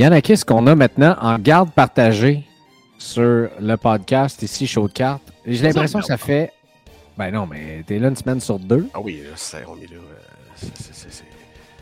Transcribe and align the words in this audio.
Yannick, 0.00 0.44
qu'on 0.46 0.66
a 0.66 0.74
maintenant 0.74 1.14
en 1.20 1.38
garde 1.38 1.72
partagée 1.72 2.42
sur 2.96 3.50
le 3.60 3.74
podcast 3.76 4.40
ici, 4.42 4.66
Show 4.66 4.88
de 4.88 4.92
cartes. 4.94 5.30
J'ai 5.46 5.62
l'impression 5.62 5.98
que 6.00 6.06
ça 6.06 6.16
fait. 6.16 6.52
Ben 7.18 7.30
non, 7.30 7.46
mais 7.46 7.82
t'es 7.86 7.98
là 7.98 8.08
une 8.08 8.16
semaine 8.16 8.40
sur 8.40 8.58
deux. 8.58 8.88
Ah 8.94 9.00
oui, 9.02 9.20
là, 9.22 9.32
c'est, 9.36 9.62
on 9.68 9.76
est 9.76 9.90
là. 9.92 9.98
euh, 9.98 10.66
c'est- 10.80 11.24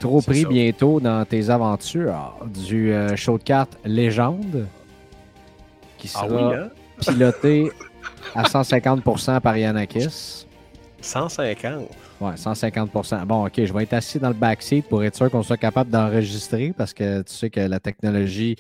Trop 0.01 0.21
pris 0.21 0.43
ça. 0.43 0.49
bientôt 0.49 0.99
dans 0.99 1.25
tes 1.25 1.49
aventures 1.49 2.35
du 2.47 2.93
euh, 2.93 3.15
show 3.15 3.39
de 3.39 3.43
cartes 3.45 3.77
Légende 3.85 4.67
qui 5.97 6.11
Ah 6.17 6.27
sera 6.27 6.49
oui, 6.51 6.55
hein? 6.57 6.69
piloté 7.01 7.71
à 8.35 8.43
150% 8.45 9.41
par 9.41 9.57
Yanakis. 9.57 10.45
150. 11.01 11.85
Ouais, 12.21 12.37
150%. 12.37 13.25
Bon, 13.27 13.47
OK, 13.47 13.53
je 13.65 13.73
vais 13.73 13.85
être 13.85 13.93
assis 13.93 14.19
dans 14.19 14.29
le 14.29 14.35
backseat 14.35 14.85
pour 14.89 15.05
être 15.05 15.15
sûr 15.15 15.31
qu'on 15.31 15.43
soit 15.45 15.57
capable 15.57 15.91
d'enregistrer 15.91 16.73
parce 16.77 16.93
que 16.93 17.23
tu 17.23 17.33
sais 17.33 17.49
que 17.49 17.61
la 17.61 17.79
technologie. 17.79 18.57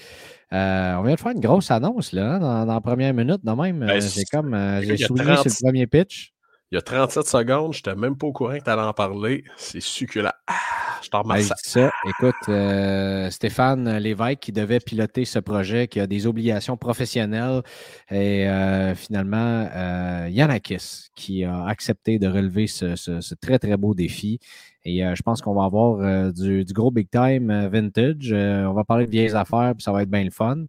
euh, 0.52 0.94
on 0.96 1.02
vient 1.02 1.14
de 1.14 1.20
faire 1.20 1.32
une 1.32 1.40
grosse 1.40 1.70
annonce 1.70 2.12
là, 2.12 2.38
dans, 2.38 2.64
dans 2.64 2.74
la 2.74 2.80
première 2.80 3.12
minute, 3.12 3.44
de 3.44 3.50
même. 3.50 3.80
Ben, 3.80 3.88
euh, 3.90 4.00
c'est- 4.00 4.20
j'ai 4.20 4.24
comme. 4.26 4.54
euh, 4.54 4.80
j'ai 4.82 4.96
souligné 5.06 5.24
30 5.34 5.42
sur 5.50 5.52
le 5.60 5.66
premier 5.70 5.86
pitch. 5.88 6.32
Il 6.70 6.74
y 6.74 6.78
a 6.78 6.82
37 6.82 7.26
secondes, 7.26 7.72
je 7.72 7.78
n'étais 7.78 7.94
même 7.94 8.14
pas 8.18 8.26
au 8.26 8.32
courant 8.32 8.58
que 8.58 8.62
tu 8.62 8.68
allais 8.68 8.82
en 8.82 8.92
parler. 8.92 9.42
C'est 9.56 9.80
succulent. 9.80 10.32
Ah, 10.46 10.54
je 11.02 11.08
t'en 11.08 11.22
remercie. 11.22 11.50
ça. 11.62 11.90
Écoute, 12.06 12.34
euh, 12.50 13.30
Stéphane 13.30 13.96
Lévesque 13.96 14.40
qui 14.40 14.52
devait 14.52 14.78
piloter 14.78 15.24
ce 15.24 15.38
projet, 15.38 15.88
qui 15.88 15.98
a 15.98 16.06
des 16.06 16.26
obligations 16.26 16.76
professionnelles, 16.76 17.62
et 18.10 18.46
euh, 18.46 18.94
finalement, 18.94 19.66
euh, 19.74 20.28
Yanakis 20.30 21.08
qui 21.14 21.42
a 21.42 21.64
accepté 21.64 22.18
de 22.18 22.28
relever 22.28 22.66
ce, 22.66 22.96
ce- 22.96 23.22
ce 23.22 23.34
très, 23.34 23.58
très 23.58 23.78
beau 23.78 23.94
défi. 23.94 24.38
Et 24.84 25.02
euh, 25.06 25.14
je 25.14 25.22
pense 25.22 25.40
qu'on 25.40 25.54
va 25.54 25.64
avoir 25.64 26.00
euh, 26.02 26.30
du, 26.32 26.66
du 26.66 26.72
gros 26.74 26.90
big 26.90 27.08
time 27.10 27.50
euh, 27.50 27.68
vintage. 27.70 28.30
Euh, 28.30 28.64
on 28.66 28.74
va 28.74 28.84
parler 28.84 29.06
de 29.06 29.10
vieilles 29.10 29.34
affaires, 29.34 29.72
puis 29.74 29.82
ça 29.82 29.92
va 29.92 30.02
être 30.02 30.10
bien 30.10 30.24
le 30.24 30.30
fun. 30.30 30.64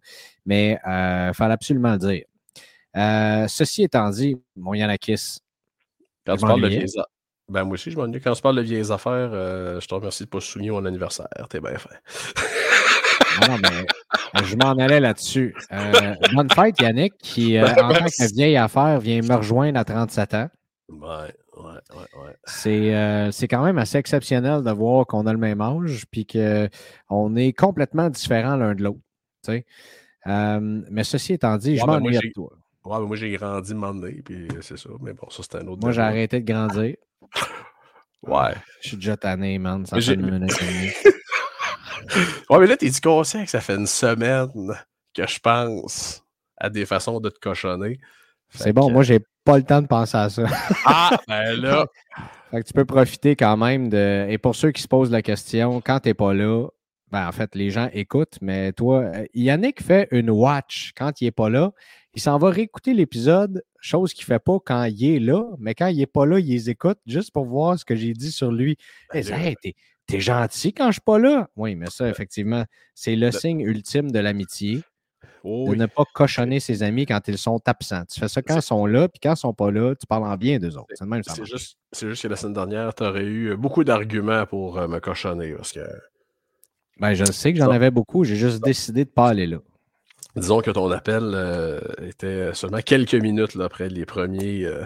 Mais 0.46 0.78
il 0.86 1.30
fallait 1.34 1.52
absolument 1.52 1.92
le 1.92 1.98
dire. 1.98 2.24
Euh, 2.96 3.46
ceci 3.48 3.82
étant 3.82 4.08
dit, 4.08 4.36
mon 4.56 4.72
Yanakis, 4.72 5.40
Quand 6.26 6.34
je 6.34 6.40
tu 6.40 6.46
parles 6.46 6.62
de 6.62 6.68
vieilles 6.68 6.84
affaires. 6.84 7.06
Ben, 7.48 7.64
moi 7.64 7.74
aussi, 7.74 7.90
je 7.90 7.96
m'ennuie. 7.96 8.20
Quand 8.20 8.32
tu 8.32 8.42
parles 8.42 8.56
de 8.56 8.62
vieilles 8.62 8.92
affaires, 8.92 9.30
euh, 9.32 9.80
je 9.80 9.88
te 9.88 9.94
remercie 9.94 10.22
de 10.22 10.28
ne 10.28 10.30
pas 10.30 10.40
souligner 10.40 10.70
mon 10.70 10.84
anniversaire. 10.84 11.28
T'es 11.48 11.60
bien 11.60 11.76
fait. 11.76 11.88
Non, 13.48 13.56
mais 13.62 14.44
je 14.44 14.56
m'en 14.56 14.72
allais 14.72 15.00
là-dessus. 15.00 15.54
Euh, 15.72 16.14
bonne 16.34 16.50
fête, 16.50 16.80
Yannick, 16.80 17.14
qui, 17.18 17.56
euh, 17.58 17.66
en 17.66 17.92
tant 17.92 18.04
que 18.04 18.34
vieille 18.34 18.56
affaire, 18.56 19.00
vient 19.00 19.20
me 19.22 19.34
rejoindre 19.34 19.78
à 19.78 19.84
37 19.84 20.34
ans. 20.34 20.48
Ouais, 20.88 20.98
ouais, 21.56 21.62
ouais, 21.62 22.24
ouais. 22.24 22.36
C'est 22.44 22.94
euh, 22.94 23.30
c'est 23.30 23.48
quand 23.48 23.62
même 23.62 23.78
assez 23.78 23.98
exceptionnel 23.98 24.62
de 24.62 24.70
voir 24.70 25.06
qu'on 25.06 25.26
a 25.26 25.32
le 25.32 25.38
même 25.38 25.60
âge 25.60 26.04
puis 26.10 26.26
qu'on 26.26 27.36
est 27.36 27.52
complètement 27.52 28.10
différents 28.10 28.56
l'un 28.56 28.74
de 28.74 28.82
l'autre. 28.82 29.00
mais 30.26 31.04
ceci 31.04 31.34
étant 31.34 31.56
dit, 31.56 31.76
je 31.76 31.82
Ouais, 31.82 31.86
ben, 31.86 32.00
moi, 32.00 32.10
m'ennuie 32.10 32.28
de 32.28 32.32
toi. 32.34 32.50
Ouais, 32.84 32.98
moi, 33.00 33.16
j'ai 33.16 33.30
grandi 33.32 33.74
m'emmener, 33.74 34.22
puis 34.24 34.48
c'est 34.62 34.78
ça. 34.78 34.88
Mais 35.00 35.12
bon, 35.12 35.28
ça, 35.30 35.42
c'est 35.42 35.56
un 35.56 35.66
autre. 35.66 35.80
Moi, 35.82 35.92
j'ai 35.92 36.00
arrêté 36.00 36.40
de 36.40 36.50
grandir. 36.50 36.96
Ouais. 38.22 38.54
Je 38.82 38.88
suis 38.88 38.96
déjà 38.96 39.16
tanné, 39.16 39.58
man. 39.58 39.84
Ça 39.86 39.96
Mais 39.96 40.02
fait 40.02 40.14
une 40.14 40.30
minute 40.30 40.62
et 40.62 40.66
demie. 40.66 40.90
Ouais, 42.48 42.58
mais 42.58 42.66
là, 42.66 42.76
t'es-tu 42.76 43.00
conscient 43.00 43.44
que 43.44 43.50
ça 43.50 43.60
fait 43.60 43.76
une 43.76 43.86
semaine 43.86 44.48
que 45.14 45.26
je 45.26 45.38
pense 45.38 46.24
à 46.56 46.68
des 46.68 46.84
façons 46.84 47.20
de 47.20 47.28
te 47.28 47.38
cochonner? 47.38 48.00
C'est 48.48 48.72
bon, 48.72 48.88
que- 48.88 48.92
moi, 48.92 49.02
j'ai 49.04 49.20
pas 49.44 49.56
le 49.58 49.62
temps 49.62 49.80
de 49.80 49.86
penser 49.86 50.16
à 50.16 50.28
ça. 50.28 50.42
Ah, 50.84 51.10
ben 51.28 51.60
là, 51.60 51.86
Fait 52.50 52.62
que 52.62 52.66
tu 52.66 52.72
peux 52.72 52.84
profiter 52.84 53.36
quand 53.36 53.56
même 53.56 53.88
de. 53.90 54.26
Et 54.28 54.38
pour 54.38 54.56
ceux 54.56 54.72
qui 54.72 54.82
se 54.82 54.88
posent 54.88 55.12
la 55.12 55.22
question, 55.22 55.80
quand 55.80 56.00
t'es 56.00 56.14
pas 56.14 56.34
là, 56.34 56.66
ben 57.12 57.28
en 57.28 57.32
fait, 57.32 57.54
les 57.54 57.70
gens 57.70 57.88
écoutent, 57.92 58.38
mais 58.40 58.72
toi, 58.72 59.02
euh, 59.02 59.24
Yannick 59.34 59.80
fait 59.80 60.08
une 60.10 60.30
watch 60.30 60.92
quand 60.96 61.20
il 61.20 61.26
est 61.26 61.32
pas 61.32 61.48
là. 61.48 61.70
Il 62.14 62.20
s'en 62.20 62.38
va 62.38 62.50
réécouter 62.50 62.92
l'épisode, 62.92 63.62
chose 63.80 64.12
qu'il 64.12 64.24
fait 64.24 64.40
pas 64.40 64.58
quand 64.64 64.84
il 64.84 65.04
est 65.04 65.20
là, 65.20 65.44
mais 65.58 65.74
quand 65.74 65.86
il 65.86 66.00
est 66.00 66.06
pas 66.06 66.26
là, 66.26 66.40
il 66.40 66.48
les 66.48 66.68
écoute 66.68 66.98
juste 67.06 67.30
pour 67.30 67.44
voir 67.44 67.78
ce 67.78 67.84
que 67.84 67.94
j'ai 67.94 68.12
dit 68.12 68.32
sur 68.32 68.50
lui. 68.50 68.76
Ben 69.12 69.24
Il 69.24 69.32
Hey, 69.32 69.56
t'es, 69.62 69.74
t'es 70.06 70.20
gentil 70.20 70.72
quand 70.72 70.88
je 70.88 70.94
suis 70.94 71.00
pas 71.00 71.18
là. 71.18 71.48
Oui, 71.56 71.76
mais 71.76 71.88
ça, 71.88 72.08
effectivement, 72.08 72.64
c'est 72.94 73.14
le 73.14 73.30
signe 73.30 73.60
ultime 73.60 74.10
de 74.10 74.18
l'amitié, 74.18 74.82
oh 75.44 75.66
de 75.66 75.70
oui. 75.70 75.78
ne 75.78 75.86
pas 75.86 76.04
cochonner 76.12 76.58
ses 76.58 76.82
amis 76.82 77.06
quand 77.06 77.26
ils 77.28 77.38
sont 77.38 77.60
absents. 77.66 78.04
Tu 78.12 78.18
fais 78.18 78.28
ça 78.28 78.42
quand 78.42 78.56
ils 78.56 78.62
sont 78.62 78.86
là, 78.86 79.08
puis 79.08 79.20
quand 79.22 79.34
ils 79.34 79.38
sont 79.38 79.54
pas 79.54 79.70
là, 79.70 79.94
tu 79.94 80.06
parles 80.06 80.24
en 80.24 80.36
bien 80.36 80.58
d'eux 80.58 80.76
autres. 80.76 80.88
C'est 80.94 81.04
le 81.04 81.10
même 81.10 81.22
C'est 81.22 81.44
juste, 81.44 81.78
c'est 81.92 82.08
juste 82.08 82.22
que 82.24 82.28
la 82.28 82.36
semaine 82.36 82.54
dernière, 82.54 82.92
tu 82.92 83.04
aurais 83.04 83.24
eu 83.24 83.56
beaucoup 83.56 83.84
d'arguments 83.84 84.46
pour 84.46 84.78
euh, 84.78 84.88
me 84.88 84.98
cochonner. 84.98 85.52
Parce 85.52 85.72
que, 85.72 85.86
Ben, 86.98 87.14
je 87.14 87.24
sais 87.24 87.52
que 87.52 87.58
j'en 87.58 87.70
avais 87.70 87.92
beaucoup. 87.92 88.24
J'ai 88.24 88.36
juste 88.36 88.62
décidé 88.64 89.04
de 89.04 89.10
ne 89.10 89.14
pas 89.14 89.28
aller 89.28 89.46
là. 89.46 89.58
Disons 90.36 90.60
que 90.60 90.70
ton 90.70 90.90
appel 90.90 91.22
euh, 91.34 91.80
était 92.02 92.52
seulement 92.54 92.80
quelques 92.80 93.14
minutes 93.14 93.54
là, 93.54 93.64
après 93.66 93.88
les 93.88 94.04
premiers. 94.06 94.64
euh, 94.64 94.84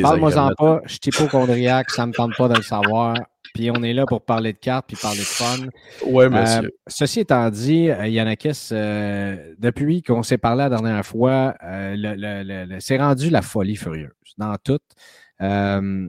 Parle-moi-en 0.00 0.52
pas. 0.56 0.80
Je 0.84 0.92
suis 0.92 1.00
hypochondriaque. 1.06 1.90
ça 1.90 2.02
ne 2.02 2.08
me 2.08 2.12
tente 2.14 2.36
pas 2.36 2.48
de 2.48 2.54
le 2.56 2.62
savoir. 2.62 3.16
Puis 3.54 3.70
on 3.70 3.82
est 3.82 3.94
là 3.94 4.04
pour 4.06 4.22
parler 4.24 4.52
de 4.52 4.58
cartes 4.58 4.86
puis 4.86 4.96
parler 5.00 5.18
de 5.18 5.24
fun. 5.24 5.66
Euh, 6.06 6.30
monsieur. 6.30 6.70
ceci 6.86 7.20
étant 7.20 7.48
dit, 7.50 7.90
euh, 7.90 8.06
Yannakis, 8.06 8.68
euh, 8.72 9.54
depuis 9.58 10.02
qu'on 10.02 10.22
s'est 10.22 10.38
parlé 10.38 10.64
la 10.64 10.68
dernière 10.68 11.04
fois, 11.04 11.54
euh, 11.64 12.76
c'est 12.78 12.98
rendu 12.98 13.30
la 13.30 13.42
folie 13.42 13.74
furieuse 13.76 14.10
dans 14.36 14.54
tout. 14.62 14.78
Euh, 15.40 16.08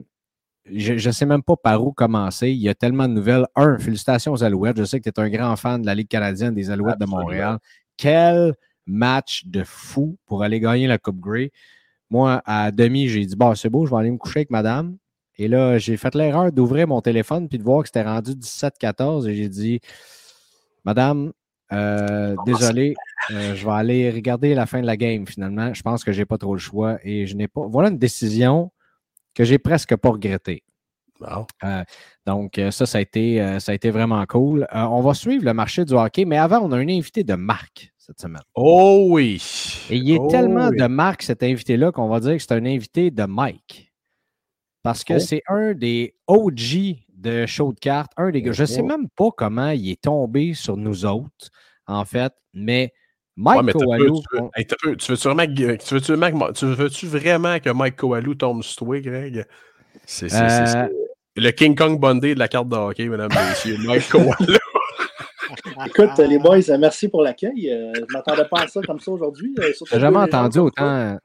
je 0.70 0.92
ne 1.08 1.12
sais 1.12 1.26
même 1.26 1.42
pas 1.42 1.56
par 1.56 1.82
où 1.82 1.92
commencer. 1.92 2.50
Il 2.50 2.58
y 2.58 2.68
a 2.68 2.74
tellement 2.74 3.08
de 3.08 3.14
nouvelles. 3.14 3.46
Un, 3.56 3.78
félicitations 3.78 4.32
aux 4.32 4.44
Alouettes. 4.44 4.76
Je 4.76 4.84
sais 4.84 5.00
que 5.00 5.08
tu 5.10 5.20
es 5.20 5.24
un 5.24 5.30
grand 5.30 5.56
fan 5.56 5.80
de 5.80 5.86
la 5.86 5.94
Ligue 5.94 6.08
canadienne 6.08 6.54
des 6.54 6.70
Alouettes 6.70 6.96
Absolument. 7.00 7.18
de 7.18 7.24
Montréal. 7.24 7.58
Quel 7.96 8.54
match 8.90 9.44
de 9.46 9.64
fou 9.64 10.16
pour 10.26 10.42
aller 10.42 10.60
gagner 10.60 10.86
la 10.86 10.98
Coupe 10.98 11.20
Grey. 11.20 11.50
Moi, 12.10 12.42
à 12.44 12.70
demi, 12.72 13.08
j'ai 13.08 13.24
dit, 13.24 13.36
bon, 13.36 13.54
c'est 13.54 13.70
beau, 13.70 13.86
je 13.86 13.90
vais 13.90 13.96
aller 13.96 14.10
me 14.10 14.18
coucher 14.18 14.40
avec 14.40 14.50
madame. 14.50 14.96
Et 15.38 15.48
là, 15.48 15.78
j'ai 15.78 15.96
fait 15.96 16.14
l'erreur 16.14 16.52
d'ouvrir 16.52 16.88
mon 16.88 17.00
téléphone 17.00 17.48
puis 17.48 17.58
de 17.58 17.62
voir 17.62 17.82
que 17.82 17.88
c'était 17.88 18.02
rendu 18.02 18.32
17-14 18.32 19.28
et 19.28 19.34
j'ai 19.34 19.48
dit, 19.48 19.80
Madame, 20.84 21.32
euh, 21.72 22.34
désolé, 22.46 22.94
euh, 23.30 23.54
je 23.54 23.64
vais 23.64 23.72
aller 23.72 24.10
regarder 24.10 24.54
la 24.54 24.66
fin 24.66 24.80
de 24.80 24.86
la 24.86 24.96
game 24.96 25.26
finalement. 25.26 25.72
Je 25.72 25.82
pense 25.82 26.04
que 26.04 26.12
j'ai 26.12 26.24
pas 26.24 26.38
trop 26.38 26.54
le 26.54 26.60
choix 26.60 26.98
et 27.04 27.26
je 27.26 27.36
n'ai 27.36 27.48
pas. 27.48 27.66
Voilà 27.66 27.90
une 27.90 27.98
décision 27.98 28.72
que 29.34 29.44
j'ai 29.44 29.58
presque 29.58 29.94
pas 29.96 30.10
regrettée. 30.10 30.62
Bon. 31.20 31.46
Donc, 32.26 32.58
euh, 32.58 32.70
ça, 32.70 32.86
ça 32.86 32.98
a 32.98 33.00
été, 33.00 33.40
euh, 33.40 33.58
ça 33.60 33.72
a 33.72 33.74
été 33.74 33.90
vraiment 33.90 34.24
cool. 34.26 34.66
Euh, 34.74 34.82
on 34.84 35.02
va 35.02 35.14
suivre 35.14 35.44
le 35.44 35.52
marché 35.52 35.84
du 35.84 35.92
hockey, 35.94 36.24
mais 36.24 36.38
avant, 36.38 36.60
on 36.60 36.72
a 36.72 36.76
un 36.76 36.88
invité 36.88 37.24
de 37.24 37.34
marque 37.34 37.92
cette 37.98 38.20
semaine. 38.20 38.42
Oh 38.54 39.06
oui. 39.10 39.42
Et 39.90 39.96
il 39.96 40.10
est 40.12 40.18
Oh 40.18 40.28
tellement 40.30 40.68
oui. 40.68 40.76
de 40.78 40.86
marque, 40.86 41.22
cet 41.22 41.42
invité-là, 41.42 41.92
qu'on 41.92 42.08
va 42.08 42.20
dire 42.20 42.32
que 42.36 42.38
c'est 42.38 42.52
un 42.52 42.64
invité 42.64 43.10
de 43.10 43.24
Mike. 43.24 43.92
Parce 44.82 45.04
que 45.04 45.14
Oh. 45.14 45.18
c'est 45.18 45.42
un 45.48 45.74
des 45.74 46.14
OG 46.26 46.96
de 47.14 47.44
show 47.44 47.72
de 47.74 47.78
cartes, 47.78 48.12
un 48.16 48.30
des 48.30 48.40
gars. 48.40 48.52
Je 48.52 48.62
ne 48.62 48.66
sais 48.66 48.80
Oh. 48.82 48.86
même 48.86 49.08
pas 49.14 49.28
comment 49.36 49.70
il 49.70 49.90
est 49.90 50.00
tombé 50.00 50.54
sur 50.54 50.76
nous 50.78 51.04
autres, 51.04 51.50
en 51.86 52.04
fait, 52.06 52.32
mais 52.54 52.92
Mike 53.36 53.62
Ouais, 53.62 53.72
Coalou, 53.72 54.20
tu, 54.20 54.36
veux, 54.38 54.48
hey, 54.56 54.66
veux-tu 54.66 55.22
vraiment, 55.28 55.66
tu 55.76 55.94
veux-tu 55.94 56.14
vraiment- 56.14 56.52
tu 56.52 56.66
veux-tu 56.66 57.06
vraiment 57.06 57.58
que 57.60 57.70
Mike 57.70 57.96
Coalou 57.96 58.34
tombe 58.34 58.62
sur 58.62 58.84
toi, 58.86 59.00
Greg? 59.00 59.44
C'est 60.06 60.32
Euh, 60.32 60.88
le 61.36 61.50
King 61.52 61.74
Kong 61.76 61.98
Bondé 61.98 62.34
de 62.34 62.38
la 62.38 62.48
carte 62.48 62.68
de 62.68 62.76
hockey, 62.76 63.06
mesdames 63.08 63.30
et 63.32 63.48
messieurs. 63.48 63.76
Mike 63.86 64.08
Coalou. 64.08 64.30
Écoute, 65.86 66.18
les 66.18 66.38
boys, 66.38 66.58
merci 66.78 67.08
pour 67.08 67.22
l'accueil. 67.22 67.70
Euh, 67.70 67.92
je 67.94 68.00
ne 68.00 68.06
m'attendais 68.12 68.44
pas 68.44 68.62
à 68.62 68.66
ça 68.68 68.80
comme 68.82 69.00
ça 69.00 69.10
aujourd'hui. 69.10 69.54
euh, 69.58 69.70
T'as 69.90 69.98
jamais 69.98 70.18
entendu 70.18 70.58
autant. 70.58 71.16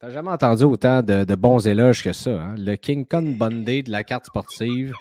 T'as 0.00 0.10
jamais 0.10 0.30
entendu 0.30 0.64
autant 0.64 1.02
de, 1.02 1.24
de 1.24 1.34
bons 1.34 1.66
éloges 1.66 2.02
que 2.02 2.12
ça. 2.12 2.30
hein? 2.30 2.54
Le 2.58 2.74
King 2.76 3.06
Kong 3.06 3.36
Bundy 3.36 3.82
de 3.84 3.90
la 3.90 4.02
carte 4.02 4.26
sportive, 4.26 4.92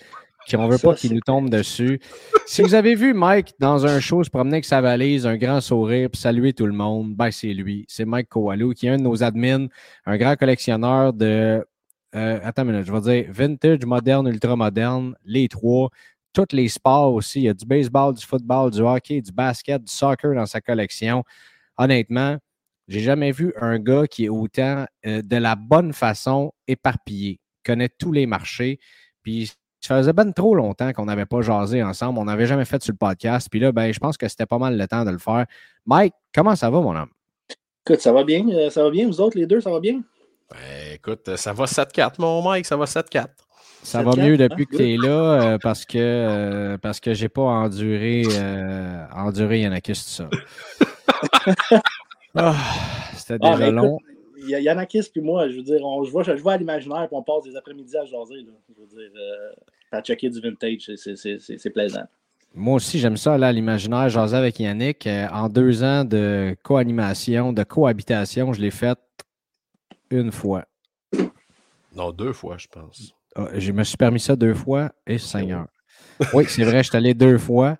qui 0.47 0.55
on 0.55 0.67
veut 0.67 0.77
Ça, 0.77 0.89
pas 0.89 0.95
qu'il 0.95 1.13
nous 1.13 1.19
tombe 1.21 1.49
dessus. 1.49 1.99
Si 2.45 2.61
vous 2.61 2.75
avez 2.75 2.93
vu 2.95 3.13
Mike 3.13 3.53
dans 3.59 3.85
un 3.85 3.99
show 3.99 4.23
se 4.23 4.29
promener 4.29 4.55
avec 4.55 4.65
sa 4.65 4.79
valise, 4.81 5.25
un 5.25 5.37
grand 5.37 5.59
sourire, 5.61 6.09
puis 6.11 6.21
saluer 6.21 6.53
tout 6.53 6.65
le 6.67 6.73
monde, 6.73 7.15
ben 7.15 7.31
c'est 7.31 7.53
lui. 7.53 7.85
C'est 7.87 8.05
Mike 8.05 8.29
Kowalou, 8.29 8.73
qui 8.73 8.87
est 8.87 8.89
un 8.91 8.97
de 8.97 9.03
nos 9.03 9.23
admins, 9.23 9.67
un 10.05 10.17
grand 10.17 10.35
collectionneur 10.35 11.13
de. 11.13 11.65
Euh, 12.15 12.39
attends 12.43 12.63
une 12.63 12.71
minute, 12.71 12.85
je 12.87 12.91
vais 12.91 13.01
dire 13.01 13.31
vintage, 13.31 13.85
moderne, 13.85 14.27
ultra 14.27 14.55
moderne, 14.55 15.15
les 15.25 15.47
trois. 15.47 15.89
tous 16.33 16.47
les 16.53 16.67
sports 16.69 17.13
aussi. 17.13 17.39
Il 17.41 17.43
y 17.43 17.49
a 17.49 17.53
du 17.53 17.65
baseball, 17.65 18.13
du 18.13 18.25
football, 18.25 18.71
du 18.71 18.79
hockey, 18.81 19.21
du 19.21 19.31
basket, 19.31 19.83
du 19.83 19.91
soccer 19.91 20.33
dans 20.33 20.45
sa 20.45 20.61
collection. 20.61 21.23
Honnêtement, 21.77 22.37
j'ai 22.87 22.99
jamais 23.01 23.31
vu 23.31 23.53
un 23.59 23.79
gars 23.79 24.07
qui 24.07 24.25
est 24.25 24.29
autant 24.29 24.85
euh, 25.05 25.21
de 25.21 25.35
la 25.37 25.55
bonne 25.55 25.93
façon 25.93 26.53
éparpillé, 26.67 27.39
connaît 27.65 27.89
tous 27.89 28.11
les 28.11 28.25
marchés. 28.25 28.79
Puis 29.23 29.51
ça 29.81 29.97
faisait 29.97 30.13
bien 30.13 30.31
trop 30.31 30.55
longtemps 30.55 30.93
qu'on 30.93 31.05
n'avait 31.05 31.25
pas 31.25 31.41
jasé 31.41 31.81
ensemble. 31.83 32.19
On 32.19 32.25
n'avait 32.25 32.45
jamais 32.45 32.65
fait 32.65 32.81
sur 32.83 32.93
le 32.93 32.97
podcast. 32.97 33.47
Puis 33.49 33.59
là, 33.59 33.71
ben, 33.71 33.91
je 33.91 33.99
pense 33.99 34.17
que 34.17 34.27
c'était 34.27 34.45
pas 34.45 34.57
mal 34.57 34.77
le 34.77 34.87
temps 34.87 35.03
de 35.05 35.11
le 35.11 35.17
faire. 35.17 35.45
Mike, 35.85 36.13
comment 36.33 36.55
ça 36.55 36.69
va, 36.69 36.79
mon 36.81 36.95
homme? 36.95 37.09
Écoute, 37.85 37.99
ça 37.99 38.13
va 38.13 38.23
bien. 38.23 38.47
euh, 38.49 38.69
Ça 38.69 38.83
va 38.83 38.89
bien. 38.91 39.07
Vous 39.07 39.19
autres, 39.21 39.37
les 39.37 39.47
deux, 39.47 39.59
ça 39.59 39.71
va 39.71 39.79
bien? 39.79 40.01
Ben, 40.51 40.93
écoute, 40.95 41.35
ça 41.37 41.53
va 41.53 41.65
7-4, 41.65 42.13
mon 42.19 42.41
Mike, 42.41 42.65
ça 42.65 42.75
va 42.77 42.85
7-4. 42.85 43.27
Ça 43.83 44.03
va 44.03 44.11
7-4, 44.11 44.17
mieux 44.25 44.33
hein? 44.33 44.37
depuis 44.37 44.67
que 44.67 44.75
tu 44.77 44.93
es 44.93 44.97
là 44.97 45.09
euh, 45.53 45.57
parce 45.61 45.85
que 45.85 45.97
euh, 45.97 46.77
parce 46.77 46.99
que 46.99 47.13
j'ai 47.13 47.29
pas 47.29 47.41
enduré 47.41 48.23
euh, 48.31 49.05
enduré 49.15 49.61
Yanakis 49.61 49.93
tout 49.93 50.23
ça. 50.23 50.29
Ah, 52.35 52.55
C'était 53.15 53.37
Ah, 53.41 53.55
déjà 53.57 53.71
long. 53.71 53.97
écoute, 53.97 54.49
Yanakis 54.61 55.09
puis 55.11 55.21
moi, 55.21 55.49
je 55.49 55.57
veux 55.57 55.63
dire, 55.63 55.83
on, 55.83 56.03
je, 56.05 56.11
vois, 56.11 56.23
je 56.23 56.31
vois 56.33 56.53
à 56.53 56.57
l'imaginaire 56.57 57.07
puis 57.07 57.17
on 57.17 57.23
passe 57.23 57.43
des 57.43 57.55
après-midi 57.57 57.95
à 57.97 58.05
jaser. 58.05 58.35
Là. 58.37 58.51
Je 58.69 58.81
veux 58.81 58.87
dire, 58.87 59.11
euh, 59.19 59.51
à 59.97 60.01
checker 60.01 60.29
du 60.29 60.39
vintage, 60.39 60.81
c'est- 60.85 60.95
c'est- 60.97 61.15
c'est 61.17 61.39
c'est- 61.39 61.57
c'est 61.57 61.69
plaisant. 61.69 62.03
Moi 62.55 62.75
aussi, 62.75 62.99
j'aime 62.99 63.17
ça 63.17 63.33
aller 63.33 63.45
à 63.45 63.51
l'imaginaire, 63.51 64.07
jaser 64.09 64.35
avec 64.37 64.59
Yannick. 64.59 65.05
Euh, 65.07 65.27
en 65.33 65.49
deux 65.49 65.83
ans 65.83 66.05
de 66.05 66.55
co-animation, 66.63 67.51
de 67.53 67.63
cohabitation, 67.63 68.53
je 68.53 68.61
l'ai 68.61 68.71
fait 68.71 68.97
une 70.11 70.31
fois. 70.31 70.65
Non, 71.95 72.11
deux 72.11 72.33
fois, 72.33 72.57
je 72.57 72.67
pense. 72.67 73.13
Ah, 73.35 73.47
Je 73.55 73.71
me 73.71 73.83
suis 73.83 73.97
permis 73.97 74.19
ça 74.19 74.35
deux 74.35 74.53
fois 74.53 74.91
et 75.07 75.17
Seigneur. 75.17 75.67
Oui, 76.33 76.45
c'est 76.47 76.63
vrai, 76.63 76.83
je 76.83 76.89
suis 76.89 76.97
allé 76.97 77.13
deux 77.13 77.37
fois 77.37 77.77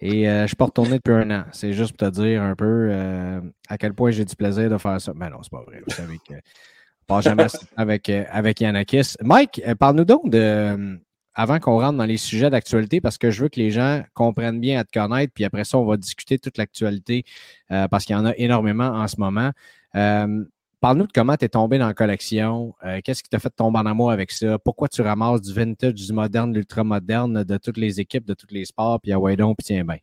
et 0.00 0.28
euh, 0.28 0.38
je 0.38 0.42
ne 0.42 0.46
suis 0.46 0.56
pas 0.56 0.66
retourné 0.66 0.92
depuis 0.92 1.12
un 1.12 1.30
an. 1.30 1.44
C'est 1.52 1.72
juste 1.72 1.96
pour 1.96 2.08
te 2.08 2.14
dire 2.14 2.42
un 2.42 2.54
peu 2.54 2.88
euh, 2.90 3.40
à 3.68 3.76
quel 3.76 3.92
point 3.94 4.10
j'ai 4.10 4.24
du 4.24 4.36
plaisir 4.36 4.70
de 4.70 4.78
faire 4.78 5.00
ça. 5.00 5.12
Mais 5.14 5.28
non, 5.28 5.42
c'est 5.42 5.50
pas 5.50 5.62
vrai. 5.62 5.82
Vous 5.86 5.94
savez 5.94 6.18
que 6.26 6.34
on 6.34 7.14
passe 7.14 7.24
jamais 7.24 7.46
avec, 7.76 8.08
euh, 8.08 8.24
avec 8.30 8.60
Yanakis. 8.60 9.14
Mike, 9.22 9.60
euh, 9.66 9.74
parle-nous 9.74 10.04
donc 10.04 10.30
de. 10.30 10.98
avant 11.34 11.58
qu'on 11.58 11.80
rentre 11.80 11.98
dans 11.98 12.04
les 12.04 12.16
sujets 12.16 12.50
d'actualité, 12.50 13.00
parce 13.00 13.18
que 13.18 13.30
je 13.32 13.42
veux 13.42 13.48
que 13.48 13.58
les 13.58 13.72
gens 13.72 14.02
comprennent 14.14 14.60
bien 14.60 14.78
à 14.78 14.84
te 14.84 14.96
connaître, 14.96 15.32
puis 15.34 15.44
après 15.44 15.64
ça, 15.64 15.76
on 15.78 15.84
va 15.84 15.96
discuter 15.96 16.38
toute 16.38 16.56
l'actualité 16.56 17.24
euh, 17.72 17.88
parce 17.88 18.04
qu'il 18.04 18.14
y 18.14 18.18
en 18.18 18.26
a 18.26 18.34
énormément 18.36 18.86
en 18.86 19.08
ce 19.08 19.16
moment. 19.18 19.50
Euh, 19.96 20.44
Parle-nous 20.80 21.06
de 21.06 21.12
comment 21.12 21.36
tu 21.36 21.44
es 21.44 21.48
tombé 21.48 21.76
dans 21.76 21.86
la 21.88 21.94
collection. 21.94 22.74
euh, 22.84 23.00
Qu'est-ce 23.04 23.22
qui 23.22 23.28
t'a 23.28 23.38
fait 23.38 23.50
tomber 23.50 23.78
en 23.80 23.86
amour 23.86 24.10
avec 24.10 24.30
ça? 24.30 24.58
Pourquoi 24.58 24.88
tu 24.88 25.02
ramasses 25.02 25.42
du 25.42 25.52
vintage, 25.52 25.92
du 25.92 26.12
moderne, 26.12 26.52
de 26.52 26.56
l'ultra-moderne, 26.58 27.44
de 27.44 27.56
toutes 27.58 27.76
les 27.76 28.00
équipes, 28.00 28.24
de 28.24 28.32
tous 28.32 28.46
les 28.50 28.64
sports, 28.64 28.98
puis 28.98 29.12
à 29.12 29.18
donc, 29.36 29.58
puis 29.58 29.64
tiens 29.66 29.84
bien. 29.84 29.98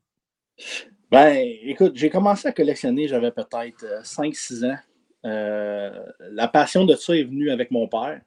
Ben, 1.09 1.43
écoute, 1.63 1.93
j'ai 1.95 2.09
commencé 2.11 2.47
à 2.47 2.51
collectionner, 2.51 3.07
j'avais 3.07 3.31
peut-être 3.31 3.83
euh, 3.83 4.01
5-6 4.03 4.65
ans. 4.65 4.77
Euh, 5.25 6.05
la 6.31 6.47
passion 6.47 6.85
de 6.85 6.95
ça 6.95 7.15
est 7.15 7.23
venue 7.23 7.49
avec 7.49 7.71
mon 7.71 7.87
père. 7.87 8.21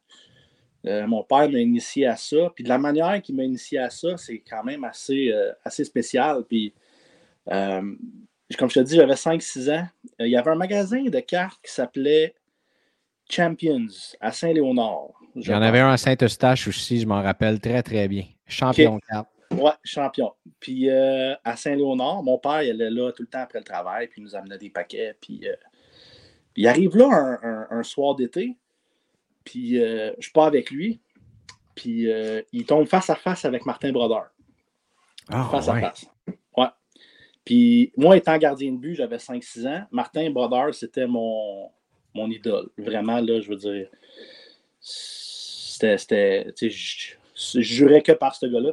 Euh, 0.86 1.06
mon 1.06 1.22
père 1.22 1.48
m'a 1.50 1.58
initié 1.58 2.06
à 2.06 2.16
ça. 2.16 2.50
Puis 2.54 2.64
de 2.64 2.68
la 2.68 2.78
manière 2.78 3.20
qu'il 3.22 3.36
m'a 3.36 3.44
initié 3.44 3.78
à 3.78 3.90
ça, 3.90 4.16
c'est 4.16 4.38
quand 4.38 4.64
même 4.64 4.82
assez, 4.82 5.30
euh, 5.30 5.52
assez 5.64 5.84
spécial. 5.84 6.44
Puis, 6.48 6.72
euh, 7.48 7.82
comme 8.58 8.70
je 8.70 8.80
te 8.80 8.84
dis, 8.84 8.96
j'avais 8.96 9.14
5-6 9.14 9.70
ans. 9.70 9.86
Euh, 10.20 10.26
il 10.26 10.30
y 10.30 10.36
avait 10.36 10.50
un 10.50 10.56
magasin 10.56 11.02
de 11.04 11.20
cartes 11.20 11.60
qui 11.64 11.72
s'appelait 11.72 12.34
Champions 13.30 13.86
à 14.20 14.32
Saint-Léonard. 14.32 15.08
Il 15.36 15.46
y 15.46 15.54
en 15.54 15.62
avait 15.62 15.78
un 15.80 15.90
à 15.90 15.96
Saint-Eustache 15.96 16.66
aussi, 16.68 17.00
je 17.00 17.06
m'en 17.06 17.22
rappelle 17.22 17.60
très, 17.60 17.82
très 17.82 18.08
bien. 18.08 18.24
Champion 18.46 18.96
de 18.96 19.00
cartes. 19.08 19.28
Ouais, 19.52 19.72
champion. 19.84 20.32
Puis 20.60 20.88
euh, 20.90 21.34
à 21.44 21.56
Saint-Léonard, 21.56 22.22
mon 22.22 22.38
père, 22.38 22.62
il 22.62 22.70
allait 22.70 22.90
là 22.90 23.12
tout 23.12 23.22
le 23.22 23.28
temps 23.28 23.40
après 23.40 23.58
le 23.58 23.64
travail, 23.64 24.08
puis 24.08 24.20
il 24.20 24.24
nous 24.24 24.34
amenait 24.36 24.58
des 24.58 24.70
paquets. 24.70 25.14
Puis, 25.20 25.40
euh, 25.48 25.54
il 26.56 26.66
arrive 26.68 26.96
là 26.96 27.08
un, 27.42 27.48
un- 27.48 27.66
un 27.70 27.82
soir 27.82 28.14
d'été, 28.16 28.56
puis 29.44 29.80
euh, 29.80 30.12
je 30.18 30.30
pars 30.30 30.44
avec 30.46 30.70
lui, 30.70 31.00
puis 31.74 32.08
il 32.52 32.66
tombe 32.66 32.86
face 32.86 33.08
à 33.10 33.14
face 33.14 33.44
avec 33.44 33.64
Martin 33.66 33.92
Brodeur. 33.92 34.30
Ah, 35.28 35.48
face 35.50 35.68
ouais. 35.68 35.78
à 35.84 35.90
face. 35.90 36.06
Ouais. 36.56 36.66
Puis 37.44 37.92
moi, 37.96 38.16
étant 38.16 38.36
gardien 38.36 38.72
de 38.72 38.76
but, 38.78 38.94
j'avais 38.96 39.16
5-6 39.18 39.66
ans. 39.68 39.84
Martin 39.90 40.28
Brodeur, 40.30 40.74
c'était 40.74 41.06
mon, 41.06 41.70
mon 42.14 42.30
idole. 42.30 42.68
Vraiment, 42.78 43.20
là, 43.20 43.40
je 43.40 43.48
veux 43.48 43.56
dire. 43.56 43.88
C'était. 44.80 45.98
c'était 45.98 46.52
tu 46.56 46.70
sais, 46.70 47.16
je, 47.34 47.60
jurais 47.60 48.02
que 48.02 48.12
par 48.12 48.34
ce 48.34 48.46
gars-là. 48.46 48.72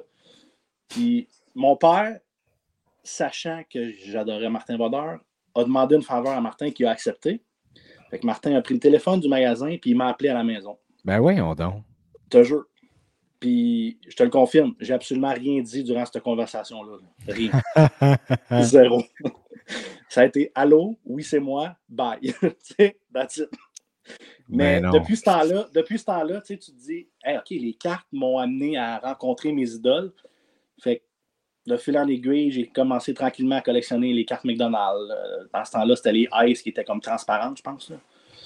Puis 0.90 1.28
mon 1.56 1.76
père, 1.76 2.20
sachant 3.04 3.64
que 3.70 3.92
j'adorais 3.92 4.50
Martin 4.50 4.78
Brodeur, 4.78 5.20
a 5.56 5.64
demandé 5.64 5.96
une 5.96 6.04
faveur 6.04 6.34
à 6.34 6.42
Martin 6.42 6.72
qui 6.72 6.86
a 6.86 6.92
accepté. 6.92 7.42
Fait 8.10 8.20
que 8.20 8.26
Martin 8.26 8.56
a 8.56 8.62
pris 8.62 8.74
le 8.74 8.80
téléphone 8.80 9.20
du 9.20 9.28
magasin 9.28 9.76
puis 9.82 9.92
il 9.92 9.98
m'a 9.98 10.08
appelé 10.08 10.30
à 10.30 10.34
la 10.34 10.44
maison. 10.44 10.78
Ben 11.04 11.20
oui, 11.20 11.40
on 11.42 11.56
donc. 11.56 11.84
Je 12.26 12.30
te 12.30 12.44
jure. 12.44 12.66
Puis 13.40 14.00
je 14.08 14.16
te 14.16 14.24
le 14.24 14.30
confirme, 14.30 14.74
j'ai 14.80 14.94
absolument 14.94 15.34
rien 15.34 15.62
dit 15.62 15.84
durant 15.84 16.06
cette 16.06 16.24
conversation-là. 16.24 16.98
là. 16.98 17.34
Rien. 17.34 17.52
Zéro. 18.64 19.04
Ça 20.10 20.22
a 20.22 20.26
été 20.26 20.52
Allô, 20.56 20.98
oui, 21.06 21.24
c'est 21.24 21.40
moi, 21.40 21.76
bye. 21.90 22.20
That's 23.14 23.38
it. 23.38 23.50
Mais 24.48 24.80
Ben 24.80 24.84
non. 24.84 24.92
depuis 24.92 25.18
ce 25.18 25.24
temps-là, 25.24 25.68
depuis 25.74 26.00
ce 26.00 26.06
temps-là, 26.06 26.40
tu 26.42 26.58
te 26.58 26.72
dis, 26.72 27.10
Hey, 27.24 27.38
OK, 27.38 27.50
les 27.50 27.74
cartes 27.74 28.08
m'ont 28.14 28.38
amené 28.38 28.78
à 28.78 29.00
rencontrer 29.00 29.52
mes 29.52 29.70
idoles. 29.70 30.14
Fait 30.80 30.98
que 31.00 31.04
de 31.72 31.76
fil 31.76 31.98
en 31.98 32.08
aiguille, 32.08 32.50
j'ai 32.52 32.68
commencé 32.68 33.14
tranquillement 33.14 33.58
à 33.58 33.62
collectionner 33.62 34.14
les 34.14 34.24
cartes 34.24 34.46
McDonald's. 34.46 35.12
Euh, 35.12 35.46
Dans 35.54 35.66
ce 35.66 35.72
temps-là, 35.72 35.96
c'était 35.98 36.14
les 36.14 36.30
Ice 36.46 36.62
qui 36.62 36.70
étaient 36.70 36.86
comme 36.86 37.02
transparentes, 37.02 37.58
je 37.58 37.64
pense. 37.64 37.90
là. 37.90 37.98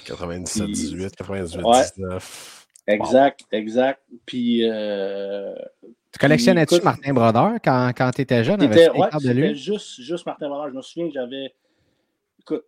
97, 0.05 0.67
18, 0.71 1.15
98, 1.15 1.63
Ouais. 1.63 1.81
19. 1.95 2.67
Exact, 2.87 3.41
exact. 3.51 4.01
Puis. 4.25 4.67
euh, 4.67 5.53
Tu 6.11 6.19
collectionnais-tu 6.19 6.75
Écoute- 6.75 6.83
Martin 6.85 7.13
Brodeur 7.13 7.53
quand, 7.63 7.91
quand 7.97 8.11
tu 8.11 8.21
étais 8.21 8.43
jeune? 8.43 8.59
C'était 8.61 8.89
ouais, 8.89 9.55
juste, 9.55 10.01
juste 10.01 10.25
Martin 10.25 10.49
Brodeur. 10.49 10.69
Je 10.69 10.75
me 10.75 10.81
souviens 10.81 11.07
que 11.07 11.13
j'avais. 11.13 11.53
Écoute, 12.39 12.63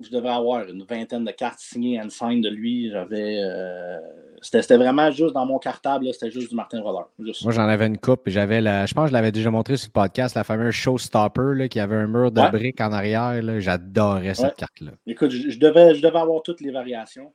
je 0.00 0.10
devais 0.10 0.30
avoir 0.30 0.66
une 0.66 0.82
vingtaine 0.84 1.24
de 1.24 1.30
cartes 1.30 1.60
signées 1.60 2.00
and 2.00 2.08
signed 2.10 2.42
de 2.42 2.48
lui. 2.48 2.90
J'avais. 2.90 3.38
euh, 3.44 3.98
C'était 4.42 4.76
vraiment 4.78 5.10
juste 5.10 5.34
dans 5.34 5.44
mon 5.46 5.58
cartable, 5.58 6.06
c'était 6.14 6.30
juste 6.30 6.48
du 6.48 6.56
Martin 6.56 6.80
Brodeur. 6.80 7.10
Juste. 7.18 7.44
Moi, 7.44 7.52
j'en 7.52 7.68
avais 7.68 7.86
une 7.86 7.98
coupe. 7.98 8.26
et 8.26 8.30
J'avais 8.30 8.60
la, 8.62 8.86
je 8.86 8.94
pense 8.94 9.04
que 9.04 9.08
je 9.10 9.12
l'avais 9.12 9.30
déjà 9.32 9.50
montré 9.50 9.76
sur 9.76 9.88
le 9.88 9.92
podcast, 9.92 10.34
la 10.34 10.42
fameuse 10.44 10.72
Showstopper 10.74 11.52
là, 11.54 11.68
qui 11.68 11.78
avait 11.78 11.96
un 11.96 12.06
mur 12.06 12.32
de 12.32 12.40
Ouais. 12.40 12.50
briques 12.50 12.80
en 12.80 12.90
arrière. 12.92 13.40
J'adorais 13.60 14.34
cette 14.34 14.56
carte-là. 14.56 14.92
Écoute, 15.06 15.30
je, 15.30 15.50
je 15.50 15.58
devais, 15.60 15.94
je 15.94 16.02
devais 16.02 16.18
avoir 16.18 16.42
toutes 16.42 16.60
les 16.62 16.70
variations 16.72 17.30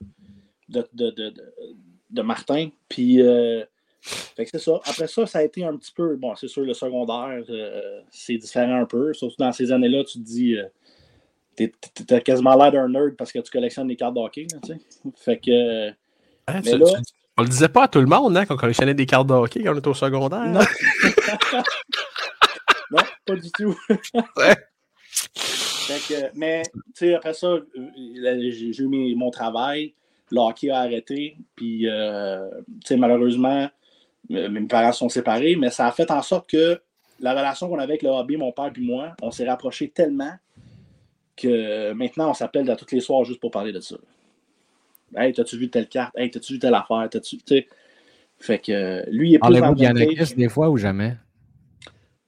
de, 0.67 0.85
de, 0.93 1.11
de, 1.11 1.29
de, 1.29 1.43
de 2.09 2.21
Martin. 2.23 2.69
Puis, 2.89 3.21
euh, 3.21 3.63
fait 4.05 4.45
que 4.45 4.51
c'est 4.51 4.59
ça. 4.63 4.79
Après 4.85 5.07
ça, 5.07 5.25
ça 5.25 5.39
a 5.39 5.43
été 5.43 5.63
un 5.65 5.75
petit 5.77 5.91
peu, 5.91 6.15
bon, 6.15 6.35
c'est 6.35 6.47
sûr, 6.47 6.63
le 6.63 6.73
secondaire, 6.73 7.43
euh, 7.49 8.01
c'est 8.11 8.37
différent 8.37 8.81
un 8.81 8.85
peu. 8.85 9.13
Surtout 9.13 9.35
dans 9.39 9.51
ces 9.51 9.71
années-là, 9.71 10.03
tu 10.03 10.19
te 10.19 10.23
dis, 10.23 10.55
euh, 10.55 10.65
t'es- 11.55 11.71
t'as 12.07 12.19
quasiment 12.19 12.55
l'air 12.55 12.71
d'un 12.71 12.87
nerd 12.89 13.15
parce 13.15 13.31
que 13.31 13.39
tu 13.39 13.49
collectionnes 13.51 13.87
les 13.87 13.95
cartes 13.95 14.13
de 14.15 14.19
hockey, 14.19 14.45
là, 14.53 14.59
tu 14.63 14.73
sais. 14.73 14.79
Fait 15.17 15.37
que, 15.39 15.89
Hein, 16.47 16.61
Mais 16.63 16.71
tu- 16.73 16.77
là- 16.77 16.85
tu- 16.85 17.13
on 17.37 17.41
le 17.41 17.49
disait 17.49 17.69
pas 17.69 17.83
à 17.85 17.87
tout 17.87 17.99
le 17.99 18.05
monde 18.05 18.37
hein, 18.37 18.45
qu'on 18.45 18.55
collectionnait 18.55 18.93
des 18.93 19.07
cartes 19.07 19.25
de 19.27 19.33
hockey 19.33 19.63
quand 19.63 19.73
on 19.73 19.77
était 19.79 19.87
au 19.87 19.93
secondaire. 19.95 20.45
non. 20.45 20.59
non, 22.91 22.99
pas 23.25 23.35
du 23.35 23.51
tout. 23.51 23.75
Ouais. 24.37 24.55
Fait 25.35 26.13
que, 26.13 26.29
mais, 26.37 26.63
tu 26.63 26.81
sais, 26.95 27.13
après 27.13 27.33
ça, 27.33 27.47
euh, 27.47 27.63
j'ai 27.75 28.81
eu 28.83 29.15
mon 29.15 29.29
travail, 29.31 29.93
le 30.31 30.39
hockey 30.39 30.69
a 30.71 30.79
arrêté, 30.79 31.37
puis, 31.55 31.87
euh, 31.87 32.49
tu 32.81 32.87
sais, 32.87 32.97
malheureusement, 32.97 33.69
mes 34.29 34.61
parents 34.67 34.91
sont 34.91 35.09
séparés, 35.09 35.55
mais 35.55 35.69
ça 35.69 35.87
a 35.87 35.91
fait 35.91 36.09
en 36.11 36.21
sorte 36.21 36.49
que 36.49 36.81
la 37.19 37.31
relation 37.31 37.67
qu'on 37.69 37.75
avait 37.79 37.93
avec 37.93 38.01
le 38.03 38.09
hobby, 38.09 38.37
mon 38.37 38.51
père 38.51 38.71
puis 38.73 38.85
moi, 38.85 39.15
on 39.21 39.31
s'est 39.31 39.47
rapprochés 39.47 39.89
tellement 39.89 40.33
que 41.37 41.91
maintenant, 41.93 42.29
on 42.29 42.33
s'appelle 42.33 42.69
à 42.69 42.75
tous 42.75 42.93
les 42.93 43.01
soirs 43.01 43.23
juste 43.25 43.39
pour 43.39 43.51
parler 43.51 43.71
de 43.71 43.79
ça. 43.79 43.95
Hey, 45.15 45.33
t'as-tu 45.33 45.57
vu 45.57 45.69
telle 45.69 45.87
carte? 45.87 46.13
Hey, 46.17 46.29
t'as-tu 46.31 46.53
vu 46.53 46.59
telle 46.59 46.73
affaire? 46.73 47.07
T'as-tu, 47.09 47.37
tu 47.37 47.43
sais? 47.47 47.67
Fait 48.39 48.59
que 48.59 48.71
euh, 48.71 49.03
lui, 49.11 49.29
il 49.29 49.35
est 49.35 49.37
plus 49.37 49.41
Parlez-vous 49.41 49.65
le 49.75 50.25
de 50.29 50.35
des 50.35 50.49
fois 50.49 50.69
ou 50.69 50.77
jamais? 50.77 51.15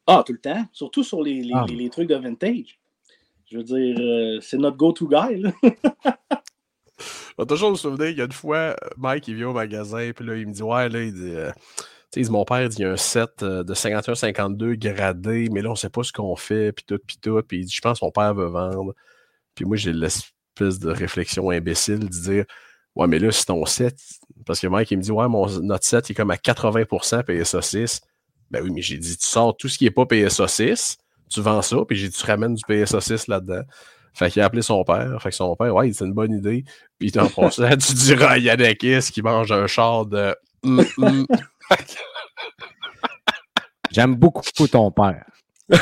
Ah, 0.06 0.24
tout 0.26 0.32
le 0.34 0.40
temps. 0.40 0.64
Surtout 0.72 1.04
sur 1.04 1.22
les, 1.22 1.42
les, 1.42 1.52
Ah. 1.54 1.66
les- 1.68 1.76
les 1.76 1.90
trucs 1.90 2.08
de 2.08 2.16
vintage. 2.16 2.80
Je 3.52 3.58
veux 3.58 3.64
dire, 3.64 3.98
euh, 4.00 4.40
c'est 4.42 4.58
notre 4.58 4.78
go-to 4.78 5.08
guy. 5.08 5.38
Là. 5.42 5.52
Vais 7.38 7.46
toujours 7.46 7.72
me 7.72 7.76
souvenir, 7.76 8.10
il 8.10 8.18
y 8.18 8.22
a 8.22 8.26
une 8.26 8.32
fois, 8.32 8.58
euh, 8.58 8.76
Mike, 8.98 9.28
il 9.28 9.36
vient 9.36 9.50
au 9.50 9.54
magasin, 9.54 10.12
puis 10.16 10.26
là, 10.26 10.36
il 10.36 10.48
me 10.48 10.54
dit, 10.54 10.64
ouais, 10.64 10.90
là, 10.90 11.04
il 11.04 11.14
dit, 11.14 11.36
euh, 11.36 11.52
tu 12.12 12.24
sais, 12.24 12.32
mon 12.32 12.46
père, 12.46 12.68
dit, 12.68 12.78
il 12.80 12.82
y 12.82 12.86
a 12.86 12.92
un 12.92 12.98
set 12.98 13.44
euh, 13.44 13.64
de 13.64 13.76
51-52 13.76 14.76
gradé, 14.76 15.50
mais 15.52 15.62
là, 15.62 15.70
on 15.70 15.76
sait 15.76 15.90
pas 15.90 16.02
ce 16.04 16.12
qu'on 16.12 16.36
fait, 16.36 16.72
puis 16.72 16.84
tout, 16.88 17.00
puis 17.06 17.18
tout, 17.22 17.40
puis 17.48 17.60
il 17.60 17.66
dit, 17.66 17.74
je 17.76 17.82
pense 17.82 18.00
que 18.00 18.06
mon 18.06 18.12
père 18.12 18.34
veut 18.34 18.48
vendre. 18.48 18.96
Puis 19.54 19.66
moi, 19.66 19.78
j'ai 19.78 19.94
l'espèce 19.94 20.80
de 20.80 20.90
réflexion 20.90 21.52
imbécile 21.52 22.00
de 22.00 22.08
dire, 22.08 22.46
ouais, 22.96 23.08
mais 23.08 23.20
là, 23.20 23.32
c'est 23.32 23.46
ton 23.46 23.66
set, 23.66 24.00
parce 24.46 24.60
que 24.60 24.68
Mike, 24.68 24.90
il 24.90 24.98
me 24.98 25.04
dit, 25.04 25.12
ouais, 25.12 25.28
mon, 25.28 25.48
notre 25.62 25.86
set, 25.86 26.10
il 26.10 26.14
est 26.14 26.16
comme 26.16 26.32
à 26.32 26.38
80% 26.38 27.24
payé 27.24 27.44
ça 27.44 27.62
6. 27.62 28.02
Ben 28.50 28.64
oui, 28.64 28.72
mais 28.74 28.82
j'ai 28.82 28.98
dit, 28.98 29.16
tu 29.18 29.28
sors 29.28 29.56
tout 29.56 29.68
ce 29.68 29.78
qui 29.78 29.84
n'est 29.84 29.92
pas 29.92 30.04
PSA6, 30.04 30.98
tu 31.30 31.42
vends 31.42 31.62
ça, 31.62 31.78
puis 31.88 31.98
j'ai 31.98 32.08
dit, 32.08 32.18
tu 32.18 32.26
ramènes 32.26 32.56
du 32.56 32.64
PSA6 32.64 33.30
là-dedans. 33.30 33.64
Fait 34.18 34.32
qu'il 34.32 34.42
a 34.42 34.46
appelé 34.46 34.62
son 34.64 34.84
père. 34.84 35.22
Fait 35.22 35.30
que 35.30 35.36
son 35.36 35.56
père, 35.56 35.76
ouais, 35.76 35.92
c'est 35.94 36.04
une 36.06 36.14
bonne 36.14 36.34
idée. 36.34 36.64
Puis 36.98 37.12
t'en 37.12 37.30
ça, 37.52 37.78
tu 37.78 37.94
diras 37.94 38.32
à 38.32 38.38
Yannakis 38.40 39.12
qui 39.14 39.22
mange 39.22 39.52
un 39.52 39.68
char 39.68 40.06
de. 40.08 40.36
Mm, 40.64 40.82
mm. 40.98 41.26
J'aime 43.92 44.16
beaucoup 44.16 44.42
ton 44.68 44.92
père. 44.92 45.24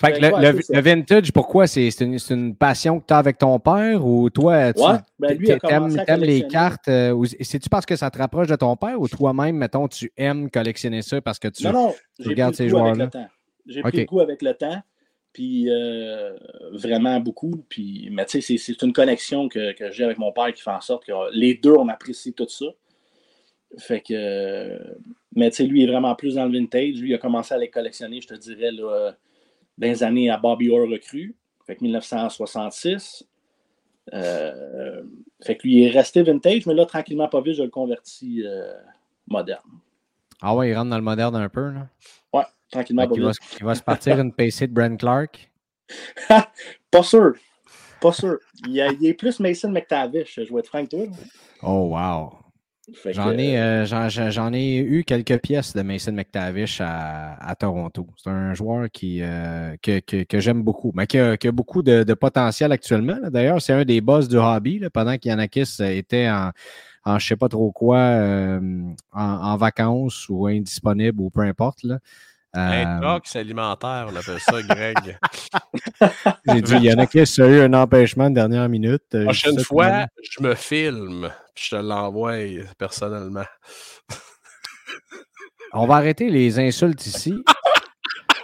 Fait 0.00 0.12
que 0.12 0.20
Ben, 0.20 0.32
ouais, 0.32 0.52
le, 0.52 0.60
le 0.70 0.80
vintage, 0.80 1.32
pourquoi? 1.32 1.66
C'est 1.66 1.90
c'est 1.90 2.04
une, 2.04 2.18
une 2.30 2.54
passion 2.54 3.00
que 3.00 3.06
tu 3.06 3.14
as 3.14 3.18
avec 3.18 3.36
ton 3.38 3.58
père 3.58 4.06
ou 4.06 4.30
toi, 4.30 4.72
tu 4.72 4.80
Ouais, 4.80 4.92
ben, 5.18 5.36
lui, 5.36 5.48
il 5.48 5.52
a 5.52 5.58
t'aimes- 5.58 5.70
commencé 5.80 5.98
à 5.98 6.04
t'aimes 6.04 6.20
les 6.20 6.46
cartes? 6.46 6.86
euh, 6.86 7.24
C'est-tu 7.40 7.68
parce 7.68 7.84
que 7.84 7.96
ça 7.96 8.08
te 8.08 8.16
rapproche 8.18 8.46
de 8.46 8.54
ton 8.54 8.76
père 8.76 9.00
ou 9.00 9.08
toi-même, 9.08 9.56
mettons, 9.56 9.88
tu 9.88 10.12
aimes 10.16 10.50
collectionner 10.50 11.02
ça 11.02 11.20
parce 11.20 11.40
que 11.40 11.48
tu. 11.48 11.64
Non, 11.64 11.92
pris 12.16 12.28
regardes 12.28 12.54
ces 12.54 12.68
joueurs-là? 12.68 13.08
J'ai 13.68 13.82
pris 13.82 13.98
le 14.00 14.06
goût 14.06 14.20
avec 14.20 14.42
le 14.42 14.54
temps, 14.54 14.82
puis 15.32 15.70
euh, 15.70 16.36
vraiment 16.72 17.20
beaucoup. 17.20 17.64
Puis, 17.68 18.08
mais 18.10 18.24
tu 18.26 18.40
sais, 18.42 18.56
c'est- 18.58 18.82
une 18.82 18.92
connexion 18.92 19.48
que, 19.48 19.72
que 19.72 19.90
j'ai 19.92 20.04
avec 20.04 20.18
mon 20.18 20.32
père 20.32 20.52
qui 20.52 20.62
fait 20.62 20.70
en 20.70 20.80
sorte 20.80 21.04
que 21.06 21.12
les 21.32 21.54
deux, 21.54 21.74
on 21.74 21.88
apprécie 21.88 22.32
tout 22.32 22.48
ça. 22.48 22.66
Fait 23.78 24.00
que. 24.00 24.78
Mais 25.36 25.50
tu 25.50 25.56
sais, 25.58 25.64
lui, 25.64 25.82
il 25.82 25.88
est 25.88 25.92
vraiment 25.92 26.14
plus 26.14 26.34
dans 26.36 26.46
le 26.46 26.52
vintage. 26.58 26.94
Lui, 26.96 27.10
il 27.10 27.14
a 27.14 27.18
commencé 27.18 27.52
à 27.54 27.58
les 27.58 27.68
collectionner, 27.68 28.20
je 28.20 28.28
te 28.28 28.34
dirais, 28.34 28.72
là, 28.72 29.12
dans 29.76 29.86
les 29.86 30.02
années 30.02 30.30
à 30.30 30.38
Bobby 30.38 30.70
Orr 30.70 30.88
recrue. 30.88 31.36
Fait 31.66 31.76
que 31.76 31.84
1966. 31.84 33.24
Euh, 34.14 35.02
fait 35.42 35.56
que 35.56 35.62
lui, 35.64 35.76
il 35.76 35.82
est 35.84 35.90
resté 35.90 36.22
vintage, 36.22 36.64
mais 36.66 36.72
là, 36.74 36.86
tranquillement, 36.86 37.28
pas 37.28 37.42
vite, 37.42 37.56
je 37.56 37.62
le 37.62 37.68
convertis 37.68 38.42
euh, 38.42 38.72
moderne. 39.26 39.68
Ah 40.40 40.54
ouais, 40.54 40.70
il 40.70 40.74
rentre 40.74 40.88
dans 40.90 40.96
le 40.96 41.02
moderne 41.02 41.36
un 41.36 41.48
peu. 41.50 41.70
Là. 41.70 41.88
Ouais, 42.32 42.44
tranquillement, 42.70 43.06
qu'il 43.08 43.22
va, 43.22 43.30
il 43.60 43.64
va 43.64 43.74
se 43.74 43.82
partir 43.82 44.18
une 44.20 44.32
PC 44.32 44.66
de 44.66 44.72
Brent 44.74 44.96
Clark. 44.98 45.50
Pas 46.90 47.02
sûr. 47.02 47.32
Pas 48.00 48.12
sûr. 48.12 48.38
Il, 48.66 48.80
a- 48.80 48.92
il 48.92 49.06
est 49.06 49.14
plus 49.14 49.40
Mason 49.40 49.70
McTavish, 49.70 50.38
je 50.46 50.52
vais 50.52 50.60
être 50.60 50.68
franc 50.68 50.84
toi. 50.86 51.00
là. 51.00 51.10
Oh, 51.62 51.94
wow. 51.96 52.32
J'en 53.10 53.32
ai, 53.32 53.58
euh, 53.58 53.84
j'en, 53.84 54.08
j'en 54.08 54.50
ai 54.54 54.76
eu 54.78 55.04
quelques 55.04 55.38
pièces 55.42 55.74
de 55.76 55.82
Mason 55.82 56.12
McTavish 56.12 56.80
à, 56.80 57.34
à 57.34 57.54
Toronto. 57.54 58.06
C'est 58.16 58.30
un 58.30 58.54
joueur 58.54 58.88
qui, 58.90 59.20
euh, 59.20 59.76
que, 59.82 59.98
que- 60.00 60.22
que 60.22 60.40
j'aime 60.40 60.62
beaucoup, 60.62 60.92
mais 60.94 61.06
qui 61.06 61.18
a, 61.18 61.36
qui 61.36 61.48
a 61.48 61.52
beaucoup 61.52 61.82
de, 61.82 62.02
de 62.02 62.14
potentiel 62.14 62.72
actuellement. 62.72 63.18
D'ailleurs, 63.30 63.60
c'est 63.60 63.74
un 63.74 63.84
des 63.84 64.00
boss 64.00 64.26
du 64.26 64.36
hobby 64.38 64.78
là, 64.78 64.88
pendant 64.88 65.18
qu'Yanakis 65.18 65.76
était 65.80 66.30
en, 66.30 66.50
en 67.04 67.18
je 67.18 67.24
ne 67.26 67.28
sais 67.28 67.36
pas 67.36 67.48
trop 67.50 67.72
quoi, 67.72 67.98
euh, 67.98 68.58
en, 69.12 69.22
en 69.22 69.56
vacances 69.58 70.26
ou 70.30 70.46
indisponible 70.46 71.20
ou 71.20 71.28
peu 71.28 71.40
importe. 71.42 71.82
Là. 71.82 71.98
Un 72.54 73.02
Euh, 73.02 73.18
alimentaire, 73.34 74.08
on 74.10 74.16
appelle 74.16 74.40
ça, 74.40 74.62
Greg. 74.62 75.18
J'ai 76.46 76.62
dit, 76.62 76.76
Yanakis 76.86 77.40
a 77.40 77.46
eu 77.46 77.60
un 77.60 77.74
empêchement 77.74 78.30
de 78.30 78.34
dernière 78.34 78.68
minute. 78.68 79.02
Euh, 79.14 79.30
je 79.30 79.50
dis 79.50 79.56
Prochaine 79.56 79.58
fois, 79.60 80.06
je 80.22 80.42
me 80.42 80.54
filme, 80.54 81.30
puis 81.54 81.66
je 81.66 81.76
te 81.76 81.82
l'envoie 81.82 82.38
personnellement. 82.78 83.44
On 85.74 85.86
va 85.86 85.96
arrêter 85.96 86.30
les 86.30 86.58
insultes 86.58 87.04
ici. 87.06 87.34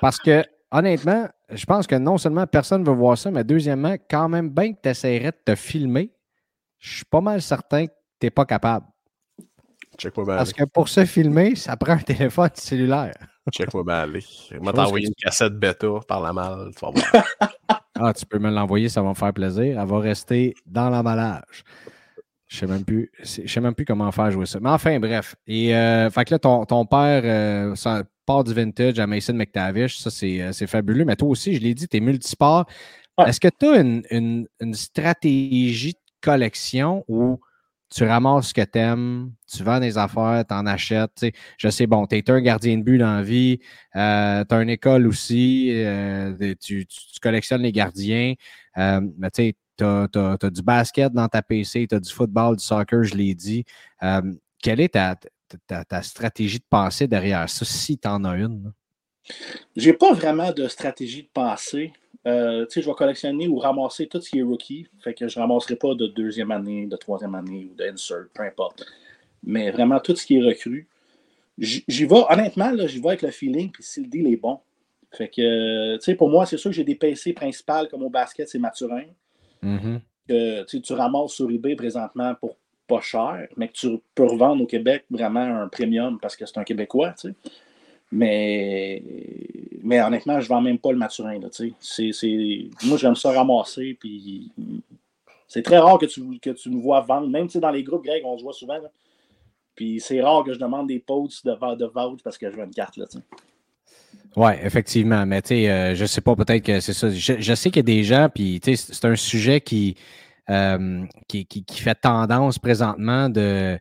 Parce 0.00 0.18
que, 0.18 0.44
honnêtement, 0.70 1.26
je 1.50 1.64
pense 1.64 1.86
que 1.86 1.94
non 1.94 2.18
seulement 2.18 2.46
personne 2.46 2.82
ne 2.82 2.86
veut 2.86 2.96
voir 2.96 3.16
ça, 3.16 3.30
mais 3.30 3.44
deuxièmement, 3.44 3.96
quand 4.10 4.28
même 4.28 4.50
bien 4.50 4.74
que 4.74 4.80
tu 4.82 4.88
essaierais 4.90 5.32
de 5.32 5.52
te 5.52 5.54
filmer, 5.54 6.12
je 6.78 6.96
suis 6.96 7.04
pas 7.06 7.22
mal 7.22 7.40
certain 7.40 7.86
que 7.86 7.92
tu 8.20 8.26
n'es 8.26 8.30
pas 8.30 8.44
capable. 8.44 8.86
Bien 10.02 10.10
Parce 10.26 10.52
que 10.52 10.64
pour 10.64 10.88
se 10.88 11.04
filmer, 11.06 11.54
ça 11.54 11.76
prend 11.76 11.92
un 11.92 11.98
téléphone 11.98 12.50
cellulaire. 12.54 13.14
Check-moi 13.52 13.84
bien 13.84 13.94
aller. 13.94 14.20
Je 14.50 14.56
vais 14.56 14.72
t'envoyer 14.72 15.06
une 15.06 15.14
cassette 15.14 15.54
bêta 15.58 15.86
par 16.08 16.20
la 16.22 16.32
malle. 16.32 16.70
Tu 16.78 16.84
vas 16.84 16.90
voir. 16.92 17.24
Ah, 17.96 18.12
tu 18.12 18.26
peux 18.26 18.40
me 18.40 18.50
l'envoyer, 18.50 18.88
ça 18.88 19.02
va 19.02 19.10
me 19.10 19.14
faire 19.14 19.32
plaisir. 19.32 19.80
Elle 19.80 19.86
va 19.86 19.98
rester 20.00 20.52
dans 20.66 20.90
l'emballage. 20.90 21.62
Je 22.48 22.56
sais 22.56 22.66
même 22.66 22.84
plus. 22.84 23.08
c'est- 23.22 23.46
Je 23.46 23.52
sais 23.52 23.60
même 23.60 23.72
plus 23.74 23.84
comment 23.84 24.10
faire 24.10 24.32
jouer 24.32 24.46
ça. 24.46 24.58
Mais 24.60 24.70
enfin, 24.70 24.98
bref. 24.98 25.36
Et 25.46 25.72
euh, 25.76 26.10
fait 26.10 26.24
que 26.24 26.34
là, 26.34 26.40
ton, 26.40 26.64
ton 26.66 26.84
père 26.86 27.22
euh, 27.24 27.76
ça 27.76 28.02
part 28.26 28.42
du 28.42 28.52
vintage 28.52 28.98
à 28.98 29.06
Mason 29.06 29.34
McTavish. 29.34 29.98
Ça, 29.98 30.10
c'est 30.10 30.42
euh, 30.42 30.50
c'est 30.52 30.66
fabuleux. 30.66 31.04
Mais 31.04 31.14
toi 31.14 31.28
aussi, 31.28 31.54
je 31.54 31.60
l'ai 31.60 31.72
dit, 31.72 31.86
tu 31.86 31.96
es 31.96 32.00
multisport. 32.00 32.66
Ouais. 33.16 33.28
Est-ce 33.28 33.38
que 33.38 33.46
tu 33.48 33.64
as 33.66 33.80
une, 33.80 34.02
une- 34.10 34.48
une 34.60 34.74
stratégie 34.74 35.92
de 35.92 35.98
collection 36.20 37.04
où 37.06 37.38
tu 37.94 38.04
ramasses 38.04 38.48
ce 38.48 38.54
que 38.54 38.62
tu 38.62 38.78
aimes, 38.78 39.32
tu 39.46 39.62
vends 39.62 39.78
des 39.78 39.96
affaires, 39.96 40.44
tu 40.46 40.52
en 40.52 40.66
achètes? 40.66 41.26
Je 41.56 41.68
sais, 41.68 41.86
bon, 41.86 42.06
tu 42.08 42.16
es 42.16 42.28
un 42.28 42.40
gardien 42.40 42.76
de 42.76 42.82
but 42.82 42.98
dans 42.98 43.22
vie, 43.22 43.60
euh, 43.94 44.44
tu 44.44 44.54
as 44.54 44.62
une 44.62 44.70
école 44.70 45.06
aussi, 45.06 45.70
euh, 45.72 46.54
tu, 46.60 46.86
collectionnes 47.22 47.62
les 47.62 47.70
gardiens, 47.70 48.34
euh, 48.78 49.00
mais 49.16 49.30
tu 49.30 49.42
sais, 49.44 49.56
tu 49.76 49.84
as, 49.84 50.50
du 50.50 50.62
basket 50.62 51.12
dans 51.12 51.28
ta 51.28 51.40
PC, 51.40 51.86
tu 51.88 51.94
as 51.94 52.00
du 52.00 52.10
football, 52.10 52.56
du 52.56 52.64
soccer, 52.64 53.04
je 53.04 53.14
l'ai 53.14 53.34
dit. 53.34 53.64
Euh, 54.02 54.22
quelle 54.60 54.80
est 54.80 54.94
ta, 54.94 56.02
stratégie 56.02 56.58
de 56.58 56.64
pensée 56.68 57.06
derrière 57.06 57.48
ça, 57.48 57.64
si 57.64 57.96
tu 57.96 58.08
en 58.08 58.24
as 58.24 58.36
une? 58.36 58.72
J'ai 59.76 59.92
pas 59.92 60.12
vraiment 60.12 60.50
de 60.50 60.66
stratégie 60.66 61.22
de 61.22 61.30
pensée. 61.32 61.92
Euh, 62.26 62.64
tu 62.66 62.72
sais, 62.74 62.82
je 62.82 62.88
vais 62.88 62.94
collectionner 62.94 63.48
ou 63.48 63.58
ramasser 63.58 64.06
tout 64.06 64.20
ce 64.20 64.30
qui 64.30 64.38
est 64.38 64.42
rookie. 64.42 64.86
Fait 65.00 65.14
que 65.14 65.28
je 65.28 65.38
ramasserai 65.38 65.76
pas 65.76 65.94
de 65.94 66.06
deuxième 66.06 66.50
année, 66.50 66.86
de 66.86 66.96
troisième 66.96 67.34
année 67.34 67.68
ou 67.70 67.74
d'insert, 67.74 68.26
peu 68.32 68.42
importe. 68.42 68.84
Mais 69.42 69.70
vraiment 69.70 70.00
tout 70.00 70.16
ce 70.16 70.24
qui 70.24 70.36
est 70.36 70.42
recru. 70.42 70.88
J'y 71.58 71.84
vais, 71.88 72.22
honnêtement, 72.28 72.72
j'y 72.86 73.00
vais 73.00 73.08
avec 73.08 73.22
le 73.22 73.30
feeling, 73.30 73.70
puis 73.70 73.82
si 73.82 74.00
le 74.00 74.06
deal 74.08 74.26
est 74.26 74.36
bon. 74.36 74.58
Fait 75.12 75.28
que, 75.28 75.40
euh, 75.40 75.98
tu 75.98 76.04
sais, 76.04 76.14
pour 76.16 76.28
moi, 76.28 76.46
c'est 76.46 76.56
sûr 76.56 76.70
que 76.70 76.74
j'ai 76.74 76.82
des 76.82 76.96
PC 76.96 77.32
principales 77.32 77.88
comme 77.88 78.02
au 78.02 78.10
basket, 78.10 78.48
c'est 78.48 78.58
Maturin. 78.58 79.04
Mhm. 79.62 80.00
que 80.28 80.76
tu 80.76 80.92
ramasses 80.92 81.32
sur 81.32 81.50
eBay 81.50 81.74
présentement 81.74 82.34
pour 82.34 82.56
pas 82.86 83.00
cher, 83.00 83.48
mais 83.56 83.68
que 83.68 83.72
tu 83.72 83.98
peux 84.14 84.24
revendre 84.24 84.62
au 84.62 84.66
Québec 84.66 85.04
vraiment 85.10 85.40
un 85.40 85.68
premium 85.68 86.18
parce 86.20 86.36
que 86.36 86.44
c'est 86.44 86.58
un 86.58 86.64
Québécois, 86.64 87.14
tu 87.18 87.28
sais. 87.28 87.34
Mais, 88.14 89.02
mais 89.82 90.00
honnêtement, 90.00 90.38
je 90.40 90.48
vends 90.48 90.60
même 90.60 90.78
pas 90.78 90.92
le 90.92 90.98
Maturin, 90.98 91.40
là, 91.40 91.48
Moi, 92.84 92.96
j'aime 92.96 93.16
ça 93.16 93.32
ramasser, 93.32 93.96
puis 93.98 94.52
c'est 95.48 95.62
très 95.62 95.78
rare 95.78 95.98
que 95.98 96.06
tu, 96.06 96.22
que 96.40 96.50
tu 96.50 96.70
me 96.70 96.80
vois 96.80 97.00
vendre, 97.00 97.28
même 97.28 97.48
dans 97.48 97.70
les 97.70 97.82
groupes 97.82 98.04
grecs, 98.04 98.22
on 98.24 98.38
se 98.38 98.44
voit 98.44 98.52
souvent. 98.52 98.78
Puis 99.74 99.98
c'est 100.00 100.22
rare 100.22 100.44
que 100.44 100.54
je 100.54 100.60
demande 100.60 100.86
des 100.86 101.00
posts 101.00 101.44
de, 101.44 101.52
de 101.52 102.22
parce 102.22 102.38
que 102.38 102.50
je 102.50 102.56
veux 102.56 102.64
une 102.64 102.70
carte, 102.70 102.96
là. 102.96 103.06
Oui, 104.36 104.52
effectivement. 104.62 105.26
Mais 105.26 105.42
tu 105.42 105.48
sais, 105.48 105.70
euh, 105.70 105.94
je 105.96 106.04
sais 106.06 106.20
pas, 106.20 106.36
peut-être 106.36 106.64
que 106.64 106.80
c'est 106.80 106.92
ça. 106.92 107.10
Je, 107.10 107.54
sais 107.54 107.70
qu'il 107.70 107.78
y 107.78 107.80
a 107.80 107.82
des 107.82 108.04
gens, 108.04 108.28
puis 108.32 108.60
tu 108.60 108.76
sais, 108.76 108.92
c'est 108.92 109.04
un 109.06 109.16
sujet 109.16 109.60
qui, 109.60 109.96
euh, 110.50 111.04
qui, 111.26 111.46
qui 111.46 111.80
fait 111.80 111.94
tendance 111.96 112.58
présentement 112.60 113.28
de, 113.28 113.78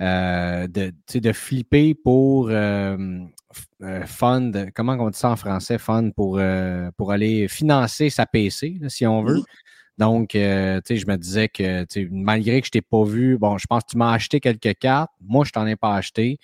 euh, 0.00 0.66
de, 0.68 0.92
de 1.14 1.32
flipper 1.32 1.94
pour 1.94 2.48
euh, 2.50 2.96
euh, 3.82 4.06
fund, 4.06 4.70
comment 4.74 4.94
on 4.94 5.10
dit 5.10 5.18
ça 5.18 5.30
en 5.30 5.36
français, 5.36 5.78
fund 5.78 6.12
pour, 6.14 6.38
euh, 6.38 6.90
pour 6.96 7.12
aller 7.12 7.48
financer 7.48 8.10
sa 8.10 8.26
PC, 8.26 8.78
là, 8.80 8.88
si 8.88 9.06
on 9.06 9.22
veut. 9.22 9.42
Donc, 9.98 10.30
tu 10.30 10.38
sais, 10.38 10.96
je 10.96 11.06
me 11.06 11.16
disais 11.16 11.48
que 11.48 11.86
malgré 12.10 12.60
que 12.60 12.66
je 12.66 12.72
t'ai 12.72 12.82
pas 12.82 13.04
vu, 13.04 13.38
bon, 13.38 13.58
je 13.58 13.66
pense 13.66 13.82
que 13.84 13.90
tu 13.90 13.98
m'as 13.98 14.12
acheté 14.12 14.40
quelques 14.40 14.78
cartes. 14.78 15.10
Moi, 15.20 15.44
je 15.44 15.52
t'en 15.52 15.66
ai 15.66 15.76
pas 15.76 15.94
acheté. 15.96 16.38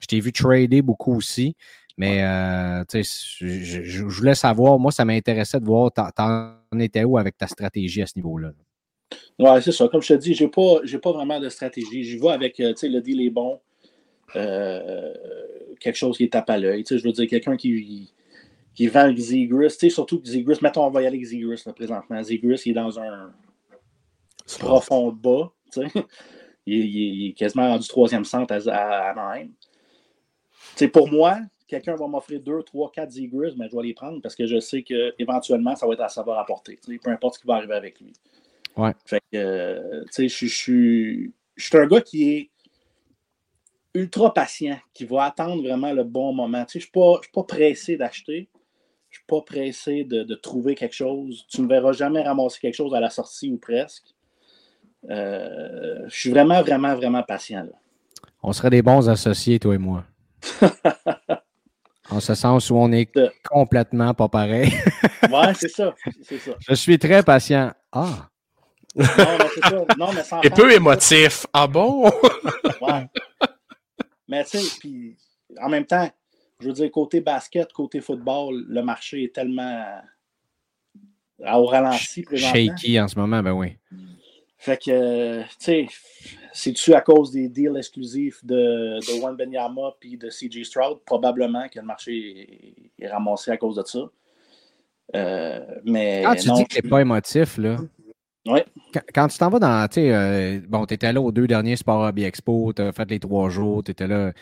Je 0.00 0.06
t'ai 0.06 0.20
vu 0.20 0.32
trader 0.32 0.82
beaucoup 0.82 1.14
aussi. 1.16 1.56
Mais 1.98 2.22
euh, 2.24 2.84
je, 2.92 3.02
je- 3.46 3.82
je 3.84 4.02
voulais 4.04 4.34
savoir, 4.34 4.78
moi, 4.78 4.92
ça 4.92 5.04
m'intéressait 5.04 5.60
de 5.60 5.64
voir, 5.66 5.92
t'en 5.92 6.54
étais 6.80 7.04
où 7.04 7.18
avec 7.18 7.36
ta 7.38 7.46
stratégie 7.46 8.02
à 8.02 8.06
ce 8.06 8.14
niveau-là? 8.16 8.52
Ouais, 9.38 9.60
c'est 9.60 9.72
ça. 9.72 9.88
Comme 9.88 10.02
je 10.02 10.08
te 10.14 10.18
dis, 10.18 10.34
j'ai 10.34 10.48
pas, 10.48 10.80
j'ai 10.84 10.98
pas 10.98 11.12
vraiment 11.12 11.40
de 11.40 11.48
stratégie. 11.48 12.04
J'y 12.04 12.18
vais 12.18 12.30
avec, 12.30 12.58
euh, 12.60 12.70
tu 12.72 12.80
sais, 12.80 12.88
le 12.88 13.00
deal 13.00 13.20
est 13.20 13.30
bon. 13.30 13.60
Euh, 14.36 15.14
quelque 15.80 15.96
chose 15.96 16.16
qui 16.16 16.28
tape 16.30 16.50
à 16.50 16.58
l'œil. 16.58 16.84
Tu 16.84 16.94
sais, 16.94 16.98
je 16.98 17.04
veux 17.06 17.12
dire, 17.12 17.28
quelqu'un 17.28 17.56
qui, 17.56 18.12
qui 18.74 18.86
vend 18.88 19.14
Zegris, 19.16 19.70
tu 19.70 19.76
sais, 19.78 19.90
surtout 19.90 20.20
que 20.22 20.62
mettons, 20.62 20.86
on 20.86 20.90
va 20.90 21.02
y 21.02 21.06
aller 21.06 21.16
avec 21.18 21.26
Zegris, 21.28 21.62
là, 21.66 21.72
présentement. 21.72 22.22
Zegris, 22.22 22.62
il 22.66 22.70
est 22.70 22.74
dans 22.74 22.98
un 23.00 23.32
profond 24.58 25.12
bas, 25.12 25.52
tu 25.72 25.80
sais. 25.82 25.88
Il, 26.66 26.74
est- 26.80 26.86
il 26.88 26.98
est- 26.98 27.16
il 27.16 27.28
est 27.28 27.32
quasiment 27.34 27.68
rendu 27.68 27.88
troisième 27.88 28.24
centre 28.24 28.54
à, 28.54 28.70
à 28.70 29.10
Anaheim. 29.10 29.48
Tu 29.48 29.74
sais, 30.76 30.88
pour 30.88 31.10
moi, 31.10 31.38
quelqu'un 31.68 31.94
va 31.96 32.06
m'offrir 32.06 32.40
deux, 32.40 32.62
trois, 32.62 32.90
quatre 32.90 33.10
Zegris, 33.10 33.54
mais 33.56 33.68
je 33.70 33.76
vais 33.76 33.82
les 33.82 33.94
prendre 33.94 34.20
parce 34.22 34.34
que 34.34 34.46
je 34.46 34.58
sais 34.60 34.82
qu'éventuellement, 34.82 35.76
ça 35.76 35.86
va 35.86 35.92
être 35.94 36.00
à 36.02 36.08
savoir 36.08 36.38
apporter. 36.38 36.78
Peu 37.02 37.10
importe 37.10 37.34
ce 37.34 37.40
qui 37.40 37.46
va 37.46 37.54
arriver 37.56 37.74
avec 37.74 38.00
lui. 38.00 38.12
Ouais. 38.76 38.92
Fait 39.06 39.20
que, 39.32 39.36
euh, 39.36 40.04
tu 40.14 40.28
sais, 40.28 40.28
je, 40.28 40.46
suis- 40.54 41.32
je 41.56 41.64
suis 41.64 41.76
un 41.78 41.86
gars 41.86 42.00
qui 42.00 42.30
est 42.30 42.50
ultra 43.94 44.34
patient, 44.34 44.78
qui 44.92 45.04
va 45.04 45.24
attendre 45.24 45.62
vraiment 45.62 45.92
le 45.92 46.02
bon 46.04 46.32
moment. 46.32 46.64
Tu 46.64 46.72
sais, 46.72 46.80
je 46.80 46.84
ne 46.86 46.90
suis, 46.90 46.90
pas- 46.92 47.16
je 47.20 47.26
suis 47.26 47.32
pas 47.32 47.44
pressé 47.44 47.96
d'acheter. 47.96 48.48
Je 49.10 49.18
ne 49.18 49.20
suis 49.20 49.26
pas 49.28 49.40
pressé 49.42 50.02
de, 50.04 50.24
de 50.24 50.34
trouver 50.34 50.74
quelque 50.74 50.94
chose. 50.94 51.46
Tu 51.48 51.60
ne 51.60 51.66
me 51.66 51.70
verras 51.72 51.92
jamais 51.92 52.22
ramasser 52.22 52.58
quelque 52.58 52.74
chose 52.74 52.92
à 52.94 53.00
la 53.00 53.10
sortie 53.10 53.50
ou 53.52 53.58
presque. 53.58 54.06
Euh, 55.08 56.00
je 56.08 56.14
suis 56.18 56.30
vraiment, 56.30 56.60
vraiment, 56.62 56.96
vraiment 56.96 57.22
patient. 57.22 57.62
Là. 57.62 57.72
On 58.42 58.52
serait 58.52 58.70
des 58.70 58.82
bons 58.82 59.08
associés, 59.08 59.60
toi 59.60 59.74
et 59.74 59.78
moi. 59.78 60.04
en 62.10 62.20
ce 62.20 62.34
sens 62.34 62.70
où 62.70 62.76
on 62.76 62.90
est 62.90 63.08
complètement 63.44 64.14
pas 64.14 64.28
pareil. 64.28 64.72
ouais, 65.30 65.54
c'est 65.54 65.68
ça. 65.68 65.94
ça. 66.22 66.52
Je 66.58 66.74
suis 66.74 66.98
très 66.98 67.22
patient. 67.22 67.72
Ah! 67.92 68.28
Non, 68.96 69.04
mais 69.38 69.46
c'est 69.54 69.60
ça. 69.60 69.84
Non, 69.98 70.12
mais 70.12 70.22
sans 70.22 70.40
Et 70.42 70.50
peu 70.50 70.72
émotif. 70.72 71.46
Ah 71.52 71.66
bon? 71.66 72.04
ouais. 72.80 73.08
Mais 74.28 74.44
tu 74.44 74.58
sais, 74.58 74.78
puis 74.78 75.16
en 75.60 75.68
même 75.68 75.84
temps, 75.84 76.08
je 76.60 76.68
veux 76.68 76.72
dire, 76.72 76.90
côté 76.90 77.20
basket, 77.20 77.72
côté 77.72 78.00
football, 78.00 78.64
le 78.68 78.82
marché 78.82 79.24
est 79.24 79.34
tellement 79.34 79.84
au 81.40 81.66
ralenti 81.66 82.22
présentement. 82.22 82.54
Shaky 82.54 83.00
en 83.00 83.08
ce 83.08 83.18
moment, 83.18 83.42
ben 83.42 83.52
oui. 83.52 83.76
Fait 84.56 84.78
que, 84.82 85.42
tu 85.42 85.48
sais, 85.58 85.86
c'est-tu 86.52 86.94
à 86.94 87.02
cause 87.02 87.32
des 87.32 87.50
deals 87.50 87.76
exclusifs 87.76 88.42
de, 88.44 88.98
de 88.98 89.20
Juan 89.20 89.36
Benyama 89.36 89.94
puis 90.00 90.16
de 90.16 90.30
CJ 90.30 90.64
Stroud? 90.64 91.00
Probablement 91.04 91.68
que 91.68 91.80
le 91.80 91.84
marché 91.84 92.90
est, 92.98 93.06
ramassé 93.08 93.50
à 93.50 93.58
cause 93.58 93.76
de 93.76 93.82
ça. 93.84 94.10
Euh, 95.14 95.60
mais 95.84 96.22
quand 96.24 96.34
tu 96.36 96.50
dis 96.50 96.64
que 96.64 96.80
tu 96.80 96.88
pas 96.88 97.02
émotif, 97.02 97.58
là. 97.58 97.76
Oui. 98.46 98.60
Quand, 99.14 99.28
tu 99.28 99.38
t'en 99.38 99.48
vas 99.48 99.58
dans. 99.58 99.88
Tu 99.88 99.94
sais, 99.94 100.14
euh, 100.14 100.60
bon, 100.68 100.84
tu 100.86 100.94
étais 100.94 101.12
là 101.12 101.20
aux 101.20 101.32
deux 101.32 101.46
derniers 101.46 101.76
Sport 101.76 102.02
Hobby 102.02 102.24
Expo, 102.24 102.72
tu 102.74 102.82
as 102.82 102.92
fait 102.92 103.10
les 103.10 103.18
trois 103.18 103.48
jours, 103.48 103.82
tu 103.82 103.90
étais 103.90 104.06
là. 104.06 104.32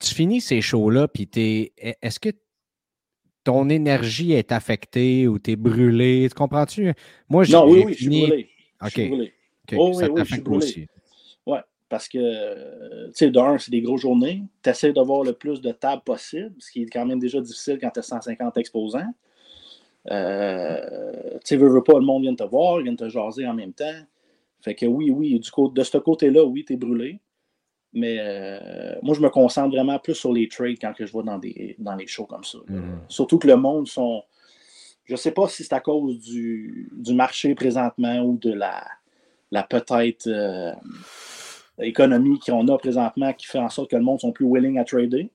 Tu 0.00 0.14
finis 0.14 0.40
ces 0.40 0.60
shows-là, 0.60 1.08
puis 1.08 1.28
est-ce 1.76 2.20
que 2.20 2.30
ton 3.44 3.68
énergie 3.68 4.32
est 4.32 4.52
affectée 4.52 5.28
ou 5.28 5.38
tu 5.38 5.52
es 5.52 5.56
brûlé? 5.56 6.26
Tu 6.28 6.34
comprends-tu? 6.34 6.92
Moi, 7.28 7.44
non, 7.50 7.70
oui, 7.70 7.82
oui, 7.86 7.94
je 7.94 7.98
suis 7.98 8.08
brûlé. 8.08 8.48
OK. 8.82 9.00
Oh, 9.76 9.92
oui, 9.94 10.06
oui, 10.10 10.22
je 10.24 10.24
suis 10.24 10.40
brûlé. 10.42 10.56
Aussi. 10.58 10.86
Oui, 11.46 11.58
parce 11.88 12.08
que, 12.08 13.06
tu 13.08 13.12
sais, 13.14 13.30
d'un, 13.30 13.58
c'est 13.58 13.70
des 13.70 13.82
grosses 13.82 14.02
journées. 14.02 14.42
Tu 14.62 14.70
essaies 14.70 14.92
d'avoir 14.92 15.22
le 15.22 15.32
plus 15.32 15.60
de 15.60 15.72
tables 15.72 16.02
possible, 16.02 16.54
ce 16.58 16.70
qui 16.70 16.82
est 16.82 16.86
quand 16.86 17.04
même 17.04 17.18
déjà 17.18 17.40
difficile 17.40 17.78
quand 17.80 17.90
tu 17.90 18.00
as 18.00 18.02
150 18.02 18.56
exposants. 18.56 19.12
Euh, 20.10 21.32
tu 21.32 21.38
sais, 21.44 21.56
veux, 21.56 21.68
veux 21.68 21.82
pas, 21.82 21.94
le 21.94 22.04
monde 22.04 22.22
vient 22.22 22.34
te 22.34 22.44
voir, 22.44 22.78
vient 22.78 22.96
te 22.96 23.08
jaser 23.08 23.46
en 23.46 23.54
même 23.54 23.72
temps. 23.72 24.00
Fait 24.62 24.74
que 24.74 24.86
oui, 24.86 25.10
oui, 25.10 25.38
du 25.38 25.50
de 25.74 25.82
ce 25.82 25.98
côté-là, 25.98 26.44
oui, 26.44 26.64
tu 26.64 26.74
es 26.74 26.76
brûlé. 26.76 27.20
Mais 27.92 28.18
euh, 28.20 28.94
moi, 29.02 29.14
je 29.14 29.20
me 29.20 29.30
concentre 29.30 29.74
vraiment 29.74 29.98
plus 29.98 30.14
sur 30.14 30.32
les 30.32 30.48
trades 30.48 30.78
quand 30.80 30.92
que 30.92 31.06
je 31.06 31.16
vais 31.16 31.24
dans, 31.24 31.38
des, 31.38 31.74
dans 31.78 31.96
les 31.96 32.06
shows 32.06 32.26
comme 32.26 32.44
ça. 32.44 32.58
Mm-hmm. 32.68 32.98
Surtout 33.08 33.38
que 33.38 33.48
le 33.48 33.56
monde 33.56 33.88
sont. 33.88 34.22
Je 35.04 35.14
ne 35.14 35.18
sais 35.18 35.32
pas 35.32 35.48
si 35.48 35.64
c'est 35.64 35.72
à 35.72 35.80
cause 35.80 36.20
du, 36.20 36.88
marché 37.08 37.54
présentement 37.56 38.20
ou 38.20 38.38
de 38.38 38.52
la, 38.52 38.86
la 39.50 39.64
peut-être 39.64 40.28
euh, 40.28 40.72
économie 41.80 42.38
qu'on 42.38 42.68
a 42.68 42.78
présentement 42.78 43.32
qui 43.32 43.46
fait 43.46 43.58
en 43.58 43.68
sorte 43.68 43.90
que 43.90 43.96
le 43.96 44.02
monde 44.02 44.20
sont 44.20 44.30
plus 44.30 44.46
willing 44.46 44.78
à 44.78 44.84
trader. 44.84 45.32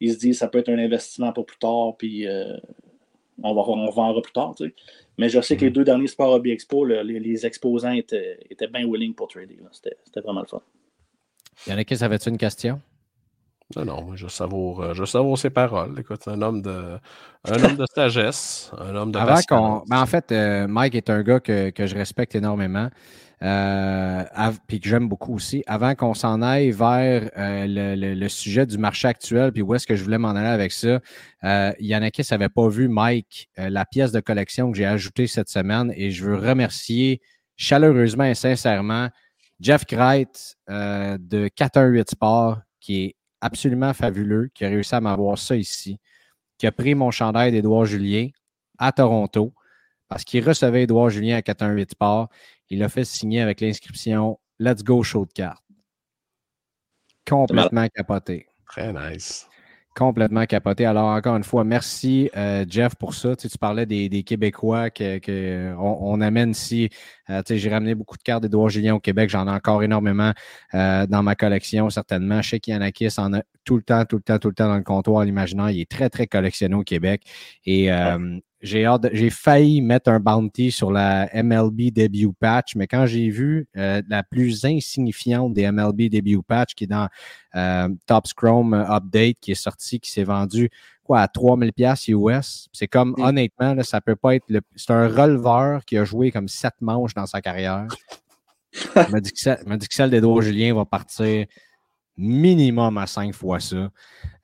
Ils 0.00 0.12
se 0.12 0.18
disent 0.18 0.36
que 0.36 0.38
ça 0.38 0.46
peut 0.46 0.58
être 0.58 0.68
un 0.68 0.78
investissement 0.78 1.32
pour 1.32 1.46
plus 1.46 1.58
tard, 1.58 1.96
puis 1.96 2.28
euh, 2.28 2.56
on, 3.42 3.54
va, 3.54 3.62
on 3.62 3.90
vendra 3.90 4.22
plus 4.22 4.32
tard. 4.32 4.54
Mais 5.18 5.28
je 5.28 5.40
sais 5.40 5.56
que 5.56 5.62
les 5.62 5.70
mm-hmm. 5.70 5.74
deux 5.74 5.84
derniers 5.84 6.06
Sport 6.06 6.32
Hobby 6.32 6.50
Expo, 6.50 6.84
les, 6.84 7.46
exposants 7.46 7.92
étaient, 7.92 8.38
étaient 8.50 8.68
bien 8.68 8.86
willing 8.86 9.14
pour 9.14 9.28
trader. 9.28 9.58
C'était 9.72 10.20
vraiment 10.20 10.40
le 10.40 10.46
fun. 10.46 10.62
Il 11.66 11.72
y 11.72 11.74
en 11.74 11.78
a 11.78 11.84
qui 11.84 12.02
avait-tu 12.02 12.28
une 12.28 12.38
question? 12.38 12.80
Non, 13.76 13.84
non, 13.84 14.16
je 14.16 14.28
savoure, 14.28 14.82
euh, 14.82 14.94
je 14.94 15.04
savoure 15.04 15.36
ses 15.36 15.50
paroles. 15.50 15.94
Écoute, 16.00 16.26
un 16.26 16.40
homme 16.40 16.62
de, 16.62 16.98
un 17.44 17.64
homme 17.64 17.76
de 17.76 17.84
sagesse, 17.94 18.70
un 18.78 18.96
homme 18.96 19.12
de 19.12 19.18
Avant 19.18 19.84
ben, 19.86 20.00
En 20.00 20.06
fait, 20.06 20.32
euh, 20.32 20.66
Mike 20.66 20.94
est 20.94 21.10
un 21.10 21.22
gars 21.22 21.40
que, 21.40 21.70
je 21.76 21.94
respecte 21.94 22.34
énormément. 22.34 22.88
Euh, 23.42 24.24
puis 24.66 24.80
que 24.80 24.88
j'aime 24.88 25.08
beaucoup 25.08 25.34
aussi. 25.34 25.62
Avant 25.66 25.94
qu'on 25.94 26.14
s'en 26.14 26.42
aille 26.42 26.70
vers 26.70 27.30
le, 27.36 28.28
sujet 28.28 28.66
du 28.66 28.78
marché 28.78 29.08
actuel, 29.08 29.52
puis 29.52 29.62
où 29.62 29.74
est-ce 29.74 29.86
que 29.86 29.94
je 29.94 30.02
voulais 30.02 30.18
m'en 30.18 30.30
aller 30.30 30.48
avec 30.48 30.72
ça, 30.72 31.00
il 31.42 31.86
y 31.86 31.94
en 31.94 32.02
a 32.02 32.10
qui 32.10 32.22
n'avaient 32.30 32.48
pas 32.48 32.68
vu, 32.68 32.88
Mike, 32.88 33.48
la 33.56 33.84
pièce 33.84 34.12
de 34.12 34.20
collection 34.20 34.72
que 34.72 34.78
j'ai 34.78 34.86
ajoutée 34.86 35.26
cette 35.26 35.48
semaine, 35.48 35.92
et 35.96 36.10
je 36.10 36.24
veux 36.24 36.36
remercier 36.36 37.20
chaleureusement 37.56 38.24
et 38.24 38.34
sincèrement 38.34 39.08
Jeff 39.60 39.84
Kreit 39.84 40.56
euh, 40.70 41.18
de 41.20 41.48
418 41.48 42.10
Sport, 42.10 42.60
qui 42.80 43.04
est 43.04 43.16
absolument 43.40 43.92
fabuleux, 43.92 44.50
qui 44.54 44.64
a 44.64 44.68
réussi 44.68 44.94
à 44.94 45.00
m'avoir 45.00 45.36
ça 45.38 45.56
ici, 45.56 45.98
qui 46.56 46.66
a 46.66 46.72
pris 46.72 46.94
mon 46.94 47.10
chandail 47.10 47.52
d'Edouard 47.52 47.84
Julien 47.84 48.28
à 48.78 48.92
Toronto, 48.92 49.52
parce 50.08 50.24
qu'il 50.24 50.46
recevait 50.46 50.82
Edouard 50.82 51.10
Julien 51.10 51.36
à 51.36 51.42
418 51.42 51.92
Sport. 51.92 52.28
Il 52.70 52.80
l'a 52.80 52.88
fait 52.88 53.04
signer 53.04 53.40
avec 53.40 53.60
l'inscription 53.60 54.38
Let's 54.58 54.82
Go 54.82 55.02
Show 55.02 55.26
de 55.26 55.32
carte. 55.32 55.62
Complètement 57.26 57.88
capoté. 57.88 58.46
Très 58.66 58.92
nice 58.92 59.48
complètement 59.98 60.46
capoté. 60.46 60.86
Alors, 60.86 61.08
encore 61.08 61.36
une 61.36 61.42
fois, 61.42 61.64
merci, 61.64 62.30
euh, 62.36 62.64
Jeff, 62.68 62.94
pour 62.94 63.14
ça. 63.14 63.34
Tu, 63.34 63.48
parlais 63.58 63.84
des, 63.84 64.22
Québécois 64.22 64.90
qu'on 64.90 65.18
que 65.18 65.74
on, 65.76 66.20
amène 66.20 66.50
ici. 66.50 66.88
Euh, 67.30 67.42
j'ai 67.48 67.70
ramené 67.70 67.94
beaucoup 67.94 68.16
de 68.16 68.22
cartes 68.22 68.42
d'Edouard 68.42 68.68
Julien 68.68 68.94
au 68.94 69.00
Québec. 69.00 69.30
J'en 69.30 69.46
ai 69.46 69.50
encore 69.50 69.82
énormément 69.82 70.32
euh, 70.74 71.06
dans 71.06 71.22
ma 71.22 71.34
collection, 71.34 71.90
certainement. 71.90 72.42
Je 72.42 72.50
sais 72.50 72.60
qu'Yanakis 72.60 73.14
en 73.18 73.34
a 73.34 73.42
tout 73.64 73.76
le 73.76 73.82
temps, 73.82 74.04
tout 74.04 74.16
le 74.16 74.22
temps, 74.22 74.38
tout 74.38 74.48
le 74.48 74.54
temps 74.54 74.68
dans 74.68 74.76
le 74.76 74.82
comptoir, 74.82 75.24
l'imaginaire. 75.24 75.70
Il 75.70 75.80
est 75.80 75.90
très, 75.90 76.10
très 76.10 76.26
collectionné 76.26 76.74
au 76.74 76.84
Québec. 76.84 77.22
Et 77.64 77.90
j'ai 78.60 78.88
j'ai 79.12 79.30
failli 79.30 79.80
mettre 79.80 80.10
un 80.10 80.18
bounty 80.18 80.72
sur 80.72 80.90
la 80.90 81.28
MLB 81.32 81.92
debut 81.92 82.32
patch, 82.32 82.74
mais 82.74 82.86
quand 82.86 83.06
j'ai 83.06 83.30
vu 83.30 83.68
euh, 83.76 84.02
la 84.08 84.24
plus 84.24 84.64
insignifiante 84.64 85.52
des 85.54 85.70
MLB 85.70 86.08
debut 86.08 86.42
patch 86.42 86.74
qui 86.74 86.84
est 86.84 86.88
dans 86.88 87.08
euh, 87.54 87.88
Top 88.06 88.24
Chrome 88.36 88.74
Update 88.74 89.36
qui 89.40 89.52
est 89.52 89.62
sorti, 89.62 90.00
qui 90.00 90.10
s'est 90.10 90.24
vendu 90.24 90.70
quoi 91.08 91.20
à 91.22 91.28
3000 91.28 91.72
pièces 91.72 92.06
US, 92.08 92.68
c'est 92.72 92.86
comme 92.86 93.14
mm. 93.16 93.22
honnêtement 93.22 93.74
là, 93.74 93.82
ça 93.82 94.00
peut 94.00 94.16
pas 94.16 94.34
être 94.34 94.44
le 94.48 94.60
c'est 94.76 94.92
un 94.92 95.08
releveur 95.08 95.84
qui 95.84 95.96
a 95.96 96.04
joué 96.04 96.30
comme 96.30 96.48
sept 96.48 96.74
manches 96.80 97.14
dans 97.14 97.26
sa 97.26 97.40
carrière. 97.40 97.86
Il 98.94 99.10
m'a 99.10 99.20
dit 99.20 99.32
que, 99.32 99.76
dit 99.76 99.88
que 99.88 99.94
celle 99.94 100.10
d'Edouard 100.10 100.42
Julien 100.42 100.74
va 100.74 100.84
partir 100.84 101.46
minimum 102.18 102.98
à 102.98 103.06
cinq 103.06 103.32
fois 103.32 103.60
ça. 103.60 103.90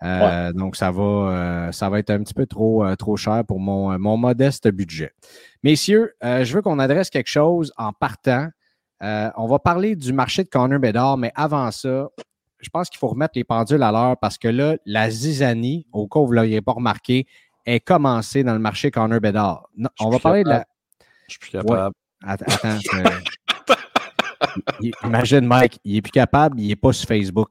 Euh, 0.03 0.53
donc, 0.53 0.77
ça 0.77 0.91
va, 0.91 1.03
euh, 1.03 1.73
ça 1.73 1.91
va 1.91 1.99
être 1.99 2.11
un 2.11 2.23
petit 2.23 2.35
peu 2.35 2.47
trop, 2.47 2.85
euh, 2.85 2.95
trop 2.95 3.17
cher 3.17 3.43
pour 3.47 3.59
mon, 3.59 3.99
mon 3.99 4.17
modeste 4.17 4.69
budget. 4.69 5.13
Messieurs, 5.63 6.15
je 6.23 6.53
veux 6.55 6.63
qu'on 6.63 6.79
adresse 6.79 7.11
quelque 7.11 7.29
chose 7.29 7.73
en 7.77 7.93
partant. 7.93 8.49
on 9.01 9.47
va 9.47 9.59
parler 9.59 9.97
du 9.97 10.13
marché 10.13 10.45
de 10.45 10.49
Connor 10.49 10.79
Bedard, 10.79 11.19
mais 11.19 11.33
avant 11.35 11.71
ça, 11.71 12.09
je 12.65 12.71
pense 12.71 12.89
qu'il 12.89 12.99
faut 12.99 13.09
remettre 13.09 13.33
les 13.37 13.45
pendules 13.45 13.83
à 13.83 13.93
l'heure 13.93 14.17
parce 14.17 14.39
que 14.39 14.49
là, 14.49 14.77
la 14.87 15.11
zizanie, 15.11 15.87
au 15.93 16.09
cas 16.09 16.21
où 16.21 16.27
vous 16.27 16.33
ne 16.33 16.37
l'auriez 16.37 16.63
pas 16.63 16.73
remarqué, 16.73 17.27
est 17.67 17.81
commencée 17.81 18.43
dans 18.43 18.55
le 18.55 18.59
marché 18.59 18.91
Connor 18.91 19.21
Bedard. 19.21 19.69
on 20.01 20.11
va 20.11 20.19
parler 20.19 20.45
de 20.45 20.49
la. 20.49 20.67
Je 21.29 21.33
suis 21.33 21.39
plus 21.39 21.51
capable. 21.51 21.95
Attends, 22.27 22.47
imagine, 25.05 25.47
Mike, 25.47 25.79
il 25.85 25.97
est 25.97 26.03
plus 26.03 26.11
capable, 26.11 26.59
il 26.61 26.69
n'est 26.69 26.77
pas 26.77 26.93
sur 26.93 27.07
Facebook. 27.07 27.51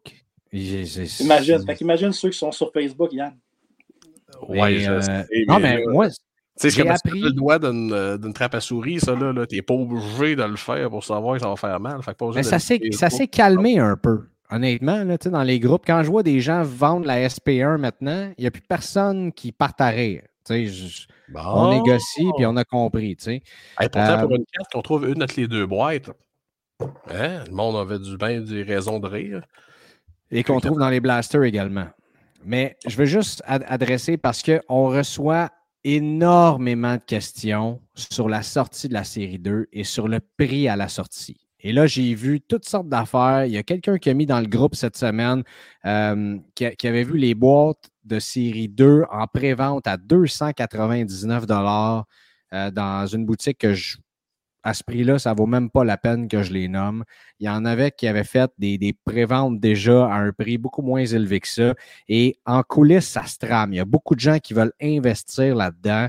Imagine, 0.52 1.64
imagine 1.82 2.12
ceux 2.12 2.30
qui 2.30 2.38
sont 2.38 2.52
sur 2.52 2.72
Facebook, 2.72 3.12
Yann. 3.14 3.36
Ouais, 4.48 4.80
je 4.80 4.92
euh, 4.92 5.24
Non, 5.48 5.60
mais 5.60 5.84
moi, 5.88 6.08
c'est 6.56 6.76
comme 6.76 6.90
appris... 6.90 7.20
le 7.20 7.32
doigt 7.32 7.64
euh, 7.64 8.18
d'une 8.18 8.34
trappe 8.34 8.56
à 8.56 8.60
souris, 8.60 9.00
ça, 9.00 9.16
là, 9.16 9.34
là 9.34 9.46
t'es 9.46 9.62
pas 9.62 9.74
obligé 9.74 10.36
de 10.36 10.44
le 10.44 10.56
faire 10.56 10.90
pour 10.90 11.04
savoir 11.04 11.36
que 11.36 11.42
ça 11.42 11.50
va 11.50 11.56
faire 11.56 11.80
mal. 11.80 12.00
mais 12.36 12.44
ça 12.44 12.60
s'est 12.60 13.28
calmé 13.28 13.80
un 13.80 13.96
peu, 13.96 14.24
honnêtement, 14.54 15.04
là, 15.04 15.18
dans 15.18 15.44
les 15.44 15.60
groupes. 15.60 15.84
Quand 15.86 16.04
je 16.04 16.10
vois 16.10 16.24
des 16.24 16.40
gens 16.40 16.64
vendre 16.64 17.06
la 17.08 17.28
SP1 17.28 17.78
maintenant, 17.78 18.32
il 18.38 18.42
n'y 18.42 18.48
a 18.48 18.52
plus 18.52 18.62
personne 18.62 19.32
qui 19.34 19.52
part 19.52 19.74
à 19.80 19.90
rire. 19.90 20.24
On 20.50 21.74
négocie, 21.74 22.30
puis 22.36 22.46
on 22.46 22.56
a 22.58 22.64
compris. 22.64 23.16
pourtant, 23.16 24.00
euh, 24.00 24.22
pour 24.22 24.36
une 24.36 24.46
carte, 24.46 24.76
on 24.76 24.82
trouve 24.82 25.10
une 25.10 25.24
entre 25.24 25.36
les 25.38 25.48
deux 25.48 25.66
boîtes. 25.66 26.10
Hein? 27.10 27.44
Le 27.48 27.52
monde 27.52 27.78
avait 27.78 28.00
du 28.00 28.18
bien 28.18 28.42
des 28.42 28.64
raisons 28.64 29.00
de 29.00 29.08
rire. 29.08 29.42
Et 30.32 30.44
qu'on 30.44 30.60
trouve 30.60 30.80
dans 30.80 30.90
les 30.90 31.00
blasters 31.00 31.44
également. 31.44 31.88
Mais 32.46 32.78
je 32.86 32.98
veux 32.98 33.06
juste 33.06 33.42
adresser 33.46 34.18
parce 34.18 34.44
qu'on 34.44 34.90
reçoit 34.90 35.50
énormément 35.84 36.96
de 36.96 37.02
questions 37.02 37.82
sur 37.96 38.28
la 38.28 38.42
sortie 38.42 38.90
de 38.90 38.94
la 38.94 39.04
série 39.04 39.40
2 39.40 39.68
et 39.72 39.84
sur 39.84 40.08
le 40.08 40.20
prix 40.38 40.68
à 40.68 40.76
la 40.76 40.90
sortie. 40.90 41.43
Et 41.64 41.72
là, 41.72 41.88
j'ai 41.88 42.14
vu 42.14 42.42
toutes 42.42 42.66
sortes 42.66 42.90
d'affaires. 42.90 43.46
Il 43.46 43.54
y 43.54 43.58
a 43.58 43.64
quelqu'un 43.64 43.98
qui 43.98 44.10
a 44.10 44.14
mis 44.14 44.26
dans 44.26 44.42
le 44.42 44.48
groupe 44.48 44.76
cette 44.76 44.98
semaine 44.98 45.44
euh, 45.86 46.38
qui, 46.56 46.88
avait 46.88 47.04
vu 47.04 47.18
les 47.18 47.36
boîtes 47.36 47.90
de 48.04 48.20
série 48.20 48.68
2 48.68 49.04
en 49.10 49.28
pré-vente 49.28 49.88
à 49.88 49.96
299 49.96 51.46
dollars 51.48 52.06
euh, 52.54 52.70
dans 52.70 53.08
une 53.08 53.26
boutique 53.26 53.60
que 53.60 53.74
je 53.74 53.98
à 54.66 54.74
ce 54.74 54.84
prix-là, 54.84 55.20
ça 55.20 55.34
ne 55.34 55.38
vaut 55.38 55.46
même 55.46 55.70
pas 55.70 55.84
la 55.84 55.98
peine 55.98 56.30
que 56.30 56.42
je 56.42 56.54
les 56.54 56.70
nomme. 56.70 57.04
Il 57.40 57.48
y 57.48 57.50
en 57.50 57.66
avait 57.66 57.92
qui 57.92 58.08
avaient 58.08 58.24
fait 58.24 58.50
des, 58.58 58.78
des 58.78 58.94
préventes 58.94 59.60
déjà 59.60 60.08
à 60.08 60.16
un 60.16 60.32
prix 60.32 60.58
beaucoup 60.58 60.82
moins 60.82 61.06
élevé 61.06 61.42
que 61.42 61.50
ça. 61.50 61.76
Et 62.08 62.40
en 62.46 62.64
coulisses, 62.64 63.10
ça 63.10 63.26
se 63.26 63.38
trame. 63.38 63.74
Il 63.74 63.76
y 63.76 63.82
a 63.82 63.86
beaucoup 63.86 64.16
de 64.16 64.22
gens 64.22 64.40
qui 64.40 64.54
veulent 64.54 64.72
investir 64.82 65.56
là-dedans. 65.56 66.08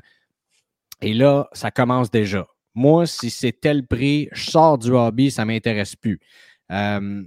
Et 1.00 1.14
là, 1.14 1.48
ça 1.52 1.72
commence 1.72 2.10
déjà. 2.10 2.46
Moi, 2.74 3.06
si 3.06 3.30
c'est 3.30 3.52
tel 3.52 3.86
prix, 3.86 4.28
je 4.32 4.50
sors 4.50 4.78
du 4.78 4.90
hobby, 4.90 5.30
ça 5.30 5.42
ne 5.42 5.52
m'intéresse 5.52 5.94
plus. 5.94 6.20
Euh, 6.70 7.22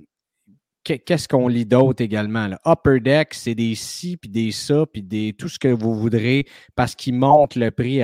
qu'est-ce 0.84 1.28
qu'on 1.28 1.48
lit 1.48 1.66
d'autre 1.66 2.02
également? 2.04 2.48
Là? 2.48 2.60
Upper 2.66 3.00
Deck, 3.00 3.34
c'est 3.34 3.56
des 3.56 3.76
ci, 3.76 4.18
puis 4.18 4.30
des 4.30 4.52
ça, 4.52 4.86
puis 4.86 5.04
des 5.04 5.34
tout 5.34 5.50
ce 5.50 5.60
que 5.60 5.68
vous 5.68 5.96
voudrez 5.96 6.46
parce 6.76 6.96
qu'ils 6.96 7.16
montent 7.16 7.56
le 7.56 7.72
prix. 7.72 8.02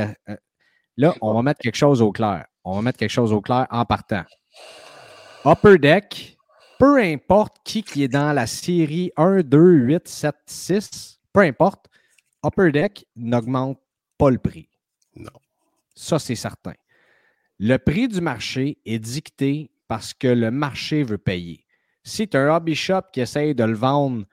Là, 0.97 1.15
on 1.21 1.33
va 1.33 1.41
mettre 1.41 1.61
quelque 1.61 1.75
chose 1.75 2.01
au 2.01 2.11
clair. 2.11 2.45
On 2.63 2.75
va 2.75 2.81
mettre 2.81 2.99
quelque 2.99 3.09
chose 3.09 3.33
au 3.33 3.41
clair 3.41 3.67
en 3.69 3.85
partant. 3.85 4.23
Upper 5.45 5.77
Deck, 5.77 6.37
peu 6.79 6.97
importe 6.97 7.57
qui, 7.63 7.83
qui 7.83 8.03
est 8.03 8.07
dans 8.07 8.33
la 8.33 8.47
série 8.47 9.11
1, 9.17 9.41
2, 9.41 9.59
8, 9.59 10.07
7, 10.07 10.35
6, 10.45 11.19
peu 11.33 11.41
importe, 11.41 11.87
Upper 12.45 12.71
Deck 12.71 13.05
n'augmente 13.15 13.79
pas 14.17 14.29
le 14.29 14.37
prix. 14.37 14.69
Non. 15.15 15.31
Ça, 15.95 16.19
c'est 16.19 16.35
certain. 16.35 16.73
Le 17.65 17.77
prix 17.77 18.09
du 18.09 18.19
marché 18.19 18.77
est 18.85 18.99
dicté 18.99 19.71
parce 19.87 20.13
que 20.13 20.27
le 20.27 20.51
marché 20.51 21.01
veut 21.01 21.17
payer. 21.17 21.65
Si 22.03 22.27
tu 22.27 22.35
as 22.35 22.41
un 22.41 22.57
hobby 22.57 22.75
shop 22.75 23.03
qui 23.13 23.21
essaye 23.21 23.55
de 23.55 23.63
le 23.63 23.73
vendre 23.73 24.25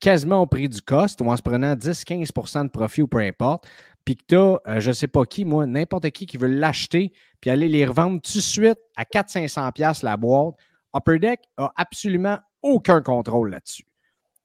quasiment 0.00 0.40
au 0.40 0.46
prix 0.46 0.70
du 0.70 0.80
cost 0.80 1.20
ou 1.20 1.30
en 1.30 1.36
se 1.36 1.42
prenant 1.42 1.74
10-15% 1.74 2.62
de 2.64 2.70
profit 2.70 3.02
ou 3.02 3.06
peu 3.06 3.18
importe, 3.18 3.68
puis 4.06 4.16
que 4.16 4.22
tu 4.26 4.36
as, 4.36 4.58
euh, 4.66 4.80
je 4.80 4.88
ne 4.88 4.92
sais 4.94 5.08
pas 5.08 5.26
qui, 5.26 5.44
moi, 5.44 5.66
n'importe 5.66 6.08
qui 6.12 6.24
qui 6.24 6.38
veut 6.38 6.48
l'acheter 6.48 7.12
puis 7.42 7.50
aller 7.50 7.68
les 7.68 7.84
revendre 7.84 8.18
tout 8.22 8.38
de 8.38 8.42
suite 8.42 8.78
à 8.96 9.04
400-500$ 9.04 10.02
la 10.02 10.16
boîte, 10.16 10.54
Upper 10.96 11.18
Deck 11.18 11.40
n'a 11.58 11.70
absolument 11.76 12.38
aucun 12.62 13.02
contrôle 13.02 13.50
là-dessus. 13.50 13.84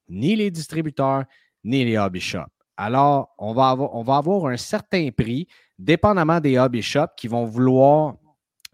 Ni 0.09 0.35
les 0.35 0.51
distributeurs, 0.51 1.23
ni 1.63 1.85
les 1.85 1.97
hobby 1.97 2.19
shops. 2.19 2.51
Alors, 2.75 3.33
on 3.37 3.53
va, 3.53 3.69
avoir, 3.69 3.95
on 3.95 4.03
va 4.03 4.17
avoir 4.17 4.47
un 4.47 4.57
certain 4.57 5.07
prix, 5.09 5.47
dépendamment 5.79 6.39
des 6.39 6.59
hobby 6.59 6.81
shops 6.81 7.15
qui 7.17 7.27
vont 7.27 7.45
vouloir, 7.45 8.15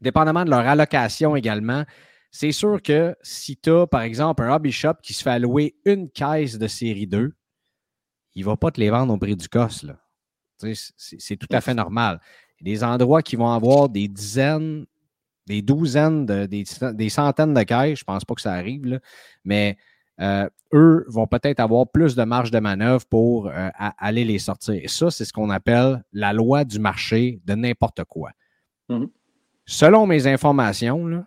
dépendamment 0.02 0.44
de 0.44 0.50
leur 0.50 0.68
allocation 0.68 1.36
également. 1.36 1.86
C'est 2.32 2.52
sûr 2.52 2.82
que 2.82 3.16
si 3.22 3.56
tu 3.56 3.70
as, 3.70 3.88
par 3.88 4.02
exemple, 4.02 4.44
un 4.44 4.54
hobby 4.54 4.72
shop 4.72 4.96
qui 5.02 5.14
se 5.14 5.24
fait 5.24 5.30
allouer 5.30 5.76
une 5.86 6.10
caisse 6.10 6.58
de 6.58 6.68
série 6.68 7.08
2, 7.08 7.32
il 8.34 8.42
ne 8.42 8.46
va 8.46 8.58
pas 8.58 8.72
te 8.72 8.82
les 8.82 8.90
vendre 8.90 9.14
au 9.14 9.18
prix 9.18 9.38
du 9.38 9.48
cost. 9.48 9.86
C'est 10.58 11.38
tout 11.38 11.48
à 11.52 11.62
fait 11.62 11.74
normal. 11.74 12.20
Des 12.60 12.84
endroits 12.84 13.22
qui 13.22 13.36
vont 13.36 13.52
avoir 13.52 13.88
des 13.88 14.08
dizaines, 14.08 14.86
des 15.46 15.62
douzaines, 15.62 16.26
des, 16.26 17.10
centaines 17.10 17.54
de 17.54 17.64
caisses. 17.64 18.00
Je 18.00 18.04
ne 18.04 18.06
pense 18.06 18.26
pas 18.26 18.34
que 18.34 18.42
ça 18.42 18.54
arrive, 18.54 19.00
mais 19.44 19.78
euh, 20.22 20.48
eux 20.74 21.06
vont 21.08 21.28
peut-être 21.28 21.60
avoir 21.60 21.88
plus 21.88 22.16
de 22.16 22.24
marge 22.24 22.52
de 22.52 22.60
manœuvre 22.60 23.06
pour 23.06 23.48
euh, 23.48 23.70
aller 23.98 24.24
les 24.24 24.40
sortir. 24.40 24.76
Et 24.76 24.88
ça, 24.88 25.12
c'est 25.12 25.26
ce 25.26 25.34
qu'on 25.34 25.50
appelle 25.50 26.04
la 26.14 26.34
loi 26.34 26.64
du 26.64 26.80
marché 26.80 27.42
de 27.46 27.56
n'importe 27.56 28.04
quoi. 28.06 28.32
Mhm. 28.90 29.10
Selon 29.66 30.06
mes 30.06 30.28
informations, 30.28 31.26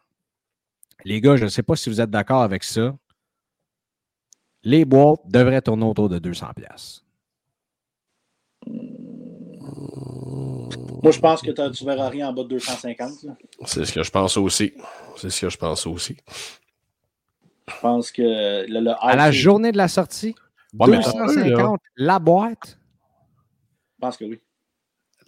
les 1.05 1.21
gars, 1.21 1.37
je 1.37 1.45
ne 1.45 1.49
sais 1.49 1.63
pas 1.63 1.77
si 1.77 1.91
vous 1.91 2.01
êtes 2.01 2.11
d'accord 2.11 2.43
avec 2.43 2.65
ça, 2.65 2.97
les 4.63 4.85
boîtes 4.85 5.21
devraient 5.27 5.63
tourner 5.63 5.85
autour 5.85 6.09
de 6.09 6.19
200 6.19 6.49
pièces. 6.55 7.05
Moi, 11.03 11.13
je 11.13 11.21
pense 11.21 11.43
que 11.43 11.51
tu 11.51 11.85
ne 11.85 11.91
verras 11.91 12.09
rien 12.09 12.29
en 12.29 12.33
bas 12.33 12.43
de 12.43 12.49
250. 12.49 13.27
C'est 13.65 13.85
ce 13.85 13.93
que 13.93 14.03
je 14.03 14.11
pense 14.11 14.37
aussi. 14.37 14.73
C'est 15.17 15.31
ce 15.31 15.41
que 15.43 15.49
je 15.49 15.57
pense 15.57 15.87
aussi. 15.87 16.17
Je 17.69 17.81
pense 17.81 18.11
que 18.11 18.23
le, 18.23 18.95
à 19.01 19.17
la 19.17 19.31
journée 19.31 19.73
de 19.73 19.77
la 19.77 19.89
sortie, 19.89 20.35
250 20.73 21.81
la 21.97 22.19
boîte. 22.19 22.79
Je 23.97 24.01
pense 24.01 24.17
que 24.17 24.25
oui. 24.25 24.41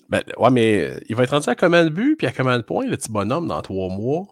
Ben, 0.09 0.23
ouais, 0.39 0.51
mais 0.51 1.01
il 1.09 1.15
va 1.15 1.23
être 1.23 1.31
rendu 1.31 1.49
à 1.49 1.55
combien 1.55 1.85
de 1.85 1.89
buts 1.89 2.17
puis 2.19 2.27
à 2.27 2.33
combien 2.33 2.57
de 2.57 2.63
points, 2.63 2.87
le 2.87 2.97
petit 2.97 3.11
bonhomme, 3.11 3.47
dans 3.47 3.63
trois 3.63 3.89
mois, 3.89 4.27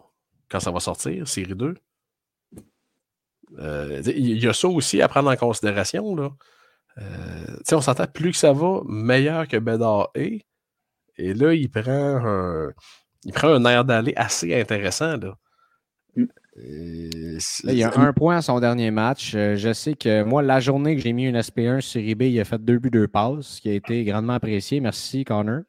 quand 0.49 0.59
ça 0.59 0.71
va 0.71 0.79
sortir, 0.79 1.27
série 1.27 1.55
2? 1.55 1.75
Euh, 3.57 4.01
il 4.05 4.43
y 4.43 4.47
a 4.47 4.53
ça 4.53 4.67
aussi 4.67 5.01
à 5.01 5.07
prendre 5.07 5.31
en 5.31 5.35
considération. 5.35 6.15
Là. 6.15 6.31
Euh, 6.97 7.57
on 7.71 7.81
s'entend 7.81 8.07
plus 8.07 8.31
que 8.31 8.37
ça 8.37 8.51
va, 8.51 8.81
meilleur 8.87 9.47
que 9.47 9.57
Bedard 9.57 10.09
est. 10.15 10.45
Et 11.17 11.33
là, 11.33 11.53
il 11.53 11.69
prend 11.69 11.81
un, 12.25 12.71
il 13.23 13.33
prend 13.33 13.49
un 13.49 13.65
air 13.65 13.85
d'aller 13.85 14.13
assez 14.15 14.59
intéressant. 14.59 15.17
Là. 15.17 15.35
Il 16.61 17.73
y 17.73 17.83
a 17.83 17.97
un 17.97 18.13
point 18.13 18.37
à 18.37 18.41
son 18.41 18.59
dernier 18.59 18.91
match. 18.91 19.33
Euh, 19.35 19.55
je 19.55 19.71
sais 19.73 19.93
que 19.93 20.23
moi, 20.23 20.41
la 20.41 20.59
journée 20.59 20.95
que 20.95 21.01
j'ai 21.01 21.13
mis 21.13 21.25
une 21.25 21.37
SP1 21.37 21.81
sur 21.81 22.01
eBay, 22.01 22.31
il 22.31 22.39
a 22.39 22.45
fait 22.45 22.63
deux 22.63 22.79
buts, 22.79 22.91
deux 22.91 23.07
passes, 23.07 23.45
ce 23.45 23.61
qui 23.61 23.69
a 23.69 23.73
été 23.73 24.03
grandement 24.03 24.33
apprécié. 24.33 24.79
Merci, 24.79 25.23
Connor. 25.23 25.61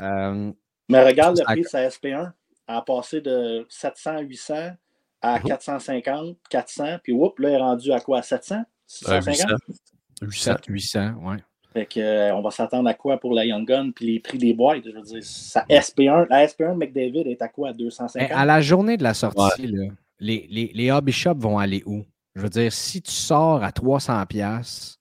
Euh, 0.00 0.52
Mais 0.88 1.04
regarde 1.04 1.38
le 1.38 1.44
prix 1.44 1.62
de 1.62 1.66
sa 1.66 1.86
SP1. 1.88 2.32
Elle 2.68 2.74
a 2.74 2.82
passé 2.82 3.20
de 3.20 3.66
700 3.68 4.20
800 4.20 4.54
à 5.22 5.40
450, 5.40 6.36
400, 6.50 6.84
puis 7.02 7.12
whoop, 7.12 7.38
là, 7.38 7.48
elle 7.48 7.54
est 7.54 7.58
rendu 7.58 7.92
à 7.92 8.00
quoi? 8.00 8.22
700? 8.22 8.62
650? 8.86 9.58
800, 10.22 10.54
800, 10.68 11.14
ouais. 11.22 11.36
Fait 11.72 11.86
que, 11.86 12.00
euh, 12.00 12.34
on 12.34 12.42
va 12.42 12.50
s'attendre 12.50 12.88
à 12.88 12.94
quoi 12.94 13.18
pour 13.18 13.34
la 13.34 13.44
Young 13.44 13.66
Gun 13.66 13.90
puis 13.94 14.06
les 14.06 14.20
prix 14.20 14.38
des 14.38 14.54
boîtes? 14.54 14.82
Je 14.84 14.90
veux 14.90 15.02
dire, 15.02 15.22
sa 15.22 15.62
SP1, 15.68 16.26
la 16.30 16.46
SP1 16.46 16.72
de 16.72 16.78
McDavid 16.78 17.28
est 17.28 17.42
à 17.42 17.48
quoi? 17.48 17.72
250? 17.72 18.30
À 18.30 18.44
la 18.44 18.60
journée 18.60 18.96
de 18.96 19.02
la 19.02 19.14
sortie, 19.14 19.66
là, 19.66 19.88
les, 20.18 20.46
les, 20.50 20.70
les, 20.74 20.90
hobby 20.90 21.12
shops 21.12 21.38
vont 21.38 21.58
aller 21.58 21.82
où? 21.86 22.04
Je 22.34 22.42
veux 22.42 22.48
dire, 22.48 22.72
si 22.72 23.02
tu 23.02 23.12
sors 23.12 23.62
à 23.62 23.70
300$, 23.70 24.96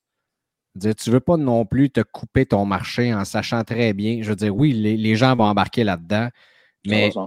tu 0.80 0.88
ne 0.88 1.12
veux 1.12 1.19
pas 1.19 1.38
non 1.38 1.65
plus 1.65 1.89
te 1.89 2.01
couper 2.01 2.45
ton 2.45 2.65
marché 2.65 3.13
en 3.13 3.25
sachant 3.25 3.63
très 3.63 3.93
bien. 3.93 4.21
Je 4.21 4.30
veux 4.30 4.36
dire, 4.36 4.56
oui, 4.56 4.73
les, 4.73 4.97
les 4.97 5.15
gens 5.15 5.36
vont 5.36 5.45
embarquer 5.45 5.84
là-dedans, 5.84 6.30
mais 6.86 7.12
tu 7.12 7.19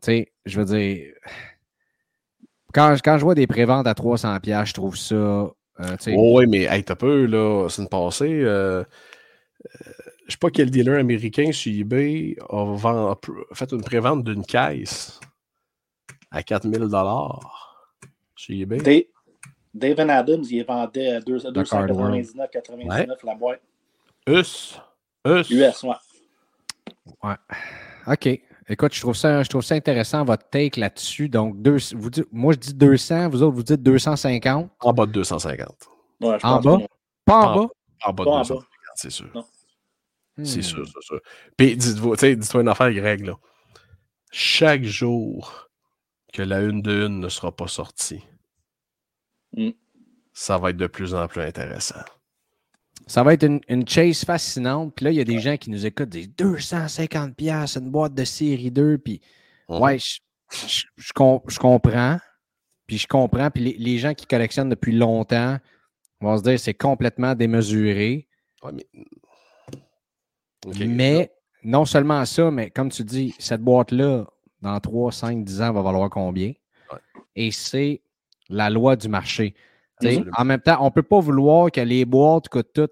sais, 0.00 0.32
je 0.46 0.60
veux 0.60 0.76
dire, 0.76 1.14
quand, 2.72 2.96
quand 3.02 3.18
je 3.18 3.24
vois 3.24 3.34
des 3.34 3.46
préventes 3.46 3.86
à 3.86 3.92
300$, 3.92 4.66
je 4.66 4.72
trouve 4.72 4.96
ça 4.96 5.50
euh, 5.80 5.96
oh, 6.08 6.38
oui, 6.38 6.46
mais 6.46 6.64
hey, 6.64 6.84
t'as 6.84 6.94
peu, 6.94 7.26
là, 7.26 7.68
c'est 7.68 7.82
une 7.82 7.88
passée. 7.88 8.42
Euh, 8.42 8.82
euh, 8.82 9.92
je 10.26 10.32
sais 10.32 10.38
pas 10.38 10.50
quel 10.50 10.70
dealer 10.70 10.98
américain 10.98 11.52
sur 11.52 11.72
eBay 11.72 12.36
a, 12.48 13.14
fait 13.54 13.72
une 13.72 13.82
prévente 13.82 14.24
d'une 14.24 14.44
caisse 14.44 15.18
à 16.30 16.42
4000 16.42 16.88
sur 18.36 18.54
eBay. 18.54 19.08
David 19.72 20.10
Adams, 20.10 20.44
il 20.50 20.64
vendait 20.64 21.12
à 21.12 21.20
299,99 21.20 23.24
la 23.24 23.34
boîte. 23.34 23.62
US. 24.26 24.78
US. 25.24 25.50
US, 25.50 25.82
ouais. 25.84 25.94
Ouais. 27.22 27.36
OK. 28.06 28.40
Écoute, 28.68 28.94
je 28.94 29.00
trouve 29.00 29.16
ça, 29.16 29.42
je 29.42 29.48
trouve 29.48 29.62
ça 29.62 29.74
intéressant, 29.74 30.24
votre 30.24 30.48
take 30.48 30.78
là-dessus. 30.78 31.28
Donc, 31.28 31.60
deux, 31.60 31.78
vous 31.94 32.10
moi, 32.30 32.52
je 32.52 32.58
dis 32.58 32.74
200, 32.74 33.28
vous 33.28 33.42
autres, 33.42 33.56
vous 33.56 33.64
dites 33.64 33.82
250. 33.82 34.70
En 34.80 34.92
bas 34.92 35.06
de 35.06 35.12
250. 35.12 35.88
Ouais, 36.20 36.38
je 36.38 36.46
en 36.46 36.60
bas? 36.60 36.78
Pas 37.24 37.34
en, 37.34 37.56
bas? 37.56 37.68
En 38.04 38.12
bas 38.12 38.24
de 38.24 38.30
250, 38.30 38.64
c'est 38.94 39.10
sûr. 39.10 39.32
C'est 40.42 40.62
sûr, 40.62 40.86
c'est 40.86 41.02
sûr. 41.02 41.20
Puis, 41.56 41.76
dites-vous, 41.76 42.16
dites-toi 42.16 42.62
une 42.62 42.68
affaire, 42.68 42.92
Greg, 42.92 43.26
là. 43.26 43.34
Chaque 44.30 44.84
jour 44.84 45.69
que 46.32 46.42
la 46.42 46.60
une 46.60 46.82
de 46.82 47.06
une 47.06 47.20
ne 47.20 47.28
sera 47.28 47.52
pas 47.52 47.68
sortie, 47.68 48.22
hmm. 49.56 49.70
ça 50.32 50.58
va 50.58 50.70
être 50.70 50.76
de 50.76 50.86
plus 50.86 51.14
en 51.14 51.26
plus 51.28 51.42
intéressant. 51.42 52.02
Ça 53.06 53.22
va 53.24 53.34
être 53.34 53.44
une, 53.44 53.88
chase 53.88 54.24
fascinante. 54.24 54.94
Puis 54.94 55.04
là, 55.06 55.10
il 55.10 55.16
y 55.16 55.20
a 55.20 55.24
des 55.24 55.40
gens 55.40 55.56
qui 55.56 55.70
nous 55.70 55.84
écoutent, 55.84 56.10
disent 56.10 56.30
250$, 56.38 57.78
une 57.78 57.90
boîte 57.90 58.14
de 58.14 58.24
série 58.24 58.70
2. 58.70 58.98
Puis, 58.98 59.20
ouais, 59.68 59.98
je, 59.98 61.12
comprends. 61.58 62.18
Puis 62.86 62.98
je 62.98 63.08
comprends. 63.08 63.50
Puis 63.50 63.74
les, 63.76 63.98
gens 63.98 64.14
qui 64.14 64.26
collectionnent 64.26 64.68
depuis 64.68 64.92
longtemps 64.92 65.58
vont 66.20 66.36
se 66.38 66.42
dire 66.42 66.60
c'est 66.60 66.74
complètement 66.74 67.34
démesuré. 67.34 68.28
mais... 68.62 68.86
mais 70.86 71.30
non 71.62 71.84
seulement 71.84 72.24
ça, 72.24 72.50
mais 72.50 72.70
comme 72.70 72.90
tu 72.90 73.04
dis, 73.04 73.34
cette 73.38 73.62
boîte-là, 73.62 74.26
dans 74.62 74.78
3, 74.78 75.12
5, 75.12 75.44
10 75.44 75.62
ans, 75.62 75.72
va 75.72 75.82
valoir 75.82 76.10
combien? 76.10 76.52
Et 77.34 77.50
c'est 77.50 78.02
la 78.48 78.70
loi 78.70 78.96
du 78.96 79.08
marché. 79.08 79.54
En 80.36 80.44
même 80.44 80.60
temps, 80.60 80.78
on 80.80 80.86
ne 80.86 80.90
peut 80.90 81.02
pas 81.02 81.20
vouloir 81.20 81.70
que 81.70 81.80
les 81.80 82.04
boîtes 82.04 82.48
coûtent 82.48 82.72
tout. 82.72 82.88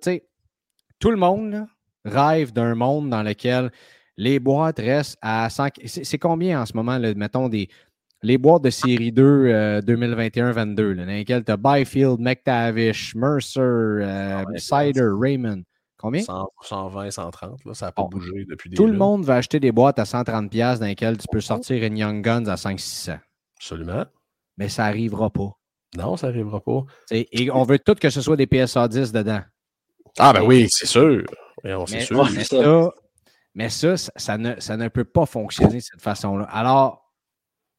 tout 0.98 1.10
le 1.10 1.16
monde 1.16 1.66
rêve 2.04 2.52
d'un 2.52 2.74
monde 2.74 3.10
dans 3.10 3.22
lequel 3.22 3.70
les 4.16 4.38
boîtes 4.38 4.78
restent 4.78 5.18
à 5.22 5.48
100. 5.48 5.68
C'est 5.84 6.18
combien 6.18 6.62
en 6.62 6.66
ce 6.66 6.76
moment, 6.76 6.98
mettons, 7.16 7.48
des, 7.48 7.68
les 8.22 8.36
boîtes 8.36 8.62
de 8.62 8.70
série 8.70 9.12
2 9.12 9.80
2021-22, 9.80 10.80
euh, 10.80 10.94
dans 10.94 11.04
lesquelles 11.04 11.44
tu 11.44 11.52
as 11.52 11.56
Byfield, 11.56 12.18
McTavish, 12.18 13.14
Mercer, 13.14 13.60
euh, 13.60 14.44
Cider, 14.56 15.08
Raymond. 15.18 15.62
Combien? 15.98 16.22
120, 16.22 17.10
130, 17.10 17.64
là, 17.64 17.74
ça 17.74 17.86
n'a 17.86 17.92
pas 17.92 18.04
bougé 18.04 18.44
depuis 18.48 18.70
des 18.70 18.76
Tout 18.76 18.86
le 18.86 18.96
monde 18.96 19.24
va 19.24 19.34
acheter 19.34 19.58
des 19.58 19.72
boîtes 19.72 19.98
à 19.98 20.04
130$ 20.04 20.78
dans 20.78 20.86
lesquelles 20.86 21.18
tu 21.18 21.26
peux 21.30 21.40
sortir 21.40 21.82
une 21.82 21.98
Young 21.98 22.22
Guns 22.22 22.46
à 22.46 22.54
500-600. 22.54 23.18
Absolument. 23.56 24.06
Mais 24.56 24.68
ça 24.68 24.84
n'arrivera 24.84 25.30
pas. 25.30 25.50
Non, 25.96 26.16
ça 26.16 26.28
n'arrivera 26.28 26.60
pas. 26.60 26.84
et 27.10 27.50
on 27.50 27.64
veut 27.64 27.78
tout 27.78 27.94
que 27.94 28.10
ce 28.10 28.20
soit 28.20 28.36
des 28.36 28.46
PSA 28.46 28.86
10 28.86 29.12
dedans. 29.12 29.42
Ah, 30.18 30.32
ben 30.32 30.42
oui, 30.42 30.68
c'est 30.70 30.86
sûr. 30.86 31.24
Mais, 31.64 31.74
sûr. 32.44 32.92
mais, 33.54 33.68
ça, 33.68 33.96
ça, 33.96 34.38
ne, 34.38 34.58
ça 34.58 34.76
ne 34.76 34.88
peut 34.88 35.04
pas 35.04 35.26
fonctionner 35.26 35.76
de 35.76 35.80
cette 35.80 36.00
façon-là. 36.00 36.44
Alors, 36.44 37.12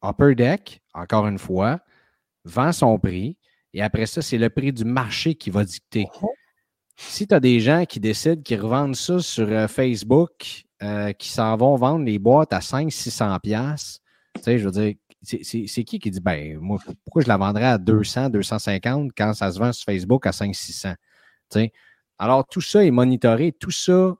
Upper 0.02 0.34
Deck, 0.34 0.82
encore 0.94 1.26
une 1.26 1.38
fois, 1.38 1.80
vend 2.44 2.72
son 2.72 2.98
prix 2.98 3.36
Et 3.72 3.82
après 3.82 4.06
ça, 4.06 4.22
c'est 4.22 4.38
le 4.38 4.50
prix 4.50 4.72
du 4.72 4.84
marché 4.84 5.34
qui 5.34 5.50
va 5.50 5.64
dicter. 5.64 6.06
Si 7.08 7.26
tu 7.26 7.34
as 7.34 7.40
des 7.40 7.60
gens 7.60 7.84
qui 7.86 7.98
décident 7.98 8.42
qu'ils 8.42 8.60
revendent 8.60 8.96
ça 8.96 9.20
sur 9.20 9.48
euh, 9.48 9.66
Facebook, 9.68 10.64
euh, 10.82 11.12
qui 11.12 11.28
s'en 11.28 11.56
vont 11.56 11.76
vendre 11.76 12.04
les 12.04 12.18
boîtes 12.18 12.52
à 12.52 12.58
500-600$, 12.58 13.98
tu 14.34 14.42
sais, 14.42 14.58
je 14.58 14.64
veux 14.64 14.70
dire, 14.70 14.94
c'est 15.22 15.84
qui 15.84 15.98
qui 15.98 16.10
dit, 16.10 16.20
ben, 16.20 16.58
moi, 16.58 16.78
pourquoi 17.04 17.22
je 17.22 17.28
la 17.28 17.36
vendrais 17.36 17.66
à 17.66 17.78
200, 17.78 18.30
250 18.30 19.12
quand 19.16 19.34
ça 19.34 19.50
se 19.50 19.58
vend 19.58 19.72
sur 19.72 19.84
Facebook 19.84 20.26
à 20.26 20.30
500-600? 20.30 20.94
Alors, 22.18 22.46
tout 22.46 22.60
ça 22.60 22.84
est 22.84 22.90
monitoré, 22.90 23.52
tout 23.52 23.70
ça 23.70 24.14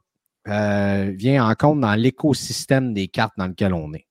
euh, 0.49 1.12
vient 1.14 1.47
en 1.47 1.55
compte 1.55 1.81
dans 1.81 1.95
l'écosystème 1.95 2.95
des 2.95 3.09
cartes 3.09 3.35
dans 3.37 3.47
lequel 3.47 3.75
on 3.75 3.93
est. 3.93 4.07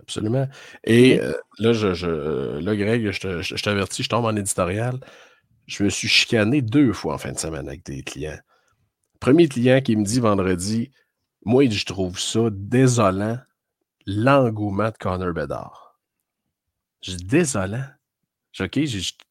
Absolument. 0.00 0.46
Et 0.84 1.20
euh, 1.20 1.32
là, 1.58 1.72
je, 1.72 1.94
je, 1.94 2.58
là, 2.58 2.76
Greg, 2.76 3.10
je 3.10 3.62
t'avertis, 3.62 4.02
je, 4.02 4.08
tombe 4.08 4.24
en 4.24 4.36
éditorial. 4.36 5.00
Je 5.66 5.82
me 5.82 5.88
suis 5.88 6.08
chicané 6.08 6.62
deux 6.62 6.92
fois 6.92 7.14
en 7.14 7.18
fin 7.18 7.32
de 7.32 7.38
semaine 7.38 7.68
avec 7.68 7.84
des 7.84 8.02
clients. 8.02 8.38
Premier 9.20 9.48
client 9.48 9.80
qui 9.80 9.96
me 9.96 10.04
dit 10.04 10.20
vendredi, 10.20 10.90
moi, 11.44 11.68
je 11.68 11.84
trouve 11.84 12.18
ça 12.18 12.48
désolant, 12.50 13.38
l'engouement 14.06 14.90
de 14.90 14.96
Connor 14.98 15.32
Bedard. 15.32 15.98
Je 17.02 17.12
dis 17.16 17.24
désolant. 17.24 17.84
OK, 18.60 18.78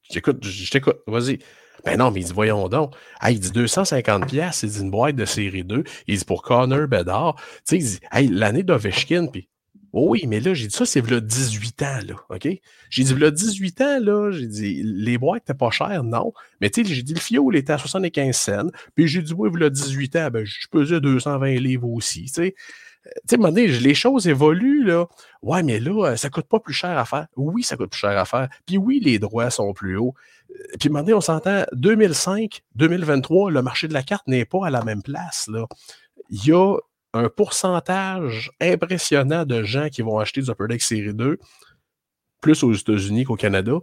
j'écoute, 0.09 0.43
je 0.43 0.69
t'écoute, 0.69 0.97
vas-y. 1.07 1.39
Ben 1.85 1.97
non, 1.97 2.11
mais 2.11 2.21
il 2.21 2.25
dit, 2.25 2.33
voyons 2.33 2.69
donc. 2.69 2.95
Ah, 3.19 3.31
il 3.31 3.39
dit 3.39 3.51
250 3.51 4.27
pièces, 4.27 4.63
il 4.63 4.69
dit 4.71 4.81
une 4.81 4.91
boîte 4.91 5.15
de 5.15 5.25
série 5.25 5.63
2. 5.63 5.83
Il 6.07 6.17
dit 6.17 6.25
pour 6.25 6.43
Connor 6.43 6.87
Bedard. 6.87 7.35
Tu 7.35 7.43
sais, 7.65 7.77
il 7.77 7.83
dit, 7.83 7.99
hey, 8.11 8.27
l'année 8.27 8.63
d'Ovechkin, 8.63 9.27
puis 9.27 9.49
Oh 9.95 10.07
oui, 10.09 10.25
mais 10.27 10.39
là, 10.39 10.55
j'ai 10.55 10.67
dit 10.67 10.75
ça, 10.75 10.87
c'est 10.87 11.07
là 11.07 11.19
18 11.19 11.81
ans, 11.83 11.99
là, 12.07 12.15
OK? 12.29 12.47
J'ai 12.89 13.03
dit, 13.03 13.13
là 13.13 13.29
18 13.29 13.81
ans, 13.81 13.99
là, 14.01 14.31
j'ai 14.31 14.47
dit, 14.47 14.81
les 14.83 15.19
boîtes 15.19 15.43
n'étaient 15.43 15.57
pas 15.57 15.69
chères, 15.69 16.03
non. 16.03 16.33
Mais 16.61 16.71
tu 16.71 16.83
sais, 16.83 16.93
j'ai 16.95 17.03
dit, 17.03 17.13
le 17.13 17.19
fioul 17.19 17.55
était 17.55 17.73
à 17.73 17.77
75 17.77 18.35
cents. 18.35 18.67
Puis 18.95 19.07
j'ai 19.07 19.21
dit, 19.21 19.33
oui, 19.37 19.51
là 19.59 19.69
18 19.69 20.15
ans, 20.15 20.29
ben, 20.31 20.43
je 20.43 20.67
pesais 20.67 20.99
220 20.99 21.59
livres 21.59 21.89
aussi, 21.89 22.23
tu 22.23 22.33
sais. 22.33 22.55
Euh, 23.05 23.09
tu 23.29 23.37
sais, 23.39 23.79
les 23.81 23.93
choses 23.93 24.27
évoluent, 24.27 24.83
là. 24.83 25.05
Ouais, 25.43 25.61
mais 25.61 25.79
là, 25.79 26.11
euh, 26.11 26.15
ça 26.15 26.29
coûte 26.31 26.47
pas 26.47 26.59
plus 26.59 26.73
cher 26.73 26.97
à 26.97 27.05
faire. 27.05 27.27
Oui, 27.35 27.61
ça 27.61 27.77
coûte 27.77 27.91
plus 27.91 27.99
cher 27.99 28.17
à 28.17 28.25
faire. 28.25 28.49
Puis 28.65 28.77
oui, 28.77 28.99
les 28.99 29.19
droits 29.19 29.51
sont 29.51 29.73
plus 29.73 29.97
hauts. 29.97 30.15
Euh, 30.49 30.55
puis 30.79 30.89
maintenant, 30.89 31.17
on 31.17 31.21
s'entend, 31.21 31.65
2005, 31.73 32.63
2023, 32.75 33.51
le 33.51 33.61
marché 33.61 33.87
de 33.87 33.93
la 33.93 34.01
carte 34.01 34.27
n'est 34.27 34.45
pas 34.45 34.65
à 34.65 34.69
la 34.71 34.83
même 34.83 35.03
place, 35.03 35.47
là. 35.49 35.67
Il 36.29 36.45
y 36.45 36.51
a 36.51 36.77
un 37.13 37.29
pourcentage 37.29 38.51
impressionnant 38.59 39.45
de 39.45 39.63
gens 39.63 39.89
qui 39.89 40.01
vont 40.01 40.19
acheter 40.19 40.41
du 40.41 40.49
Upper 40.49 40.67
Deck 40.69 40.81
Série 40.81 41.13
2, 41.13 41.37
plus 42.41 42.63
aux 42.63 42.73
États-Unis 42.73 43.23
qu'au 43.23 43.35
Canada, 43.35 43.73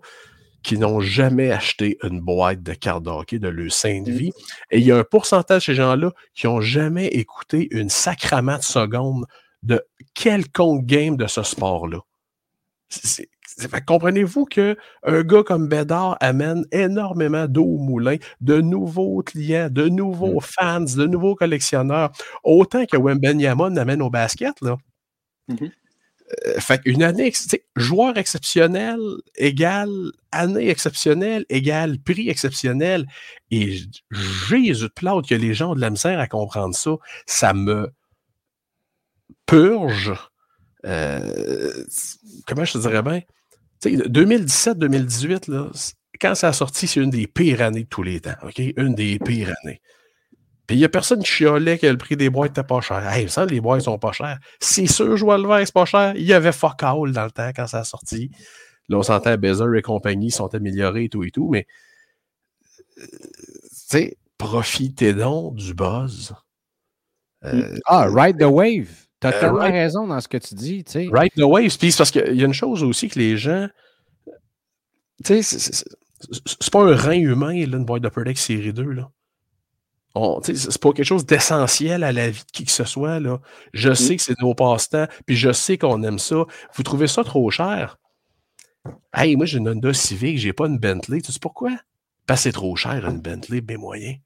qui 0.63 0.79
n'ont 0.79 1.01
jamais 1.01 1.51
acheté 1.51 1.99
une 2.03 2.21
boîte 2.21 2.63
de 2.63 2.75
cartes 2.75 3.05
de 3.05 3.11
hockey 3.11 3.39
de 3.39 3.49
leur 3.49 3.73
sainte 3.73 4.09
mmh. 4.09 4.13
vie. 4.13 4.33
Et 4.71 4.79
il 4.79 4.85
y 4.85 4.93
a 4.93 4.99
un 4.99 5.05
pourcentage 5.05 5.63
de 5.63 5.73
ces 5.73 5.75
gens-là 5.75 6.13
qui 6.35 6.47
n'ont 6.47 6.61
jamais 6.61 7.07
écouté 7.07 7.69
une 7.71 7.89
sacrament 7.89 8.59
de 8.59 8.63
seconde 8.63 9.25
de 9.63 9.83
quelconque 10.15 10.85
game 10.85 11.17
de 11.17 11.27
ce 11.27 11.43
sport-là. 11.43 12.01
Comprenez-vous 13.87 14.47
qu'un 14.47 14.75
gars 15.05 15.43
comme 15.43 15.69
Bédard 15.69 16.17
amène 16.21 16.65
énormément 16.73 17.47
d'eau 17.47 17.65
au 17.65 17.79
moulin, 17.79 18.17
de 18.41 18.61
nouveaux 18.61 19.23
clients, 19.23 19.69
de 19.71 19.89
nouveaux 19.89 20.41
mmh. 20.41 20.45
fans, 20.45 20.81
de 20.81 21.07
nouveaux 21.07 21.35
collectionneurs, 21.35 22.11
autant 22.45 22.87
que 22.87 22.97
Wembenyama 22.97 23.67
amène 23.81 24.03
au 24.03 24.11
basket. 24.11 24.61
Là. 24.63 24.77
Mmh 25.49 25.67
euh, 26.47 26.61
fait 26.61 26.81
une 26.85 27.03
année, 27.03 27.33
joueur 27.77 28.17
exceptionnel 28.17 29.01
égale 29.35 30.13
année 30.31 30.69
exceptionnelle 30.69 31.45
égale 31.49 31.99
prix 31.99 32.29
exceptionnel. 32.29 33.07
Et 33.51 33.79
Jésus 34.11 34.85
de 34.85 34.89
plate 34.89 35.29
que 35.29 35.35
les 35.35 35.55
gens 35.55 35.73
ont 35.73 35.75
de 35.75 35.81
la 35.81 35.91
misère 35.91 36.21
à 36.21 36.29
comprendre 36.29 36.75
ça. 36.75 36.93
Ça 37.27 37.53
me 37.53 37.93
purge. 39.47 40.13
Euh, 40.87 41.85
comment 42.47 42.65
je 42.65 42.75
te 42.75 42.79
dirais 42.79 43.03
bien? 43.03 43.21
2017-2018, 43.83 45.95
quand 46.21 46.35
ça 46.35 46.49
a 46.49 46.53
sorti, 46.53 46.87
c'est 46.87 47.01
une 47.01 47.11
des 47.11 47.27
pires 47.27 47.63
années 47.63 47.85
de 47.85 47.89
tous 47.89 48.03
les 48.03 48.21
temps. 48.21 48.35
Une 48.77 48.95
des 48.95 49.19
pires 49.19 49.55
années. 49.63 49.81
Puis 50.67 50.77
il 50.77 50.79
n'y 50.79 50.85
a 50.85 50.89
personne 50.89 51.21
qui 51.21 51.29
chiolait 51.29 51.79
que 51.79 51.87
le 51.87 51.97
prix 51.97 52.17
des 52.17 52.31
boîtes 52.31 52.51
n'était 52.51 52.67
pas 52.67 52.81
cher. 52.81 53.07
Hey, 53.09 53.29
ça, 53.29 53.45
les 53.45 53.61
boîtes 53.61 53.83
sont 53.83 53.99
pas 53.99 54.13
chères. 54.13 54.39
C'est 54.61 54.87
sûr, 54.87 55.17
je 55.17 55.25
vois 55.25 55.37
le 55.37 55.49
vert, 55.49 55.61
c'est 55.65 55.75
pas 55.75 55.85
cher. 55.85 56.13
Il 56.15 56.23
y 56.23 56.33
avait 56.33 56.53
fuck 56.53 56.83
all 56.83 57.13
dans 57.13 57.25
le 57.25 57.31
temps 57.31 57.51
quand 57.57 57.67
ça 57.67 57.81
a 57.81 57.85
sorti. 57.85 58.31
Là, 58.89 58.99
on 58.99 59.03
s'entend 59.03 59.37
Bezer 59.37 59.75
et 59.75 59.83
compagnie 59.83 60.31
sont 60.31 60.55
améliorés 60.55 61.05
et 61.05 61.09
tout 61.09 61.25
et 61.25 61.31
tout, 61.31 61.49
mais 61.49 61.67
euh, 62.99 64.11
profitez 64.39 65.13
donc 65.13 65.57
du 65.57 65.75
buzz. 65.75 66.35
Euh, 67.45 67.77
ah, 67.87 68.09
ride 68.09 68.39
the 68.39 68.45
wave. 68.45 69.07
Tu 69.21 69.27
as 69.27 69.35
euh, 69.35 69.41
tellement 69.41 69.61
raison 69.61 70.07
dans 70.07 70.21
ce 70.21 70.29
que 70.29 70.39
tu 70.39 70.55
dis. 70.55 70.85
sais. 70.87 71.09
Ride 71.13 71.33
the 71.37 71.43
wave. 71.43 71.77
Puis 71.79 71.95
parce 71.97 72.11
qu'il 72.11 72.35
y 72.35 72.43
a 72.43 72.47
une 72.47 72.55
chose 72.55 72.83
aussi 72.83 73.09
que 73.09 73.19
les 73.19 73.37
gens. 73.37 73.69
Tu 75.25 75.43
sais, 75.43 75.85
c'est 76.45 76.73
pas 76.73 76.83
un 76.83 76.95
rein 76.95 77.19
humain, 77.19 77.55
là, 77.67 77.77
une 77.77 77.85
boîte 77.85 78.03
de 78.03 78.25
Deck 78.25 78.39
série 78.39 78.73
2. 78.73 78.83
Là. 78.83 79.11
C'est 80.43 80.81
pas 80.81 80.93
quelque 80.93 81.05
chose 81.05 81.25
d'essentiel 81.25 82.03
à 82.03 82.13
la 82.13 82.31
vie 82.31 82.41
de 82.41 82.51
qui 82.53 82.65
que 82.65 82.73
ce 82.73 82.85
soit. 82.85 83.21
Là. 83.21 83.41
Je 83.73 83.93
sais 83.93 84.17
que 84.17 84.23
c'est 84.23 84.39
nos 84.41 84.55
passe-temps, 84.55 85.07
puis 85.27 85.37
je 85.37 85.53
sais 85.53 85.79
qu'on 85.79 86.03
aime 86.03 86.19
ça. 86.19 86.45
Vous 86.75 86.83
trouvez 86.83 87.07
ça 87.07 87.23
trop 87.23 87.51
cher? 87.51 87.99
Hey, 89.15 89.37
moi, 89.37 89.47
j'ai 89.47 89.59
une 89.59 89.69
Honda 89.69 89.93
Civic, 89.93 90.39
j'ai 90.39 90.53
pas 90.53 90.67
une 90.67 90.79
Bentley. 90.79 91.21
Tu 91.21 91.33
sais 91.33 91.39
pourquoi? 91.41 91.77
Parce 92.27 92.41
que 92.41 92.43
c'est 92.45 92.53
trop 92.53 92.75
cher, 92.77 93.07
une 93.07 93.21
Bentley, 93.21 93.63
mais 93.67 93.77
moyen. 93.77 94.17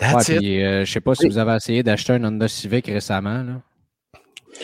Ouais, 0.00 0.62
euh, 0.62 0.84
je 0.84 0.92
sais 0.92 1.00
pas 1.00 1.14
si 1.16 1.26
vous 1.28 1.38
avez 1.38 1.56
essayé 1.56 1.82
d'acheter 1.82 2.12
un 2.12 2.22
Honda 2.22 2.46
Civic 2.46 2.86
récemment. 2.86 3.42
Là. 3.42 3.62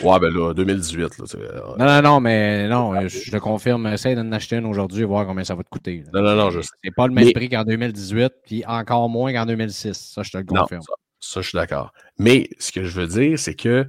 Ouais, 0.03 0.19
ben 0.19 0.33
là, 0.33 0.53
2018. 0.53 1.17
Là, 1.17 1.25
euh, 1.35 1.61
non, 1.77 1.85
non, 1.85 2.01
non, 2.01 2.19
mais 2.19 2.67
non, 2.67 3.07
je 3.07 3.31
te 3.31 3.37
confirme, 3.37 3.87
essaye 3.87 4.15
d'en 4.15 4.31
acheter 4.31 4.57
une 4.57 4.65
aujourd'hui 4.65 5.03
et 5.03 5.05
voir 5.05 5.25
combien 5.25 5.43
ça 5.43 5.55
va 5.55 5.63
te 5.63 5.69
coûter. 5.69 6.03
Non, 6.13 6.21
non, 6.21 6.35
non, 6.35 6.49
je 6.49 6.61
sais. 6.61 6.69
C'est 6.83 6.95
pas 6.95 7.07
le 7.07 7.13
même 7.13 7.31
prix 7.31 7.49
qu'en 7.49 7.63
2018, 7.63 8.33
puis 8.45 8.63
encore 8.65 9.09
moins 9.09 9.31
qu'en 9.33 9.45
2006. 9.45 9.93
Ça, 9.93 10.23
je 10.23 10.31
te 10.31 10.37
le 10.37 10.43
confirme. 10.43 10.81
ça, 10.81 10.93
ça, 11.19 11.41
je 11.41 11.49
suis 11.49 11.55
d'accord. 11.55 11.93
Mais 12.17 12.49
ce 12.59 12.71
que 12.71 12.83
je 12.83 12.99
veux 12.99 13.07
dire, 13.07 13.39
c'est 13.39 13.55
que 13.55 13.87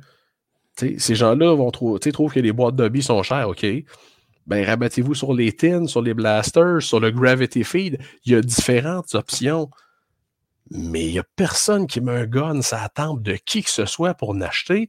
ces 0.76 1.14
gens-là 1.14 1.54
vont 1.54 1.70
trouver, 1.70 1.98
trouvent 2.12 2.32
que 2.32 2.40
les 2.40 2.52
boîtes 2.52 2.76
de 2.76 2.88
billes 2.88 3.02
sont 3.02 3.22
chères, 3.22 3.48
OK. 3.48 3.66
Ben, 4.46 4.64
rabattez-vous 4.64 5.14
sur 5.14 5.34
les 5.34 5.52
tins, 5.52 5.86
sur 5.86 6.02
les 6.02 6.14
blasters, 6.14 6.80
sur 6.80 7.00
le 7.00 7.10
gravity 7.10 7.64
feed. 7.64 7.98
Il 8.24 8.32
y 8.32 8.34
a 8.36 8.40
différentes 8.40 9.14
options. 9.14 9.70
Mais 10.70 11.04
il 11.04 11.12
n'y 11.12 11.18
a 11.18 11.24
personne 11.36 11.86
qui 11.86 12.00
met 12.00 12.12
un 12.12 12.26
gun 12.26 12.60
la 12.72 12.88
tempe 12.88 13.22
de 13.22 13.36
qui 13.36 13.62
que 13.62 13.70
ce 13.70 13.86
soit 13.86 14.14
pour 14.14 14.30
en 14.30 14.40
acheter. 14.40 14.88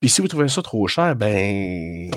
Puis 0.00 0.10
si 0.10 0.20
vous 0.20 0.28
trouvez 0.28 0.48
ça 0.48 0.62
trop 0.62 0.86
cher, 0.86 1.16
ben 1.16 2.10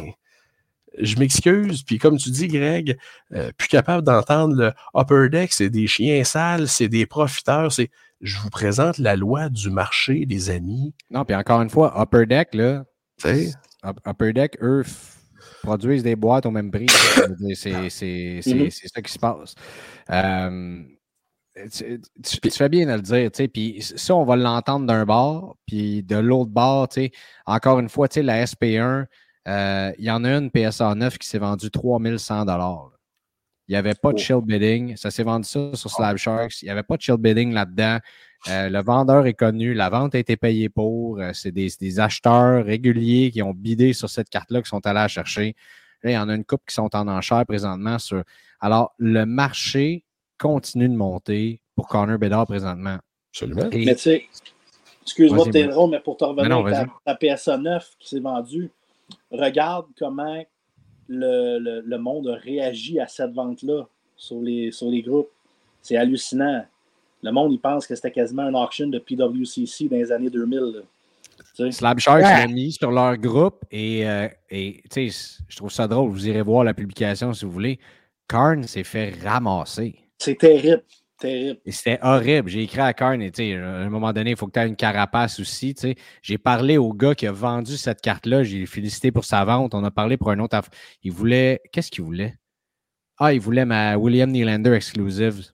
je 0.98 1.16
m'excuse. 1.18 1.84
Puis 1.84 1.98
comme 1.98 2.18
tu 2.18 2.30
dis, 2.30 2.48
Greg, 2.48 2.98
euh, 3.34 3.52
plus 3.58 3.68
capable 3.68 4.04
d'entendre 4.04 4.56
le 4.56 4.72
upper 4.96 5.30
deck, 5.30 5.54
c'est 5.54 5.70
des 5.70 5.88
chiens 5.88 6.24
sales, 6.24 6.68
c'est 6.68 6.90
des 6.90 7.06
profiteurs, 7.06 7.72
c'est. 7.72 7.90
Je 8.22 8.38
vous 8.40 8.50
présente 8.50 8.98
la 8.98 9.16
loi 9.16 9.48
du 9.48 9.70
marché, 9.70 10.26
les 10.28 10.50
amis. 10.50 10.94
Non, 11.10 11.24
puis 11.24 11.34
encore 11.36 11.62
une 11.62 11.70
fois, 11.70 11.94
upper 11.98 12.26
deck, 12.26 12.54
là. 12.54 12.84
Upper 14.06 14.34
deck, 14.34 14.58
eux, 14.62 14.84
produisent 15.64 16.04
des 16.04 16.18
boîtes 16.18 16.46
au 16.46 16.52
même 16.52 16.70
prix. 16.70 16.88
c'est 17.56 18.42
ça 18.42 19.02
qui 19.02 19.12
se 19.14 19.20
passe. 19.20 19.56
Euh, 20.10 20.82
tu, 22.24 22.52
fais 22.52 22.70
bien 22.70 22.86
de 22.86 22.94
le 22.94 23.02
dire, 23.02 23.32
tu 23.32 23.38
sais, 23.38 23.48
puis 23.48 23.82
ça, 23.82 24.16
on 24.16 24.26
va 24.26 24.36
l'entendre 24.36 24.86
d'un 24.86 25.06
bord, 25.06 25.58
puis 25.66 26.04
de 26.04 26.18
l'autre 26.18 26.52
bord, 26.52 26.88
tu 26.88 27.02
sais, 27.02 27.12
encore 27.46 27.80
une 27.80 27.90
fois, 27.90 28.08
tu 28.08 28.16
sais, 28.16 28.24
la 28.24 28.46
SP1, 28.46 29.06
euh, 29.48 29.92
il 29.98 30.06
y 30.06 30.12
en 30.12 30.24
a 30.24 30.38
une 30.38 30.52
PSA 30.52 30.96
9 30.96 31.18
qui 31.18 31.28
s'est 31.28 31.40
vendue 31.40 31.72
3100 31.72 32.46
Il 33.68 33.72
n'y 33.72 33.76
avait 33.76 33.96
pas 33.96 34.10
de 34.12 34.16
oh. 34.16 34.20
chill 34.20 34.42
bidding. 34.44 34.96
Ça 34.96 35.12
s'est 35.12 35.24
vendu 35.24 35.48
ça 35.48 35.72
sur 35.74 35.90
Slab 35.90 36.18
Sharks. 36.18 36.62
Il 36.62 36.66
n'y 36.66 36.72
avait 36.72 36.84
pas 36.84 36.98
de 36.98 37.02
chill 37.02 37.18
bidding 37.18 37.54
là-dedans. 37.54 38.00
Euh, 38.48 38.70
le 38.70 38.82
vendeur 38.82 39.26
est 39.26 39.34
connu. 39.34 39.74
La 39.74 39.90
vente 39.90 40.16
a 40.16 40.20
été 40.20 40.38
payée 40.38 40.70
pour. 40.70 41.20
Euh, 41.20 41.32
c'est 41.34 41.52
des, 41.52 42.00
acheteurs 42.00 42.64
réguliers 42.66 43.32
qui 43.32 43.42
ont 43.42 43.54
bidé 43.54 43.94
sur 43.94 44.10
cette 44.10 44.30
carte-là, 44.30 44.62
qui 44.62 44.70
sont 44.70 44.86
allés 44.86 44.96
la 44.96 45.08
chercher. 45.08 45.56
Là, 46.04 46.12
il 46.12 46.14
y 46.14 46.18
en 46.18 46.30
a 46.30 46.36
une 46.36 46.46
coupe 46.46 46.62
qui 46.68 46.76
sont 46.76 46.96
en 46.96 47.08
enchère 47.08 47.46
présentement. 47.46 47.98
Sur... 47.98 48.24
Alors, 48.60 48.94
le 48.98 49.26
marché 49.26 50.06
continue 50.40 50.90
de 50.90 50.96
monter 50.96 51.62
pour 51.76 51.88
Connor 51.88 52.18
Bedard 52.18 52.48
présentement. 52.48 52.98
Absolument. 53.32 53.70
Mais 53.72 53.96
tu 53.96 54.02
sais, 54.02 54.26
excuse-moi 55.04 55.46
de 55.46 55.52
t'interrompre, 55.52 55.92
mais 55.92 56.00
pour 56.00 56.18
te 56.18 56.26
revenir 56.26 56.88
à 57.06 57.16
ta, 57.16 57.16
PSA 57.16 57.58
9 57.58 57.96
qui 58.00 58.10
s'est 58.10 58.20
vendue, 58.20 58.72
regarde 59.32 59.86
comment 59.98 60.44
le, 61.08 61.82
le, 61.84 61.98
monde 61.98 62.28
a 62.28 62.36
réagi 62.36 63.00
à 63.00 63.08
cette 63.08 63.34
vente-là 63.34 63.88
sur 64.16 64.40
les, 64.42 64.72
sur 64.72 64.90
les 64.90 65.02
groupes. 65.02 65.30
C'est 65.82 65.98
hallucinant. 65.98 66.66
Le 67.22 67.32
monde, 67.32 67.54
il 67.54 67.60
pense 67.60 67.88
que 67.88 67.96
c'était 67.96 68.12
quasiment 68.12 68.44
un 68.44 68.54
auction 68.54 68.88
de 68.88 69.00
PWCC 69.00 69.90
dans 69.90 69.98
les 69.98 70.12
années 70.12 70.30
2000. 70.30 70.84
Slab 71.72 72.00
Sharks 72.00 72.24
l'ont 72.24 72.54
mis 72.54 72.72
sur 72.72 72.92
leur 72.92 73.18
groupe 73.18 73.66
et, 73.72 74.08
euh, 74.08 74.28
et 74.50 74.82
je 74.92 75.56
trouve 75.56 75.72
ça 75.72 75.88
drôle. 75.88 76.10
Vous 76.10 76.28
irez 76.28 76.42
voir 76.42 76.64
la 76.64 76.74
publication 76.74 77.34
si 77.34 77.46
vous 77.46 77.52
voulez. 77.52 77.80
Karn 78.28 78.64
s'est 78.64 78.84
fait 78.84 79.16
ramasser. 79.24 79.96
C'est 80.20 80.38
terrible. 80.38 80.84
Terrible. 81.20 81.60
C'était 81.66 82.00
horrible. 82.02 82.50
J'ai 82.50 82.64
écrit 82.64 82.80
à 82.80 82.94
Karn 82.94 83.22
et 83.22 83.56
à 83.56 83.68
un 83.68 83.90
moment 83.90 84.14
donné, 84.14 84.32
il 84.32 84.38
faut 84.38 84.48
que 84.48 84.54
tu 84.54 84.60
aies 84.60 84.68
une 84.68 84.76
carapace 84.76 85.40
aussi. 85.40 85.76
J'ai 86.22 86.38
parlé 86.38 86.78
au 86.78 86.94
gars 86.94 87.16
qui 87.16 87.28
a 87.28 87.32
vendu 87.32 87.76
cette 87.78 88.02
carte-là. 88.02 88.44
J'ai 88.44 88.66
félicité 88.66 89.12
pour 89.12 89.26
sa 89.26 89.44
vente. 89.44 89.74
On 89.74 89.84
a 89.84 89.92
parlé 89.92 90.18
pour 90.18 90.32
un 90.32 90.40
autre. 90.40 90.62
Il 91.04 91.12
voulait. 91.12 91.62
Qu'est-ce 91.72 91.92
qu'il 91.92 92.04
voulait? 92.04 92.36
Ah, 93.18 93.34
il 93.34 93.42
voulait 93.42 93.66
ma 93.66 93.98
William 93.98 94.32
Nylander 94.32 94.72
exclusive. 94.72 95.52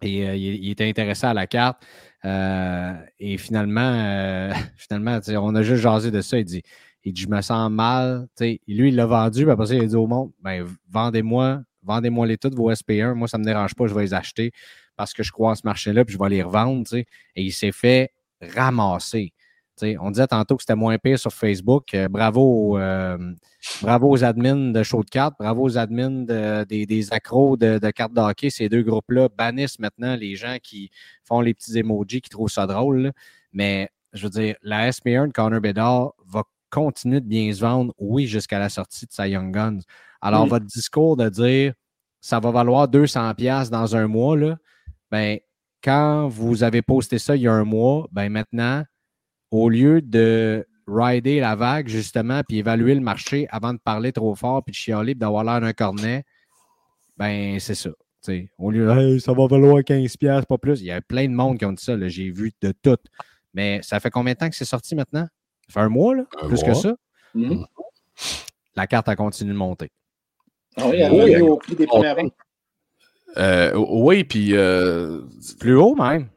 Et 0.00 0.26
euh, 0.28 0.36
il, 0.36 0.70
était 0.70 0.88
intéressé 0.88 1.26
à 1.26 1.34
la 1.34 1.46
carte. 1.46 1.82
Euh, 2.24 2.94
et 3.18 3.36
finalement, 3.36 3.80
euh, 3.80 4.52
finalement 4.76 5.18
on 5.36 5.54
a 5.54 5.62
juste 5.62 5.82
jasé 5.82 6.10
de 6.10 6.20
ça. 6.22 6.38
Il 6.38 6.44
dit, 6.44 6.62
il 7.04 7.12
dit 7.12 7.22
Je 7.22 7.28
me 7.28 7.42
sens 7.42 7.70
mal. 7.70 8.26
lui, 8.40 8.88
il 8.88 8.96
l'a 8.96 9.06
vendu. 9.06 9.42
Puis 9.42 9.50
après 9.50 9.66
ça, 9.66 9.74
a 9.74 9.84
dit 9.84 9.96
au 9.96 10.06
monde 10.06 10.32
ben, 10.40 10.66
vendez-moi 10.88 11.62
vendez-moi-les 11.82 12.38
toutes, 12.38 12.54
vos 12.54 12.70
SP1. 12.72 13.14
Moi, 13.14 13.28
ça 13.28 13.38
ne 13.38 13.42
me 13.42 13.46
dérange 13.46 13.74
pas, 13.74 13.86
je 13.86 13.94
vais 13.94 14.02
les 14.02 14.14
acheter 14.14 14.52
parce 14.96 15.12
que 15.12 15.22
je 15.22 15.30
crois 15.32 15.52
à 15.52 15.54
ce 15.54 15.62
marché-là, 15.64 16.04
puis 16.04 16.14
je 16.14 16.18
vais 16.18 16.28
les 16.28 16.42
revendre. 16.42 16.84
Et 16.92 17.06
il 17.36 17.52
s'est 17.52 17.72
fait 17.72 18.10
ramasser. 18.42 19.32
on 20.00 20.10
disait 20.10 20.26
tantôt 20.26 20.56
que 20.56 20.62
c'était 20.62 20.74
moins 20.74 20.98
pire 20.98 21.18
sur 21.18 21.32
Facebook. 21.32 21.94
Euh, 21.94 22.08
bravo, 22.08 22.76
euh, 22.78 23.16
bravo 23.80 24.10
aux 24.10 24.24
admins 24.24 24.72
de 24.72 24.82
show 24.82 25.04
de 25.04 25.08
cartes, 25.08 25.34
bravo 25.38 25.62
aux 25.62 25.78
admins 25.78 26.24
des, 26.64 27.12
accros 27.12 27.56
de, 27.56 27.78
de 27.78 27.90
cartes 27.90 28.12
d'hockey. 28.12 28.50
Ces 28.50 28.68
deux 28.68 28.82
groupes-là 28.82 29.28
bannissent 29.36 29.78
maintenant 29.78 30.16
les 30.16 30.34
gens 30.34 30.56
qui 30.62 30.90
font 31.24 31.40
les 31.40 31.54
petits 31.54 31.78
emojis, 31.78 32.20
qui 32.20 32.30
trouvent 32.30 32.50
ça 32.50 32.66
drôle. 32.66 33.12
Mais 33.52 33.88
je 34.12 34.24
veux 34.24 34.30
dire, 34.30 34.56
la 34.62 34.90
SP1 34.90 35.28
de 35.28 35.32
Connor 35.32 35.60
Bedard 35.60 36.12
va 36.26 36.42
continuer 36.70 37.20
de 37.20 37.26
bien 37.26 37.52
se 37.52 37.60
vendre, 37.60 37.94
oui, 37.98 38.26
jusqu'à 38.26 38.58
la 38.58 38.68
sortie 38.68 39.06
de 39.06 39.12
sa 39.12 39.28
Young 39.28 39.52
Guns. 39.54 39.80
Alors, 40.20 40.46
votre 40.46 40.66
discours 40.66 41.16
de 41.16 41.28
dire 41.28 41.74
ça 42.20 42.40
va 42.40 42.50
valoir 42.50 42.88
200$ 42.88 43.70
dans 43.70 43.96
un 43.96 44.06
mois, 44.08 44.36
là, 44.36 44.56
ben, 45.10 45.38
quand 45.82 46.28
vous 46.28 46.62
avez 46.62 46.82
posté 46.82 47.18
ça 47.18 47.36
il 47.36 47.42
y 47.42 47.48
a 47.48 47.52
un 47.52 47.64
mois, 47.64 48.08
ben 48.10 48.28
maintenant, 48.28 48.84
au 49.50 49.68
lieu 49.68 50.02
de 50.02 50.66
rider 50.86 51.40
la 51.40 51.54
vague, 51.54 51.88
justement, 51.88 52.42
puis 52.46 52.58
évaluer 52.58 52.94
le 52.94 53.00
marché 53.00 53.46
avant 53.50 53.72
de 53.72 53.78
parler 53.78 54.12
trop 54.12 54.34
fort, 54.34 54.64
puis 54.64 54.72
de 54.72 54.76
chialer, 54.76 55.14
puis 55.14 55.20
d'avoir 55.20 55.44
l'air 55.44 55.60
d'un 55.60 55.72
cornet, 55.72 56.24
ben 57.16 57.58
c'est 57.60 57.74
ça. 57.74 57.90
au 58.58 58.70
lieu 58.70 58.86
de 58.86 59.18
ça 59.18 59.32
va 59.32 59.46
valoir 59.46 59.78
15$, 59.80 60.46
pas 60.46 60.58
plus. 60.58 60.80
Il 60.80 60.86
y 60.86 60.90
a 60.90 61.00
plein 61.00 61.28
de 61.28 61.34
monde 61.34 61.58
qui 61.58 61.64
ont 61.64 61.72
dit 61.72 61.82
ça. 61.82 61.96
J'ai 62.08 62.30
vu 62.30 62.52
de 62.60 62.72
tout. 62.82 62.98
Mais 63.54 63.80
ça 63.82 64.00
fait 64.00 64.10
combien 64.10 64.34
de 64.34 64.38
temps 64.38 64.48
que 64.48 64.56
c'est 64.56 64.64
sorti 64.64 64.94
maintenant? 64.94 65.26
Ça 65.68 65.74
fait 65.74 65.80
un 65.80 65.88
mois, 65.88 66.14
là? 66.14 66.24
plus 66.46 66.62
que 66.62 66.74
ça? 66.74 66.94
Mm-hmm. 67.34 67.66
La 68.76 68.86
carte 68.86 69.08
a 69.08 69.16
continué 69.16 69.52
de 69.52 69.58
monter. 69.58 69.90
Ah 70.78 70.88
oui, 70.88 70.96
elle 70.98 71.12
oui, 71.12 71.40
au 71.40 71.56
prix 71.56 71.74
des 71.74 71.86
premières 71.86 72.16
ventes. 72.16 72.32
Euh, 73.36 73.72
oui, 73.74 74.24
puis. 74.24 74.50
Euh, 74.54 75.22
plus 75.58 75.76
haut 75.76 75.94
même. 75.94 76.28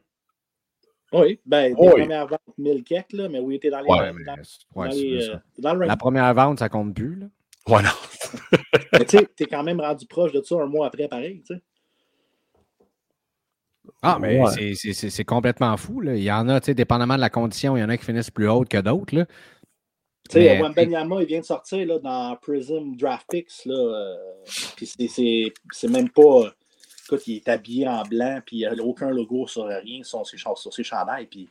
Oui, 1.12 1.38
ben, 1.44 1.74
des 1.74 1.74
premières 1.74 2.26
ventes, 2.26 2.40
1000 2.56 2.84
kek, 2.84 3.12
là, 3.12 3.28
mais 3.28 3.38
oui, 3.38 3.56
était 3.56 3.70
dans 3.70 3.80
les. 3.80 3.88
Ouais, 3.88 4.12
mais, 4.12 4.24
dans, 4.24 4.84
les, 4.84 5.28
euh, 5.28 5.36
dans 5.58 5.74
le 5.74 5.86
La 5.86 5.96
première 5.96 6.32
vente, 6.32 6.58
ça 6.58 6.68
compte 6.68 6.94
plus, 6.94 7.16
là. 7.16 7.26
Ouais, 7.68 7.82
non. 7.82 7.90
mais 8.92 9.04
tu 9.04 9.18
sais, 9.18 9.28
t'es 9.36 9.44
quand 9.44 9.62
même 9.62 9.80
rendu 9.80 10.06
proche 10.06 10.32
de 10.32 10.42
ça 10.42 10.56
un 10.56 10.66
mois 10.66 10.86
après, 10.86 11.08
pareil, 11.08 11.42
tu 11.46 11.54
sais. 11.54 11.62
Ah, 14.00 14.18
mais 14.20 14.40
ouais. 14.40 14.74
c'est 14.74 15.24
complètement 15.24 15.76
fou. 15.76 16.00
Là. 16.00 16.16
Il 16.16 16.22
y 16.22 16.32
en 16.32 16.48
a, 16.48 16.60
tu 16.60 16.66
sais, 16.66 16.74
dépendamment 16.74 17.14
de 17.14 17.20
la 17.20 17.30
condition, 17.30 17.76
il 17.76 17.80
y 17.80 17.84
en 17.84 17.88
a 17.88 17.96
qui 17.96 18.04
finissent 18.04 18.30
plus 18.30 18.48
hautes 18.48 18.68
que 18.68 18.78
d'autres. 18.78 19.26
Tu 20.28 20.38
sais, 20.38 20.56
il 20.56 21.26
vient 21.26 21.40
de 21.40 21.44
sortir 21.44 21.86
là, 21.86 21.98
dans 21.98 22.36
Prism 22.36 22.96
Draft 22.96 23.26
Picks. 23.28 23.66
Euh, 23.66 24.14
puis 24.76 24.86
c'est 24.86 25.88
même 25.88 26.10
pas. 26.10 26.52
Écoute, 27.04 27.26
il 27.26 27.36
est 27.36 27.48
habillé 27.48 27.88
en 27.88 28.02
blanc, 28.04 28.40
puis 28.46 28.58
il 28.58 28.60
n'y 28.60 28.66
a 28.66 28.84
aucun 28.84 29.10
logo 29.10 29.46
sur 29.46 29.66
rien 29.66 30.02
sur 30.02 30.26
ses, 30.26 30.36
sur 30.38 30.72
ses 30.72 30.84
chandails. 30.84 31.26
Puis 31.26 31.48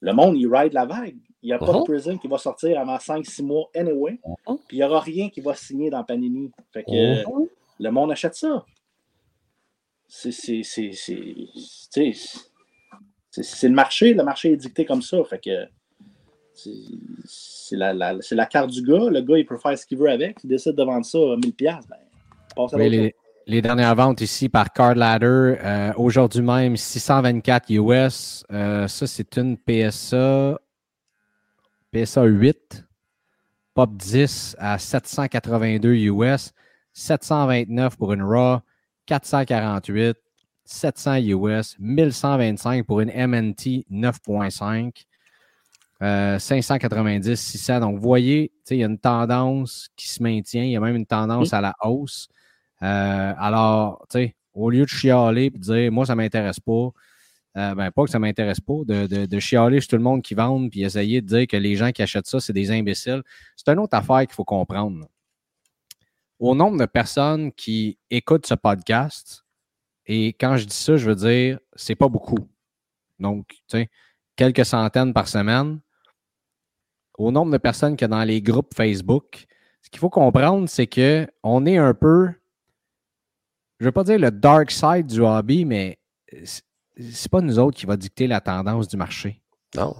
le 0.00 0.12
monde, 0.12 0.36
il 0.36 0.46
ride 0.46 0.74
la 0.74 0.84
vague. 0.84 1.16
Il 1.42 1.46
n'y 1.46 1.52
a 1.52 1.58
pas 1.58 1.66
de 1.66 1.72
uh-huh. 1.72 1.84
Prism 1.84 2.18
qui 2.18 2.28
va 2.28 2.38
sortir 2.38 2.78
avant 2.78 2.96
5-6 2.96 3.42
mois 3.42 3.70
anyway. 3.74 4.20
Uh-huh. 4.24 4.58
Puis 4.68 4.76
il 4.76 4.80
n'y 4.80 4.84
aura 4.84 5.00
rien 5.00 5.30
qui 5.30 5.40
va 5.40 5.54
signer 5.54 5.90
dans 5.90 6.04
Panini. 6.04 6.50
Fait 6.72 6.84
que 6.84 6.90
uh-huh. 6.90 7.48
le 7.80 7.90
monde 7.90 8.12
achète 8.12 8.34
ça. 8.34 8.64
C'est 10.06 10.48
le 13.62 13.74
marché. 13.74 14.14
Le 14.14 14.22
marché 14.22 14.52
est 14.52 14.56
dicté 14.56 14.84
comme 14.84 15.02
ça. 15.02 15.24
Fait 15.24 15.38
que 15.38 15.66
c'est 16.54 17.76
la, 17.76 17.92
la, 17.92 18.14
la, 18.30 18.46
carte 18.46 18.70
du 18.70 18.82
gars. 18.82 19.10
Le 19.10 19.20
gars, 19.20 19.38
il 19.38 19.46
peut 19.46 19.58
faire 19.58 19.76
ce 19.78 19.86
qu'il 19.86 19.98
veut 19.98 20.10
avec. 20.10 20.38
Il 20.44 20.48
décide 20.48 20.74
de 20.74 20.82
vendre 20.82 21.04
ça 21.04 21.18
à 21.18 21.36
1000$. 21.36 21.52
Ben, 21.58 21.80
passe 22.54 22.74
à 22.74 22.78
les, 22.78 23.14
les, 23.46 23.62
dernières 23.62 23.94
ventes 23.94 24.20
ici 24.20 24.48
par 24.48 24.72
Card 24.72 24.94
Ladder, 24.94 25.56
euh, 25.62 25.92
aujourd'hui 25.96 26.42
même, 26.42 26.76
624 26.76 27.70
US. 27.70 28.44
Euh, 28.52 28.88
ça, 28.88 29.06
c'est 29.06 29.36
une 29.36 29.56
PSA, 29.56 30.58
PSA 31.92 32.24
8. 32.24 32.84
Pop 33.74 33.90
10 33.96 34.56
à 34.60 34.78
782 34.78 35.94
US. 35.94 36.52
729 36.92 37.96
pour 37.96 38.12
une 38.12 38.22
RAW. 38.22 38.60
448. 39.06 40.16
700 40.64 41.16
US. 41.16 41.76
1125 41.80 42.86
pour 42.86 43.00
une 43.00 43.10
MNT 43.10 43.84
9.5. 43.90 45.04
590, 46.38 47.28
euh, 47.28 47.34
600. 47.34 47.80
Donc, 47.80 47.96
vous 47.96 48.02
voyez, 48.02 48.52
il 48.70 48.76
y 48.76 48.84
a 48.84 48.86
une 48.86 48.98
tendance 48.98 49.88
qui 49.96 50.08
se 50.08 50.22
maintient. 50.22 50.64
Il 50.64 50.70
y 50.70 50.76
a 50.76 50.80
même 50.80 50.96
une 50.96 51.06
tendance 51.06 51.52
à 51.52 51.60
la 51.60 51.74
hausse. 51.82 52.28
Euh, 52.82 53.34
alors, 53.38 54.06
au 54.52 54.70
lieu 54.70 54.82
de 54.82 54.88
chialer 54.88 55.44
et 55.44 55.50
de 55.50 55.58
dire, 55.58 55.92
moi, 55.92 56.04
ça 56.04 56.14
ne 56.14 56.18
m'intéresse 56.18 56.60
pas, 56.60 56.90
euh, 57.56 57.74
ben, 57.74 57.90
pas 57.90 58.04
que 58.04 58.10
ça 58.10 58.18
ne 58.18 58.22
m'intéresse 58.22 58.60
pas, 58.60 58.80
de, 58.84 59.38
chialer 59.38 59.80
sur 59.80 59.90
tout 59.90 59.96
le 59.96 60.02
monde 60.02 60.22
qui 60.22 60.34
vend 60.34 60.68
puis 60.68 60.82
essayer 60.82 61.22
de 61.22 61.26
dire 61.26 61.46
que 61.46 61.56
les 61.56 61.76
gens 61.76 61.92
qui 61.92 62.02
achètent 62.02 62.26
ça, 62.26 62.40
c'est 62.40 62.52
des 62.52 62.70
imbéciles. 62.70 63.22
C'est 63.56 63.68
une 63.70 63.78
autre 63.78 63.96
affaire 63.96 64.20
qu'il 64.20 64.34
faut 64.34 64.44
comprendre. 64.44 65.06
Au 66.38 66.54
nombre 66.54 66.78
de 66.78 66.86
personnes 66.86 67.52
qui 67.52 67.98
écoutent 68.10 68.46
ce 68.46 68.54
podcast, 68.54 69.44
et 70.06 70.28
quand 70.34 70.56
je 70.56 70.66
dis 70.66 70.76
ça, 70.76 70.96
je 70.96 71.08
veux 71.08 71.14
dire, 71.14 71.58
c'est 71.74 71.94
pas 71.94 72.08
beaucoup. 72.08 72.48
Donc, 73.18 73.46
tu 73.48 73.62
sais, 73.68 73.90
quelques 74.36 74.66
centaines 74.66 75.14
par 75.14 75.28
semaine 75.28 75.80
au 77.18 77.30
nombre 77.30 77.52
de 77.52 77.58
personnes 77.58 77.96
qu'il 77.96 78.04
y 78.04 78.10
a 78.12 78.16
dans 78.16 78.24
les 78.24 78.42
groupes 78.42 78.74
Facebook, 78.74 79.46
ce 79.82 79.90
qu'il 79.90 80.00
faut 80.00 80.10
comprendre, 80.10 80.68
c'est 80.68 80.86
qu'on 80.86 81.66
est 81.66 81.76
un 81.76 81.94
peu, 81.94 82.28
je 83.78 83.84
ne 83.84 83.88
veux 83.88 83.92
pas 83.92 84.04
dire 84.04 84.18
le 84.18 84.30
dark 84.30 84.70
side 84.70 85.06
du 85.06 85.20
hobby, 85.20 85.64
mais 85.64 85.98
c'est 86.96 87.30
pas 87.30 87.40
nous 87.40 87.58
autres 87.58 87.76
qui 87.76 87.86
va 87.86 87.96
dicter 87.96 88.26
la 88.26 88.40
tendance 88.40 88.88
du 88.88 88.96
marché. 88.96 89.42
Non. 89.76 89.94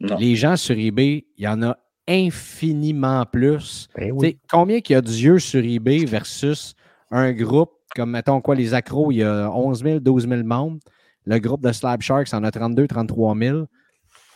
Les 0.00 0.36
gens 0.36 0.56
sur 0.56 0.78
eBay, 0.78 1.26
il 1.36 1.44
y 1.44 1.48
en 1.48 1.62
a 1.62 1.76
infiniment 2.08 3.26
plus. 3.26 3.88
Ben 3.96 4.12
combien 4.48 4.80
qu'il 4.80 4.94
y 4.94 4.96
a 4.96 5.02
d'yeux 5.02 5.38
sur 5.38 5.62
eBay 5.62 6.04
versus 6.04 6.74
un 7.10 7.32
groupe 7.32 7.72
comme, 7.94 8.10
mettons 8.10 8.40
quoi, 8.40 8.54
les 8.54 8.74
accros, 8.74 9.12
il 9.12 9.16
y 9.16 9.22
a 9.22 9.50
11 9.50 9.82
000, 9.82 10.00
12 10.00 10.28
000 10.28 10.42
membres. 10.44 10.78
Le 11.24 11.38
groupe 11.38 11.62
de 11.62 11.72
Slab 11.72 12.00
Sharks 12.00 12.32
en 12.32 12.44
a 12.44 12.50
32, 12.50 12.86
33 12.86 13.36
000. 13.36 13.66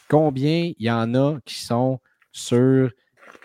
Combien 0.09 0.73
il 0.77 0.85
y 0.85 0.91
en 0.91 1.15
a 1.15 1.39
qui 1.45 1.61
sont 1.61 2.01
sur 2.33 2.90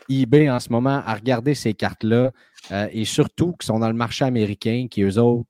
eBay 0.10 0.50
en 0.50 0.60
ce 0.60 0.70
moment 0.70 1.04
à 1.06 1.14
regarder 1.14 1.54
ces 1.54 1.74
cartes-là 1.74 2.32
euh, 2.72 2.88
et 2.92 3.06
surtout 3.06 3.54
qui 3.54 3.68
sont 3.68 3.80
dans 3.80 3.88
le 3.88 3.94
marché 3.94 4.26
américain, 4.26 4.88
qui 4.90 5.02
eux 5.04 5.18
autres 5.20 5.48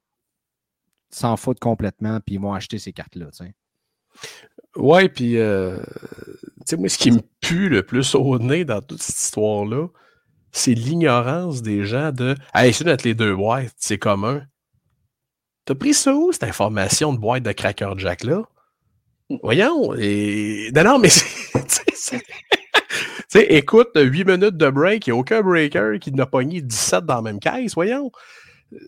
s'en 1.09 1.38
foutent 1.38 1.59
complètement 1.59 2.19
puis 2.19 2.35
ils 2.35 2.41
vont 2.41 2.53
acheter 2.53 2.79
ces 2.79 2.91
cartes-là. 2.91 3.27
Ouais, 4.75 5.09
puis 5.09 5.38
euh, 5.38 5.77
moi, 6.77 6.89
ce 6.89 6.97
qui 6.97 7.11
me 7.11 7.21
pue 7.39 7.69
le 7.69 7.83
plus 7.83 8.15
au 8.15 8.39
nez 8.39 8.65
dans 8.65 8.81
toute 8.81 9.01
cette 9.01 9.19
histoire-là, 9.19 9.88
c'est 10.51 10.73
l'ignorance 10.73 11.61
des 11.61 11.85
gens 11.85 12.11
de 12.11 12.35
Hey, 12.53 12.73
c'est 12.73 12.83
d'être 12.83 13.03
les 13.03 13.13
deux 13.13 13.35
boîtes, 13.35 13.73
c'est 13.77 13.97
commun. 13.97 14.43
T'as 15.65 15.75
pris 15.75 15.93
ça 15.93 16.15
où, 16.15 16.31
cette 16.31 16.43
information 16.43 17.13
de 17.13 17.19
boîte 17.19 17.43
de 17.43 17.51
Cracker 17.51 17.93
Jack-là? 17.97 18.43
Voyons, 19.43 19.93
et. 19.95 20.71
Non, 20.73 20.83
non, 20.83 20.99
mais 20.99 21.09
c'est 21.09 22.21
sais, 23.28 23.45
écoute, 23.53 23.89
8 23.95 24.25
minutes 24.25 24.57
de 24.57 24.69
break, 24.69 25.07
il 25.07 25.13
n'y 25.13 25.17
a 25.17 25.19
aucun 25.19 25.41
breaker 25.41 25.99
qui 25.99 26.11
n'a 26.11 26.25
pogné 26.25 26.61
17 26.61 27.05
dans 27.05 27.15
la 27.15 27.21
même 27.21 27.39
caisse, 27.39 27.73
voyons. 27.73 28.11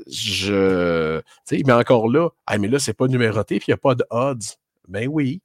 Je. 0.08 1.20
Tu 1.48 1.58
sais, 1.58 1.64
mais 1.66 1.74
encore 1.74 2.10
là, 2.10 2.30
ah, 2.46 2.58
mais 2.58 2.68
là, 2.68 2.80
c'est 2.80 2.94
pas 2.94 3.08
numéroté, 3.08 3.60
puis 3.60 3.66
il 3.68 3.72
n'y 3.72 3.76
a 3.76 3.78
pas 3.78 3.96
de 3.96 4.06
odds. 4.10 4.58
Ben 4.88 5.08
oui. 5.08 5.42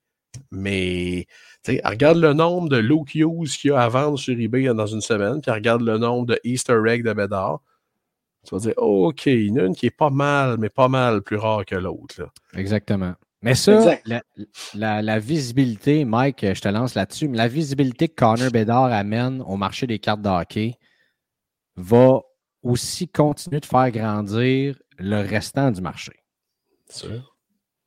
Mais, 0.50 1.26
regarde 1.84 2.18
le 2.18 2.32
nombre 2.32 2.68
de 2.68 2.76
Luke 2.76 3.14
Hughes 3.14 3.56
qu'il 3.56 3.70
y 3.70 3.72
a 3.72 3.80
à 3.80 3.88
vendre 3.88 4.18
sur 4.18 4.38
eBay 4.38 4.64
dans 4.74 4.86
une 4.86 5.00
semaine, 5.00 5.40
puis 5.40 5.50
regarde 5.52 5.82
le 5.82 5.96
nombre 5.96 6.26
de 6.26 6.40
Easter 6.42 6.80
egg 6.88 7.04
de 7.04 7.12
Bédard. 7.12 7.60
Tu 8.44 8.54
vas 8.54 8.60
dire, 8.60 8.74
OK, 8.76 9.26
il 9.26 9.48
y 9.48 9.52
en 9.52 9.56
a 9.56 9.62
une 9.62 9.76
qui 9.76 9.86
est 9.86 9.96
pas 9.96 10.10
mal, 10.10 10.56
mais 10.58 10.68
pas 10.68 10.88
mal 10.88 11.22
plus 11.22 11.36
rare 11.36 11.64
que 11.64 11.76
l'autre. 11.76 12.28
Exactement. 12.54 13.14
Mais 13.44 13.54
ça, 13.54 13.98
la, 14.74 15.18
visibilité, 15.18 16.06
Mike, 16.06 16.54
je 16.54 16.60
te 16.62 16.68
lance 16.68 16.94
là-dessus, 16.94 17.28
mais 17.28 17.36
la 17.36 17.46
visibilité 17.46 18.08
que 18.08 18.14
Connor 18.14 18.50
Bedard 18.50 18.90
amène 18.90 19.42
au 19.42 19.56
marché 19.56 19.86
des 19.86 19.98
cartes 19.98 20.22
de 20.22 20.30
hockey 20.30 20.78
va 21.76 22.22
aussi 22.62 23.06
continuer 23.06 23.60
de 23.60 23.66
faire 23.66 23.90
grandir 23.90 24.80
le 24.98 25.20
restant 25.20 25.70
du 25.70 25.82
marché. 25.82 26.12
Sûr. 26.88 27.36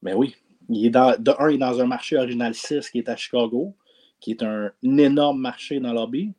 Ben 0.03 0.15
oui. 0.15 0.35
Il 0.69 0.85
est 0.85 0.91
dans, 0.91 1.19
de 1.19 1.31
un, 1.39 1.49
il 1.49 1.55
est 1.55 1.57
dans 1.57 1.79
un 1.79 1.87
marché 1.87 2.17
original 2.17 2.53
6 2.53 2.91
qui 2.91 2.99
est 2.99 3.09
à 3.09 3.15
Chicago, 3.15 3.75
qui 4.19 4.31
est 4.31 4.43
un, 4.43 4.71
énorme 4.83 5.41
marché 5.41 5.79
dans 5.79 5.93
l'hobby. 5.93 6.33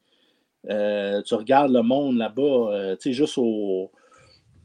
Euh, 0.71 1.23
tu 1.23 1.35
regardes 1.35 1.73
le 1.73 1.83
monde 1.83 2.19
là-bas, 2.19 2.43
euh, 2.43 2.97
tu 2.97 3.11
sais, 3.11 3.13
juste 3.15 3.39
au, 3.39 3.91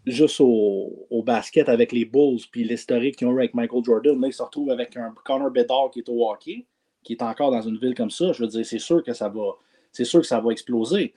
juste 0.05 0.41
au, 0.41 1.07
au, 1.09 1.23
basket 1.23 1.69
avec 1.69 1.91
les 1.91 2.05
Bulls, 2.05 2.39
puis 2.51 2.63
l'historique 2.63 3.17
qu'ils 3.17 3.27
ont 3.27 3.31
eu 3.31 3.39
avec 3.39 3.53
Michael 3.53 3.83
Jordan. 3.83 4.19
Là, 4.19 4.27
ils 4.27 4.33
se 4.33 4.43
retrouvent 4.43 4.71
avec 4.71 4.97
un 4.97 5.13
Connor 5.23 5.51
Bedard 5.51 5.91
qui 5.91 5.99
est 5.99 6.09
au 6.09 6.29
hockey, 6.29 6.65
qui 7.03 7.13
est 7.13 7.21
encore 7.21 7.51
dans 7.51 7.61
une 7.61 7.77
ville 7.77 7.95
comme 7.95 8.11
ça. 8.11 8.31
Je 8.33 8.43
veux 8.43 8.47
dire, 8.47 8.65
c'est 8.65 8.79
sûr 8.79 9.03
que 9.03 9.13
ça 9.13 9.29
va, 9.29 9.53
c'est 9.91 10.05
sûr 10.05 10.21
que 10.21 10.27
ça 10.27 10.39
va 10.39 10.51
exploser. 10.51 11.13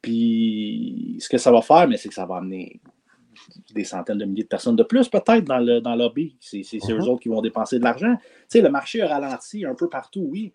Puis, 0.00 1.16
ce 1.20 1.28
que 1.28 1.38
ça 1.38 1.52
va 1.52 1.62
faire, 1.62 1.86
mais 1.86 1.96
c'est 1.96 2.08
que 2.08 2.14
ça 2.14 2.26
va 2.26 2.36
amener 2.36 2.80
des 3.74 3.84
centaines 3.84 4.18
de 4.18 4.24
milliers 4.24 4.42
de 4.42 4.48
personnes 4.48 4.76
de 4.76 4.82
plus, 4.82 5.08
peut-être, 5.08 5.44
dans 5.44 5.58
le, 5.58 5.80
dans 5.80 5.94
lobby. 5.94 6.36
C'est 6.40 6.60
eux 6.60 6.64
uh-huh. 6.64 7.08
autres 7.08 7.20
qui 7.20 7.28
vont 7.28 7.40
dépenser 7.40 7.78
de 7.78 7.84
l'argent. 7.84 8.14
Tu 8.16 8.28
sais, 8.48 8.60
le 8.60 8.68
marché 8.68 9.00
a 9.02 9.08
ralenti 9.08 9.64
un 9.64 9.74
peu 9.74 9.88
partout, 9.88 10.26
oui. 10.30 10.52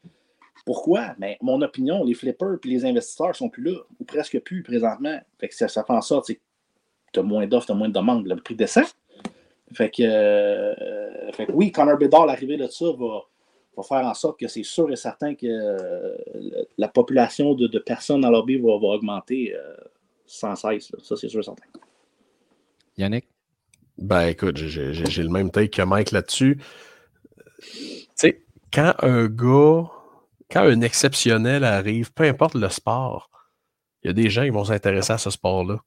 Pourquoi? 0.65 1.15
Mais 1.17 1.37
mon 1.41 1.61
opinion, 1.61 2.03
les 2.03 2.13
flippers 2.13 2.57
et 2.63 2.67
les 2.67 2.85
investisseurs 2.85 3.35
sont 3.35 3.49
plus 3.49 3.63
là, 3.63 3.77
ou 3.99 4.03
presque 4.03 4.39
plus 4.41 4.63
présentement. 4.63 5.17
Fait 5.39 5.47
que 5.47 5.55
ça, 5.55 5.67
fait 5.67 5.83
en 5.87 6.01
sorte 6.01 6.27
que 6.27 6.33
tu 7.17 7.19
as 7.19 7.23
moins 7.23 7.47
d'offres, 7.47 7.65
tu 7.65 7.71
as 7.71 7.75
moins 7.75 7.89
de 7.89 7.93
demandes, 7.93 8.27
le 8.27 8.35
prix 8.35 8.55
descend. 8.55 8.85
Fait 9.73 9.89
que, 9.89 10.03
euh, 10.03 11.31
fait 11.33 11.47
que 11.47 11.51
oui, 11.51 11.71
Connor 11.71 11.97
Bedard, 11.97 12.25
l'arrivée 12.25 12.57
de 12.57 12.67
ça, 12.67 12.85
va, 12.97 13.21
va, 13.75 13.83
faire 13.83 14.05
en 14.05 14.13
sorte 14.13 14.39
que 14.39 14.47
c'est 14.47 14.63
sûr 14.63 14.89
et 14.91 14.95
certain 14.95 15.35
que 15.35 15.45
euh, 15.45 16.15
la 16.77 16.87
population 16.87 17.53
de, 17.53 17.67
de, 17.67 17.79
personnes 17.79 18.21
dans 18.21 18.29
le 18.29 18.37
lobby 18.37 18.57
va, 18.57 18.77
va 18.77 18.87
augmenter 18.95 19.53
euh, 19.53 19.75
sans 20.25 20.55
cesse. 20.55 20.91
Là. 20.91 20.99
Ça, 21.03 21.15
c'est 21.17 21.27
sûr 21.27 21.41
et 21.41 21.43
certain. 21.43 21.65
Yannick? 22.97 23.27
Ben 23.97 24.27
écoute, 24.27 24.57
j'ai 24.57 25.23
le 25.23 25.29
même 25.29 25.49
take 25.49 25.69
que 25.69 25.81
Mike 25.81 26.11
là-dessus. 26.11 26.59
Tu 27.59 28.07
sais, 28.15 28.45
quand 28.71 28.93
un 28.99 29.25
gars, 29.25 29.89
quand 30.51 30.61
un 30.61 30.81
exceptionnel 30.81 31.63
arrive, 31.63 32.13
peu 32.13 32.23
importe 32.25 32.53
le 32.53 32.69
sport, 32.69 33.31
il 34.03 34.07
y 34.07 34.09
a 34.11 34.13
des 34.13 34.29
gens 34.29 34.43
qui 34.43 34.51
vont 34.51 34.65
s'intéresser 34.65 35.13
à 35.13 35.17
ce 35.17 35.31
sport-là. 35.31 35.79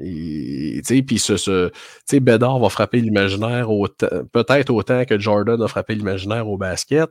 Puis 0.00 1.18
ce, 1.18 1.36
ce 1.36 2.16
Bédard 2.18 2.58
va 2.58 2.68
frapper 2.68 3.00
l'imaginaire 3.00 3.68
peut-être 4.32 4.70
autant 4.70 5.04
que 5.04 5.18
Jordan 5.18 5.60
a 5.60 5.68
frappé 5.68 5.94
l'imaginaire 5.94 6.48
au 6.48 6.56
basket. 6.56 7.10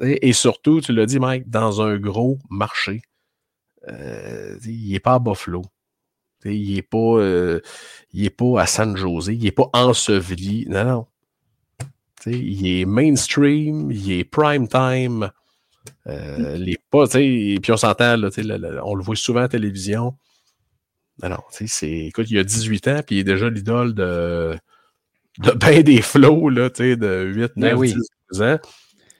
Et, 0.00 0.32
surtout, 0.32 0.80
tu 0.80 0.92
l'as 0.92 1.06
dit, 1.06 1.20
Mike, 1.20 1.48
dans 1.48 1.80
un 1.80 1.96
gros 1.96 2.38
marché. 2.50 3.02
Euh, 3.88 4.58
il 4.64 4.92
n'est 4.92 5.00
pas 5.00 5.14
à 5.14 5.18
Buffalo. 5.18 5.62
Il 6.44 6.74
n'est 6.74 6.82
pas, 6.82 6.98
euh, 6.98 7.60
pas 8.36 8.60
à 8.60 8.66
San 8.66 8.96
Jose, 8.96 9.28
il 9.28 9.44
n'est 9.44 9.52
pas 9.52 9.70
enseveli. 9.72 10.66
Non, 10.68 10.84
non. 10.84 11.06
il 12.26 12.80
est 12.80 12.84
mainstream, 12.84 13.92
il 13.92 14.12
est 14.12 14.24
prime 14.24 14.66
time. 14.66 15.30
Euh, 16.08 16.56
les 16.56 16.78
pas, 16.90 17.06
puis 17.06 17.60
on 17.70 17.76
s'entend, 17.76 18.14
on 18.14 18.94
le 18.94 19.02
voit 19.02 19.16
souvent 19.16 19.40
à 19.40 19.42
la 19.42 19.48
télévision. 19.48 20.16
Non, 21.22 21.30
non, 21.30 21.38
c'est. 21.50 21.88
Écoute, 21.88 22.30
il 22.30 22.38
a 22.38 22.44
18 22.44 22.88
ans, 22.88 23.00
puis 23.06 23.16
il 23.16 23.18
est 23.20 23.24
déjà 23.24 23.48
l'idole 23.48 23.94
de, 23.94 24.56
de 25.38 25.50
ben 25.60 25.82
des 25.82 26.02
flots, 26.02 26.48
là, 26.48 26.68
de 26.68 27.24
8, 27.24 27.56
9, 27.56 27.80
10, 27.80 27.94
12 28.32 28.42
ans. 28.42 28.58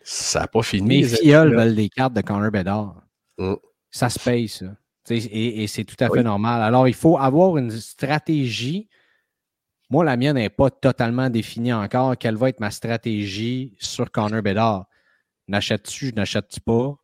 Ça 0.04 0.40
n'a 0.40 0.46
pas 0.48 0.62
fini. 0.62 1.02
Mes 1.02 1.04
filles 1.04 1.32
veulent 1.32 1.74
des 1.74 1.88
cartes 1.88 2.14
de 2.14 2.20
Connor 2.22 2.50
Bedard. 2.50 3.02
Mm. 3.38 3.54
Ça 3.90 4.08
se 4.08 4.18
paye, 4.18 4.48
ça. 4.48 4.66
Et, 5.10 5.66
c'est 5.66 5.84
tout 5.84 5.96
à 6.00 6.08
fait 6.08 6.22
normal. 6.22 6.62
Alors, 6.62 6.88
il 6.88 6.94
faut 6.94 7.18
avoir 7.18 7.56
une 7.56 7.70
stratégie. 7.70 8.88
Moi, 9.90 10.04
la 10.04 10.16
mienne 10.16 10.36
n'est 10.36 10.48
pas 10.48 10.70
totalement 10.70 11.28
définie 11.28 11.72
encore. 11.72 12.16
Quelle 12.16 12.36
va 12.36 12.48
être 12.48 12.60
ma 12.60 12.70
stratégie 12.70 13.76
sur 13.78 14.10
Connor 14.10 14.42
Bedard? 14.42 14.86
N'achètes-tu, 15.48 16.08
je 16.08 16.14
n'achète-tu 16.14 16.60
pas? 16.60 16.94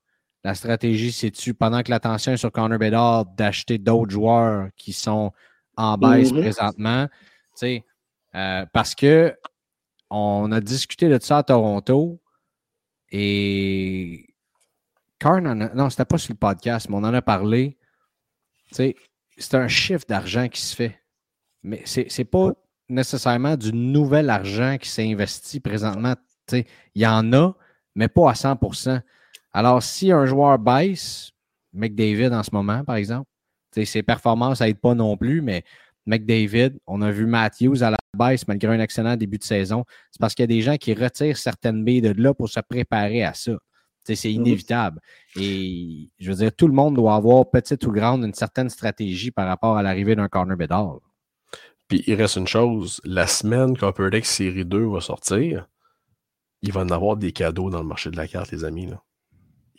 La 0.48 0.54
stratégie, 0.54 1.12
c'est-tu, 1.12 1.52
pendant 1.52 1.82
que 1.82 1.90
l'attention 1.90 2.32
est 2.32 2.38
sur 2.38 2.50
Connor 2.50 2.78
Bedard, 2.78 3.26
d'acheter 3.26 3.76
d'autres 3.76 4.10
joueurs 4.10 4.70
qui 4.78 4.94
sont 4.94 5.30
en 5.76 5.98
baisse 5.98 6.32
mm-hmm. 6.32 6.40
présentement? 6.40 7.06
Euh, 8.34 8.64
parce 8.72 8.94
que 8.94 9.36
on 10.08 10.50
a 10.50 10.62
discuté 10.62 11.10
de 11.10 11.18
ça 11.20 11.36
à 11.36 11.42
Toronto 11.42 12.18
et 13.10 14.26
Karn, 15.18 15.70
non, 15.74 15.90
c'était 15.90 16.06
pas 16.06 16.16
sur 16.16 16.32
le 16.32 16.38
podcast, 16.38 16.88
mais 16.88 16.96
on 16.96 17.04
en 17.04 17.12
a 17.12 17.20
parlé 17.20 17.76
c'est 18.72 18.94
un 19.52 19.68
chiffre 19.68 20.06
d'argent 20.08 20.48
qui 20.48 20.62
se 20.62 20.74
fait. 20.74 20.98
Mais 21.62 21.82
ce 21.84 22.00
n'est 22.00 22.24
pas 22.24 22.52
nécessairement 22.88 23.58
du 23.58 23.74
nouvel 23.74 24.30
argent 24.30 24.78
qui 24.80 24.88
s'est 24.88 25.12
investi 25.12 25.60
présentement. 25.60 26.14
Il 26.52 26.64
y 26.94 27.06
en 27.06 27.34
a, 27.34 27.54
mais 27.94 28.08
pas 28.08 28.30
à 28.30 28.34
100 28.34 28.56
Alors, 29.52 29.82
si 29.82 30.12
un 30.12 30.26
joueur 30.26 30.58
baisse, 30.58 31.32
McDavid 31.72 32.32
en 32.34 32.42
ce 32.42 32.50
moment, 32.52 32.84
par 32.84 32.96
exemple, 32.96 33.28
ses 33.72 34.02
performances 34.02 34.60
n'aident 34.60 34.80
pas 34.80 34.94
non 34.94 35.16
plus, 35.16 35.40
mais 35.40 35.64
McDavid, 36.06 36.78
on 36.86 37.02
a 37.02 37.10
vu 37.10 37.26
Matthews 37.26 37.82
à 37.82 37.90
la 37.90 37.98
baisse 38.16 38.48
malgré 38.48 38.74
un 38.74 38.80
excellent 38.80 39.16
début 39.16 39.38
de 39.38 39.44
saison. 39.44 39.84
C'est 40.10 40.20
parce 40.20 40.34
qu'il 40.34 40.42
y 40.42 40.44
a 40.44 40.46
des 40.48 40.62
gens 40.62 40.76
qui 40.76 40.94
retirent 40.94 41.36
certaines 41.36 41.84
billes 41.84 42.00
de 42.00 42.10
là 42.20 42.34
pour 42.34 42.48
se 42.48 42.60
préparer 42.60 43.24
à 43.24 43.34
ça. 43.34 43.52
C'est 44.04 44.28
mhm. 44.28 44.36
inévitable. 44.36 45.00
Et 45.36 46.08
je 46.18 46.30
veux 46.30 46.36
dire, 46.36 46.52
tout 46.54 46.66
le 46.66 46.72
monde 46.72 46.94
doit 46.94 47.14
avoir, 47.14 47.50
petite 47.50 47.84
ou 47.86 47.92
grande, 47.92 48.24
une 48.24 48.34
certaine 48.34 48.70
stratégie 48.70 49.30
par 49.30 49.46
rapport 49.46 49.76
à 49.76 49.82
l'arrivée 49.82 50.16
d'un 50.16 50.28
corner 50.28 50.56
bédard. 50.56 51.00
Puis 51.88 52.02
il 52.06 52.14
reste 52.14 52.36
une 52.36 52.46
chose, 52.46 53.00
la 53.04 53.26
semaine 53.26 53.76
qu'Upper 53.76 54.10
Deck 54.10 54.24
Série 54.24 54.64
2 54.64 54.86
va 54.86 55.00
sortir, 55.00 55.68
il 56.62 56.72
va 56.72 56.80
en 56.80 56.90
avoir 56.90 57.16
des 57.16 57.32
cadeaux 57.32 57.70
dans 57.70 57.80
le 57.80 57.86
marché 57.86 58.10
de 58.10 58.16
la 58.16 58.26
carte, 58.26 58.50
les 58.50 58.64
amis. 58.64 58.86
Là. 58.86 59.02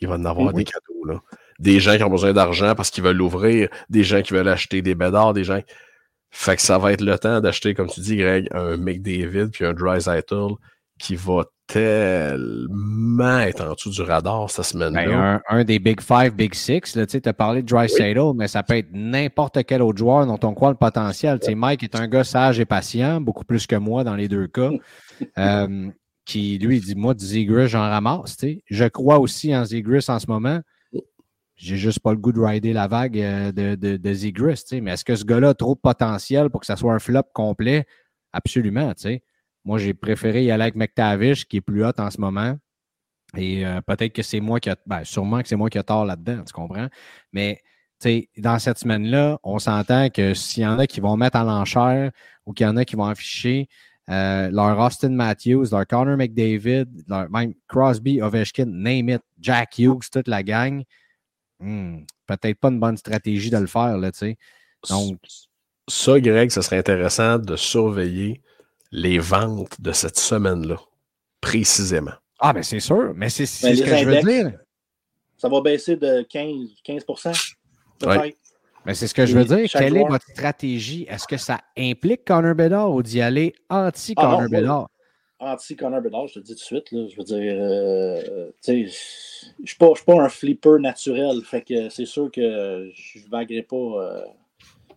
Il 0.00 0.08
va 0.08 0.14
en 0.14 0.24
avoir 0.24 0.52
des 0.52 0.64
cadeaux. 0.64 1.04
Là. 1.04 1.20
Des 1.58 1.78
gens 1.80 1.96
qui 1.96 2.02
ont 2.02 2.10
besoin 2.10 2.32
d'argent 2.32 2.74
parce 2.74 2.90
qu'ils 2.90 3.04
veulent 3.04 3.16
l'ouvrir, 3.16 3.68
des 3.90 4.02
gens 4.02 4.22
qui 4.22 4.32
veulent 4.32 4.48
acheter 4.48 4.82
des 4.82 4.94
bédards, 4.94 5.34
des 5.34 5.44
gens. 5.44 5.60
Fait 6.30 6.56
que 6.56 6.62
ça 6.62 6.78
va 6.78 6.92
être 6.92 7.02
le 7.02 7.18
temps 7.18 7.40
d'acheter, 7.40 7.74
comme 7.74 7.88
tu 7.88 8.00
dis, 8.00 8.16
Greg, 8.16 8.48
un 8.52 8.76
McDavid 8.76 9.48
puis 9.50 9.64
un 9.64 9.74
Dry 9.74 9.98
qui 10.98 11.16
va 11.16 11.44
tellement 11.66 13.40
être 13.40 13.62
en 13.62 13.74
dessous 13.74 13.90
du 13.90 14.02
radar 14.02 14.50
cette 14.50 14.66
semaine-là. 14.66 15.06
Ben, 15.06 15.40
un, 15.48 15.64
des 15.64 15.78
Big 15.78 16.00
Five, 16.00 16.34
Big 16.34 16.54
Six, 16.54 16.80
tu 16.92 17.20
as 17.24 17.32
parlé 17.32 17.62
de 17.62 17.66
Dry 17.66 17.86
oui. 17.98 18.32
mais 18.36 18.48
ça 18.48 18.62
peut 18.62 18.76
être 18.76 18.90
n'importe 18.92 19.64
quel 19.64 19.82
autre 19.82 19.98
joueur 19.98 20.26
dont 20.26 20.38
on 20.42 20.52
croit 20.52 20.70
le 20.70 20.76
potentiel. 20.76 21.38
Mike 21.54 21.82
est 21.84 21.96
un 21.96 22.06
gars 22.06 22.24
sage 22.24 22.60
et 22.60 22.64
patient, 22.64 23.20
beaucoup 23.20 23.44
plus 23.44 23.66
que 23.66 23.76
moi 23.76 24.04
dans 24.04 24.16
les 24.16 24.28
deux 24.28 24.46
cas. 24.46 24.70
Euh, 25.36 25.90
qui, 26.30 26.58
lui, 26.58 26.80
dit 26.80 26.94
Moi, 26.94 27.14
Zegris, 27.18 27.68
j'en 27.68 27.80
ramasse. 27.80 28.36
Je 28.70 28.84
crois 28.84 29.18
aussi 29.18 29.54
en 29.54 29.64
Zegris 29.64 30.04
en 30.08 30.18
ce 30.18 30.26
moment. 30.28 30.60
J'ai 31.56 31.76
juste 31.76 32.00
pas 32.00 32.12
le 32.12 32.18
goût 32.18 32.32
de 32.32 32.40
rider 32.40 32.72
la 32.72 32.86
vague 32.88 33.18
euh, 33.18 33.52
de, 33.52 33.74
de, 33.74 33.96
de 33.98 34.80
Mais 34.80 34.92
est-ce 34.92 35.04
que 35.04 35.14
ce 35.14 35.24
gars-là 35.24 35.50
a 35.50 35.54
trop 35.54 35.74
de 35.74 35.80
potentiel 35.80 36.48
pour 36.48 36.60
que 36.60 36.66
ça 36.66 36.76
soit 36.76 36.94
un 36.94 36.98
flop 36.98 37.24
complet? 37.34 37.84
Absolument. 38.32 38.92
sais. 38.96 39.22
Moi, 39.64 39.78
j'ai 39.78 39.92
préféré 39.92 40.44
y 40.44 40.50
aller 40.50 40.62
avec 40.62 40.76
McTavish, 40.76 41.44
qui 41.46 41.58
est 41.58 41.60
plus 41.60 41.84
hot 41.84 41.92
en 41.98 42.10
ce 42.10 42.18
moment. 42.18 42.56
Et 43.36 43.66
euh, 43.66 43.80
peut-être 43.82 44.14
que 44.14 44.22
c'est 44.22 44.40
moi 44.40 44.58
qui 44.58 44.70
a. 44.70 44.76
Ben, 44.86 45.04
sûrement 45.04 45.42
que 45.42 45.48
c'est 45.48 45.56
moi 45.56 45.68
qui 45.68 45.78
a 45.78 45.82
tort 45.82 46.06
là-dedans, 46.06 46.44
tu 46.44 46.52
comprends? 46.52 46.88
Mais 47.32 47.60
dans 48.38 48.58
cette 48.58 48.78
semaine-là, 48.78 49.38
on 49.42 49.58
s'entend 49.58 50.08
que 50.08 50.32
s'il 50.32 50.62
y 50.62 50.66
en 50.66 50.78
a 50.78 50.86
qui 50.86 51.00
vont 51.00 51.16
mettre 51.18 51.36
en 51.36 51.42
l'enchère 51.42 52.10
ou 52.46 52.54
qu'il 52.54 52.64
y 52.66 52.68
en 52.70 52.76
a 52.78 52.86
qui 52.86 52.96
vont 52.96 53.04
afficher 53.04 53.68
euh, 54.10 54.50
leur 54.50 54.78
Austin 54.78 55.10
Matthews, 55.10 55.66
leur 55.70 55.86
Connor 55.86 56.16
McDavid, 56.16 56.86
leur 57.06 57.30
même 57.30 57.54
Crosby, 57.68 58.20
Ovechkin, 58.20 58.66
name 58.66 59.08
it, 59.10 59.22
Jack 59.38 59.78
Hughes, 59.78 60.10
toute 60.10 60.26
la 60.26 60.42
gang, 60.42 60.82
hmm, 61.60 61.98
peut-être 62.26 62.58
pas 62.58 62.68
une 62.68 62.80
bonne 62.80 62.96
stratégie 62.96 63.50
de 63.50 63.58
le 63.58 63.66
faire, 63.66 63.96
là, 63.96 64.10
tu 64.10 64.18
sais. 64.18 64.38
Donc. 64.88 65.18
Ça, 65.88 66.20
Greg, 66.20 66.50
ce 66.50 66.62
serait 66.62 66.78
intéressant 66.78 67.38
de 67.38 67.56
surveiller 67.56 68.42
les 68.92 69.18
ventes 69.18 69.80
de 69.80 69.92
cette 69.92 70.18
semaine-là, 70.18 70.76
précisément. 71.40 72.14
Ah, 72.38 72.52
mais 72.52 72.62
c'est 72.62 72.80
sûr, 72.80 73.12
mais 73.14 73.28
c'est 73.28 73.46
ce 73.46 73.66
que 73.66 73.96
je 73.96 74.04
veux 74.04 74.22
dire. 74.22 74.58
Ça 75.36 75.48
va 75.48 75.60
baisser 75.60 75.96
de 75.96 76.22
15, 76.22 76.68
15 76.84 77.04
Mais 78.86 78.94
c'est 78.94 79.06
ce 79.06 79.14
que 79.14 79.26
je 79.26 79.36
veux 79.36 79.44
dire. 79.44 79.68
Quelle 79.70 79.96
est 79.96 80.04
votre 80.04 80.26
stratégie? 80.30 81.06
Est-ce 81.08 81.26
que 81.26 81.36
ça 81.36 81.60
implique 81.76 82.24
Connor 82.24 82.54
Bedard 82.54 82.92
ou 82.92 83.02
d'y 83.02 83.20
aller 83.20 83.54
anti-Connor 83.68 84.42
ah 84.44 84.48
Bedard? 84.48 84.90
Anti-Connor 85.38 86.02
Bedard, 86.02 86.26
je 86.28 86.34
te 86.34 86.38
dis 86.40 86.54
tout 86.54 86.58
de 86.58 86.82
suite. 86.82 86.86
je 86.90 87.16
veux 87.16 87.24
dire, 87.24 87.56
euh, 87.58 88.50
je 88.66 88.72
ne 88.72 88.86
suis 89.66 89.76
pas, 89.78 90.22
un 90.22 90.28
flipper 90.28 90.78
naturel. 90.78 91.42
Fait 91.44 91.62
que 91.62 91.88
c'est 91.88 92.06
sûr 92.06 92.30
que 92.30 92.90
je 92.94 93.18
ne 93.18 93.30
vaguerai 93.30 93.62
pas. 93.62 93.76
Euh, 93.76 94.24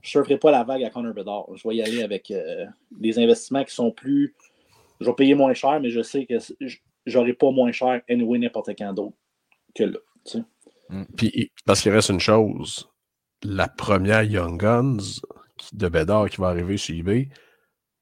je 0.01 0.19
ne 0.19 0.35
pas 0.35 0.51
la 0.51 0.63
vague 0.63 0.83
à 0.83 0.89
Connor 0.89 1.13
Bedard. 1.13 1.45
Je 1.55 1.67
vais 1.67 1.75
y 1.75 1.81
aller 1.81 2.03
avec 2.03 2.29
euh, 2.31 2.65
des 2.91 3.19
investissements 3.19 3.63
qui 3.63 3.73
sont 3.73 3.91
plus. 3.91 4.35
Je 4.99 5.05
vais 5.05 5.15
payer 5.15 5.35
moins 5.35 5.53
cher, 5.53 5.79
mais 5.81 5.89
je 5.89 6.01
sais 6.01 6.25
que 6.25 6.35
j'aurai 7.05 7.33
pas 7.33 7.51
moins 7.51 7.71
cher 7.71 8.01
anyway 8.09 8.37
n'importe 8.37 8.69
quand 8.77 8.93
d'autre 8.93 9.15
que 9.75 9.83
là. 9.83 9.99
Mm. 10.89 11.03
Puis, 11.17 11.51
parce 11.65 11.81
qu'il 11.81 11.91
reste 11.91 12.09
une 12.09 12.19
chose. 12.19 12.89
La 13.43 13.67
première 13.67 14.23
Young 14.23 14.59
Guns 14.59 14.97
de 15.73 15.87
Bedard 15.89 16.29
qui 16.29 16.37
va 16.37 16.47
arriver 16.49 16.77
sur 16.77 16.95
eBay 16.95 17.29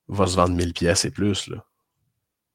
va 0.07 0.27
se 0.27 0.35
vendre 0.35 0.55
1000 0.55 0.73
pièces 0.73 1.05
et 1.05 1.11
plus. 1.11 1.47
Là. 1.47 1.63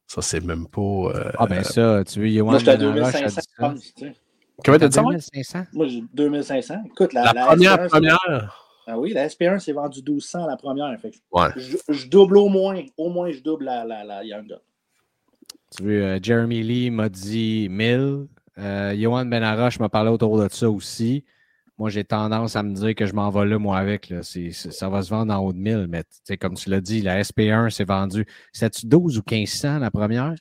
Ça, 0.07 0.22
c'est 0.22 0.41
même 0.45 0.68
pas. 0.68 0.80
euh, 0.80 1.32
Ah, 1.39 1.47
ben 1.47 1.64
ça, 1.64 2.05
tu 2.05 2.20
veux, 2.20 2.28
Yohan 2.28 2.51
Moi, 2.51 2.59
j'étais 2.59 2.70
à 2.72 2.76
Benaroche 2.76 3.14
a 3.14 3.20
2500, 3.20 3.28
dit 3.28 3.34
je 3.34 3.41
ça. 3.41 3.68
pense. 3.68 3.95
tu 3.95 4.05
sais. 4.07 4.16
Comment 4.64 4.78
t'as 4.78 4.89
dit 4.89 4.95
ça? 4.95 5.03
Mike? 5.03 5.12
2500? 5.18 5.64
Moi, 5.72 5.87
j'ai 5.89 6.03
2500. 6.14 6.74
Écoute, 6.87 7.12
la, 7.12 7.24
La, 7.24 7.32
la 7.32 7.47
première, 7.47 7.76
SP1, 7.76 7.89
première. 7.89 8.62
Ah 8.87 8.99
oui, 8.99 9.12
la 9.12 9.26
SP1 9.28 9.59
s'est 9.59 9.72
vendue 9.72 10.01
1200 10.01 10.47
la 10.47 10.57
première. 10.57 10.97
Fait 11.01 11.11
que 11.11 11.16
Ouais. 11.32 11.49
je, 11.57 11.76
je 11.93 12.07
double 12.09 12.39
au 12.39 12.49
moins. 12.49 12.80
Au 12.97 13.11
moins, 13.11 13.30
je 13.32 13.41
double 13.41 13.64
la, 13.64 13.84
la, 13.84 14.05
la 14.05 14.22
Young 14.24 14.47
Gun. 14.47 14.59
Tu 15.76 15.82
veux, 15.82 16.05
euh, 16.05 16.18
Jeremy 16.22 16.62
Lee 16.62 16.91
m'a 16.91 17.09
dit 17.09 17.66
1000. 17.68 18.26
Euh, 18.59 18.95
Johan 18.97 19.26
Benaroche 19.26 19.80
m'a 19.80 19.89
parlé 19.89 20.11
autour 20.11 20.39
de 20.41 20.49
ça 20.49 20.70
aussi. 20.70 21.24
Moi, 21.79 21.91
j'ai 21.91 22.05
tendance 22.05 22.57
à 22.57 22.62
me 22.62 22.72
dire 22.72 22.95
que 22.95 23.05
je 23.05 23.12
m'en 23.12 23.29
vais 23.29 23.45
là, 23.45 23.59
moi, 23.59 23.77
avec. 23.77 24.12
Ça 24.22 24.89
va 24.89 25.03
se 25.03 25.11
vendre 25.11 25.35
en 25.35 25.39
haut 25.39 25.53
de 25.53 25.59
1000. 25.59 25.89
Mais 25.89 26.05
comme 26.39 26.55
tu 26.55 26.70
l'as 26.70 26.81
dit, 26.81 27.03
la 27.03 27.20
SP1 27.20 27.68
s'est 27.68 27.85
vendue. 27.85 28.27
C'était-tu 28.53 28.87
12 28.87 29.18
ou 29.18 29.22
1500 29.31 29.81
la 29.81 29.91
première? 29.91 30.35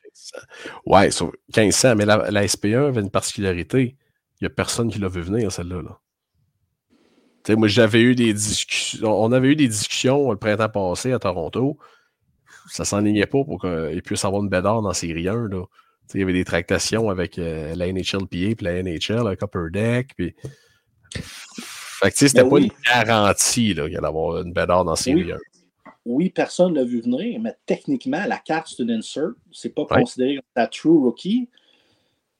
Ouais, 0.85 1.11
sur 1.11 1.33
1500, 1.55 1.95
mais 1.97 2.05
la, 2.05 2.31
la 2.31 2.47
SPA 2.47 2.87
avait 2.87 3.01
une 3.01 3.09
particularité. 3.09 3.97
Il 4.39 4.45
n'y 4.45 4.47
a 4.47 4.49
personne 4.49 4.89
qui 4.89 4.99
l'a 4.99 5.09
vu 5.09 5.21
venir, 5.21 5.51
celle-là. 5.51 5.81
Là. 5.81 5.99
Moi, 7.55 7.67
j'avais 7.67 8.01
eu 8.01 8.15
des 8.15 8.33
discussions. 8.33 9.21
On 9.21 9.31
avait 9.33 9.49
eu 9.49 9.55
des 9.57 9.67
discussions 9.67 10.31
le 10.31 10.37
printemps 10.37 10.69
passé 10.69 11.11
à 11.11 11.19
Toronto. 11.19 11.77
Ça 12.67 12.85
s'enlignait 12.85 13.27
pas 13.27 13.43
pour 13.43 13.59
qu'il 13.59 14.01
puisse 14.03 14.23
avoir 14.23 14.41
une 14.41 14.49
bédard 14.49 14.81
dans 14.81 14.93
série 14.93 15.27
1. 15.27 15.49
Là. 15.49 15.65
Il 16.13 16.21
y 16.21 16.23
avait 16.23 16.33
des 16.33 16.45
tractations 16.45 17.09
avec 17.09 17.37
euh, 17.39 17.75
la 17.75 17.91
NHLPA 17.91 18.37
et 18.37 18.55
la 18.61 18.81
NHL, 18.81 19.27
un 19.27 19.35
Copper 19.35 19.67
Deck. 19.71 20.11
Puis... 20.15 20.33
Fait 21.21 22.09
que 22.11 22.15
tu 22.15 22.19
sais, 22.19 22.27
c'était 22.29 22.43
Ben 22.43 22.49
pas 22.49 22.55
oui. 22.55 22.63
une 22.65 22.93
garantie 23.05 23.73
qu'il 23.73 23.79
allait 23.79 23.97
avoir 24.05 24.41
une 24.41 24.51
bédard 24.53 24.83
dans 24.85 24.95
série 24.95 25.23
Oui. 25.25 25.31
1. 25.33 25.37
Oui, 26.07 26.29
personne 26.29 26.73
ne 26.73 26.79
l'a 26.79 26.83
vu 26.85 27.01
venir, 27.01 27.39
mais 27.41 27.55
techniquement, 27.65 28.23
la 28.27 28.37
carte, 28.37 28.67
c'est 28.69 28.83
une 28.83 28.91
insert. 28.91 29.29
C'est 29.51 29.73
pas 29.73 29.83
Ouais. 29.89 30.01
considéré 30.01 30.35
comme 30.35 30.43
ta 30.53 30.67
true 30.67 30.89
rookie. 30.99 31.49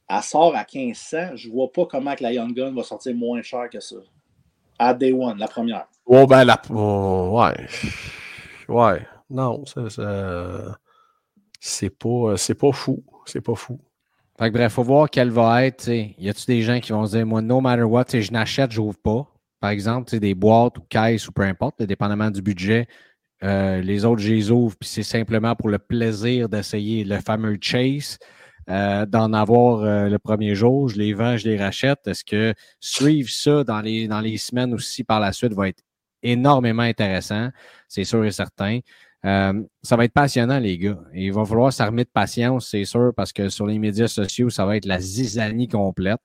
Elle 0.07 0.21
sort 0.21 0.55
à 0.55 0.63
1500. 0.71 1.35
Je 1.35 1.49
vois 1.49 1.71
pas 1.71 1.85
comment 1.87 2.13
que 2.15 2.21
la 2.21 2.31
Young 2.33 2.53
Gun 2.53 2.73
va 2.75 2.83
sortir 2.83 3.15
moins 3.15 3.41
cher 3.41 3.67
que 3.71 3.79
ça. 3.79 3.95
À 4.77 4.93
Day 4.93 5.13
One, 5.13 5.39
la 5.39 5.47
première. 5.47 5.87
Oh, 6.05 6.27
ben, 6.27 6.43
la... 6.43 6.61
oh, 6.69 7.39
ouais. 7.41 7.67
Ouais. 8.67 9.07
Non, 9.31 9.65
ça, 9.65 9.89
ça- 9.89 10.77
c'est 11.59 11.89
pas, 11.89 12.37
c'est 12.37 12.53
pas 12.53 12.71
fou. 12.71 13.03
C'est 13.25 13.41
pas 13.41 13.55
fou. 13.55 13.79
Fait 14.37 14.49
que 14.49 14.53
bref, 14.53 14.73
faut 14.73 14.83
voir 14.83 15.09
quelle 15.09 15.29
va 15.29 15.65
être. 15.65 15.87
Y 15.87 16.29
a-tu 16.29 16.45
des 16.45 16.61
gens 16.61 16.79
qui 16.79 16.91
vont 16.91 17.05
se 17.05 17.15
dire, 17.15 17.25
moi, 17.25 17.41
no 17.41 17.61
matter 17.61 17.83
what, 17.83 18.05
je 18.09 18.31
n'achète, 18.31 18.71
je 18.71 18.81
n'ouvre 18.81 18.97
pas. 18.97 19.25
Par 19.61 19.69
exemple, 19.69 20.17
des 20.19 20.35
boîtes 20.35 20.77
ou 20.77 20.81
caisses 20.81 21.27
ou 21.27 21.31
peu 21.31 21.43
importe, 21.43 21.81
dépendamment 21.83 22.29
du 22.29 22.41
budget. 22.41 22.87
Euh, 23.43 23.81
les 23.81 24.03
autres, 24.03 24.21
je 24.21 24.33
les 24.33 24.51
ouvre, 24.51 24.75
puis 24.77 24.89
c'est 24.89 25.03
simplement 25.03 25.55
pour 25.55 25.69
le 25.69 25.79
plaisir 25.79 26.49
d'essayer 26.49 27.03
le 27.05 27.19
fameux 27.19 27.57
chase, 27.61 28.17
euh, 28.69 29.05
d'en 29.05 29.31
avoir 29.33 29.83
euh, 29.83 30.09
le 30.09 30.19
premier 30.19 30.53
jour. 30.53 30.89
Je 30.89 30.97
les 30.97 31.13
vends, 31.13 31.37
je 31.37 31.47
les 31.47 31.57
rachète. 31.57 31.99
Est-ce 32.05 32.25
que 32.25 32.53
suivre 32.79 33.29
ça 33.29 33.63
dans 33.63 33.81
les 33.81 34.37
semaines 34.37 34.73
aussi 34.73 35.03
par 35.05 35.21
la 35.21 35.31
suite 35.31 35.53
va 35.53 35.69
être 35.69 35.81
énormément 36.23 36.83
intéressant? 36.83 37.49
C'est 37.87 38.03
sûr 38.03 38.25
et 38.25 38.31
certain. 38.31 38.79
Euh, 39.25 39.63
ça 39.81 39.95
va 39.95 40.05
être 40.05 40.13
passionnant, 40.13 40.59
les 40.59 40.77
gars. 40.77 40.99
Et 41.13 41.25
il 41.25 41.33
va 41.33 41.43
falloir 41.45 41.73
s'armer 41.73 42.03
de 42.03 42.09
patience, 42.09 42.69
c'est 42.69 42.85
sûr, 42.85 43.11
parce 43.15 43.33
que 43.33 43.49
sur 43.49 43.65
les 43.65 43.79
médias 43.79 44.07
sociaux, 44.07 44.49
ça 44.49 44.65
va 44.65 44.77
être 44.77 44.85
la 44.85 44.99
zizanie 44.99 45.67
complète. 45.67 46.19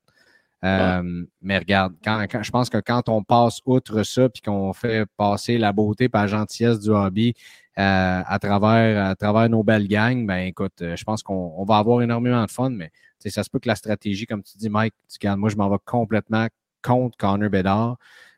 Euh, 0.62 1.24
Mais 1.40 1.58
regarde, 1.58 1.94
quand, 2.04 2.22
quand- 2.30 2.42
je 2.42 2.50
pense 2.50 2.68
que 2.68 2.76
quand 2.78 3.08
on 3.08 3.22
passe 3.22 3.60
outre 3.64 4.02
ça, 4.02 4.28
puis 4.28 4.42
qu'on 4.42 4.74
fait 4.74 5.06
passer 5.16 5.56
la 5.56 5.72
beauté 5.72 6.04
et 6.04 6.10
la 6.12 6.26
gentillesse 6.26 6.80
du 6.80 6.90
hobby 6.90 7.32
euh, 7.78 8.22
à, 8.26 8.38
travers, 8.38 9.06
à 9.06 9.14
travers 9.16 9.48
nos 9.48 9.62
belles 9.62 9.88
gangs, 9.88 10.26
ben 10.26 10.40
écoute, 10.40 10.74
je 10.80 11.04
pense 11.04 11.22
qu'on 11.22 11.54
on 11.56 11.64
va 11.64 11.78
avoir 11.78 12.02
énormément 12.02 12.44
de 12.44 12.50
fun, 12.50 12.68
mais 12.68 12.90
ça 13.24 13.42
se 13.42 13.48
peut 13.48 13.58
que 13.58 13.68
la 13.68 13.74
stratégie, 13.76 14.26
comme 14.26 14.42
tu 14.42 14.58
dis, 14.58 14.68
Mike, 14.68 14.92
tu 15.08 15.16
regardes, 15.22 15.38
moi, 15.40 15.48
je 15.48 15.56
m'en 15.56 15.70
vais 15.70 15.78
complètement 15.86 16.46
contre 16.82 17.16
Connor 17.16 17.48
Bedard. 17.48 17.96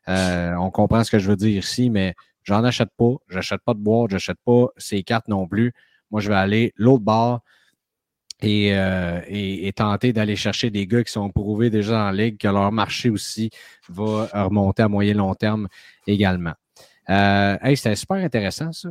Euh, 0.08 0.54
on 0.56 0.70
comprend 0.70 1.02
ce 1.04 1.10
que 1.10 1.18
je 1.18 1.28
veux 1.28 1.36
dire 1.36 1.58
ici, 1.58 1.90
mais 1.90 2.14
j'en 2.44 2.64
achète 2.64 2.90
pas. 2.96 3.14
J'achète 3.28 3.60
pas 3.64 3.74
de 3.74 3.80
boîte, 3.80 4.10
j'achète 4.10 4.38
pas 4.44 4.66
ces 4.76 5.02
cartes 5.02 5.28
non 5.28 5.46
plus. 5.46 5.72
Moi, 6.10 6.20
je 6.20 6.28
vais 6.28 6.34
aller 6.34 6.72
l'autre 6.76 7.04
bord 7.04 7.40
et, 8.40 8.76
euh, 8.76 9.20
et, 9.26 9.68
et 9.68 9.72
tenter 9.72 10.12
d'aller 10.12 10.36
chercher 10.36 10.70
des 10.70 10.86
gars 10.86 11.04
qui 11.04 11.12
sont 11.12 11.30
prouvés 11.30 11.70
déjà 11.70 12.06
en 12.06 12.10
ligue, 12.10 12.38
que 12.38 12.48
leur 12.48 12.72
marché 12.72 13.08
aussi 13.08 13.50
va 13.88 14.28
remonter 14.32 14.82
à 14.82 14.88
moyen 14.88 15.14
long 15.14 15.34
terme 15.34 15.68
également. 16.06 16.54
Euh, 17.10 17.56
hey, 17.62 17.76
c'était 17.76 17.96
super 17.96 18.18
intéressant, 18.18 18.72
ça. 18.72 18.90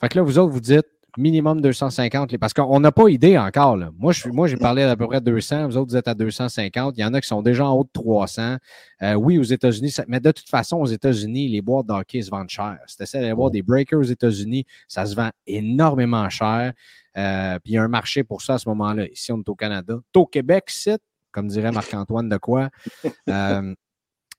Fait 0.00 0.08
que 0.08 0.18
là, 0.18 0.22
vous 0.22 0.38
autres, 0.38 0.52
vous 0.52 0.60
dites 0.60 0.86
minimum 1.18 1.60
250, 1.60 2.32
les- 2.32 2.38
parce 2.38 2.52
qu'on 2.54 2.80
n'a 2.80 2.90
pas 2.92 3.08
idée 3.08 3.36
encore. 3.38 3.76
Là. 3.76 3.90
Moi, 3.98 4.12
je 4.12 4.28
moi, 4.28 4.46
j'ai 4.48 4.56
parlé 4.56 4.82
d'à 4.84 4.96
peu 4.96 5.06
près 5.06 5.20
200, 5.20 5.68
vous 5.68 5.76
autres, 5.76 5.90
vous 5.90 5.96
êtes 5.96 6.08
à 6.08 6.14
250. 6.14 6.94
Il 6.96 7.00
y 7.00 7.04
en 7.04 7.12
a 7.14 7.20
qui 7.20 7.28
sont 7.28 7.42
déjà 7.42 7.66
en 7.66 7.72
haut 7.74 7.84
de 7.84 7.90
300. 7.92 8.56
Euh, 9.02 9.14
oui, 9.14 9.38
aux 9.38 9.42
États-Unis, 9.42 9.90
ça- 9.90 10.04
mais 10.08 10.20
de 10.20 10.30
toute 10.30 10.48
façon, 10.48 10.78
aux 10.78 10.86
États-Unis, 10.86 11.48
les 11.48 11.60
boîtes 11.60 11.86
d'hockey 11.86 12.22
se 12.22 12.30
vendent 12.30 12.48
cher. 12.48 12.78
Tu 12.86 13.02
essaies 13.02 13.20
d'aller 13.20 13.32
voir 13.32 13.50
des 13.50 13.62
breakers 13.62 13.98
aux 13.98 14.02
États-Unis, 14.02 14.64
ça 14.88 15.04
se 15.06 15.14
vend 15.14 15.30
énormément 15.46 16.28
cher. 16.30 16.72
Euh, 17.18 17.58
puis 17.58 17.72
il 17.72 17.74
y 17.74 17.78
a 17.78 17.82
un 17.82 17.88
marché 17.88 18.24
pour 18.24 18.40
ça 18.42 18.54
à 18.54 18.58
ce 18.58 18.68
moment-là. 18.70 19.06
Ici, 19.08 19.32
on 19.32 19.38
est 19.38 19.48
au 19.48 19.54
Canada. 19.54 19.98
T'es 20.12 20.18
au 20.18 20.26
Québec, 20.26 20.64
site, 20.68 21.02
comme 21.30 21.46
dirait 21.48 21.72
Marc-Antoine 21.72 22.28
de 22.28 22.36
quoi. 22.38 22.70
Euh, 23.28 23.74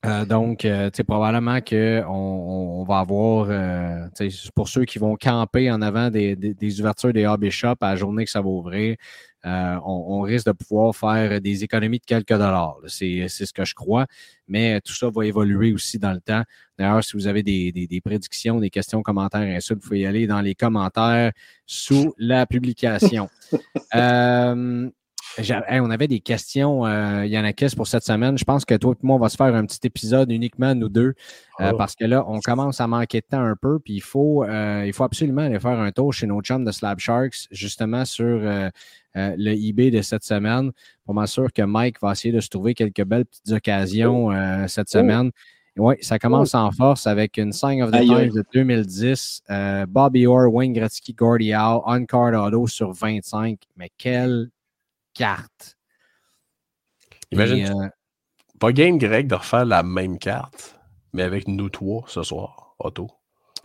euh, 0.04 0.24
donc, 0.26 0.64
euh, 0.64 0.90
tu 0.90 0.98
sais, 0.98 1.04
probablement 1.04 1.60
qu'on 1.60 2.04
on, 2.06 2.84
va 2.84 2.98
avoir, 2.98 3.46
euh, 3.50 4.06
pour 4.54 4.68
ceux 4.68 4.84
qui 4.84 4.98
vont 4.98 5.16
camper 5.16 5.70
en 5.70 5.80
avant 5.82 6.10
des, 6.10 6.36
des- 6.36 6.54
des 6.54 6.80
ouvertures 6.80 7.12
des 7.12 7.26
hobby 7.26 7.50
shops 7.50 7.76
à 7.80 7.90
la 7.90 7.96
journée 7.96 8.24
que 8.24 8.30
ça 8.30 8.40
va 8.40 8.48
ouvrir, 8.48 8.96
euh, 9.46 9.76
on, 9.84 10.16
on 10.16 10.20
risque 10.22 10.46
de 10.46 10.52
pouvoir 10.52 10.94
faire 10.96 11.40
des 11.40 11.64
économies 11.64 11.98
de 11.98 12.04
quelques 12.04 12.28
dollars. 12.32 12.76
C'est 12.86 13.28
ce 13.28 13.52
que 13.52 13.64
je 13.64 13.74
crois. 13.74 14.06
Mais 14.48 14.80
tout 14.80 14.94
ça 14.94 15.10
va 15.14 15.26
évoluer 15.26 15.72
aussi 15.72 15.98
dans 15.98 16.12
le 16.12 16.20
temps. 16.20 16.42
D'ailleurs, 16.78 17.04
si 17.04 17.16
vous 17.16 17.26
avez 17.26 17.42
des, 17.42 17.70
des- 17.72 17.86
des 17.86 18.00
prédictions, 18.00 18.58
des 18.60 18.70
questions, 18.70 19.02
commentaires, 19.02 19.42
ainsi, 19.42 19.74
vous 19.74 19.80
pouvez 19.80 20.00
y 20.00 20.06
aller 20.06 20.26
dans 20.26 20.40
les 20.40 20.54
commentaires 20.54 21.32
sous 21.66 22.14
la 22.18 22.46
publication. 22.46 23.28
Hey, 25.36 25.80
on 25.80 25.90
avait 25.90 26.06
des 26.06 26.20
questions, 26.20 26.86
euh, 26.86 27.26
Yannakis, 27.26 27.74
pour 27.74 27.86
cette 27.88 28.04
semaine. 28.04 28.38
Je 28.38 28.44
pense 28.44 28.64
que 28.64 28.74
toi 28.76 28.92
et 28.94 28.98
moi, 29.06 29.16
on 29.16 29.18
va 29.18 29.28
se 29.28 29.36
faire 29.36 29.52
un 29.54 29.64
petit 29.66 29.80
épisode 29.84 30.30
uniquement, 30.30 30.74
nous 30.76 30.88
deux, 30.88 31.14
euh, 31.60 31.70
Oh. 31.72 31.76
parce 31.76 31.96
que 31.96 32.04
là, 32.04 32.24
on 32.28 32.38
commence 32.40 32.80
à 32.80 32.86
manquer 32.86 33.20
de 33.20 33.26
temps 33.28 33.42
un 33.42 33.56
peu, 33.60 33.80
puis 33.80 33.94
il 33.94 34.00
faut, 34.00 34.44
euh, 34.44 34.84
il 34.86 34.92
faut 34.92 35.02
absolument 35.04 35.42
aller 35.42 35.58
faire 35.58 35.78
un 35.80 35.90
tour 35.90 36.12
chez 36.12 36.26
nos 36.28 36.40
chums 36.40 36.64
de 36.64 36.70
Slab 36.70 37.00
Sharks, 37.00 37.48
justement 37.50 38.04
sur 38.04 38.24
euh, 38.26 38.68
euh, 39.16 39.34
le 39.36 39.52
eBay 39.52 39.90
de 39.90 40.02
cette 40.02 40.22
semaine, 40.24 40.70
pour 41.04 41.14
m'assurer 41.14 41.48
que 41.52 41.62
Mike 41.62 42.00
va 42.00 42.12
essayer 42.12 42.32
de 42.32 42.40
se 42.40 42.48
trouver 42.48 42.74
quelques 42.74 43.04
belles 43.04 43.26
petites 43.26 43.50
occasions 43.52 44.30
euh, 44.30 44.66
cette 44.68 44.88
Oh. 44.94 44.98
semaine. 44.98 45.30
Oui, 45.76 45.96
ça 46.02 46.20
commence 46.20 46.54
en 46.54 46.70
force 46.70 47.08
avec 47.08 47.36
une 47.36 47.50
Sign 47.52 47.82
of 47.82 47.90
the. 47.90 47.98
Times 48.02 48.30
de 48.30 48.44
2010, 48.52 49.42
euh, 49.50 49.84
Bobby 49.88 50.24
Orr, 50.28 50.46
Wayne 50.54 50.72
Gretzky, 50.72 51.12
Gordie 51.14 51.52
Howe, 51.52 51.82
on-card 51.86 52.32
auto 52.46 52.68
sur 52.68 52.92
25. 52.92 53.58
Mais 53.76 53.90
quelle 53.98 54.50
carte! 55.14 55.76
Imagine, 57.30 57.58
Et, 57.58 57.70
euh, 57.70 57.88
pas 58.60 58.72
game 58.72 58.98
Greg 58.98 59.26
de 59.26 59.34
refaire 59.34 59.64
la 59.64 59.82
même 59.82 60.18
carte, 60.18 60.78
mais 61.12 61.22
avec 61.22 61.48
nous 61.48 61.68
trois 61.70 62.04
ce 62.06 62.22
soir, 62.22 62.74
auto. 62.78 63.08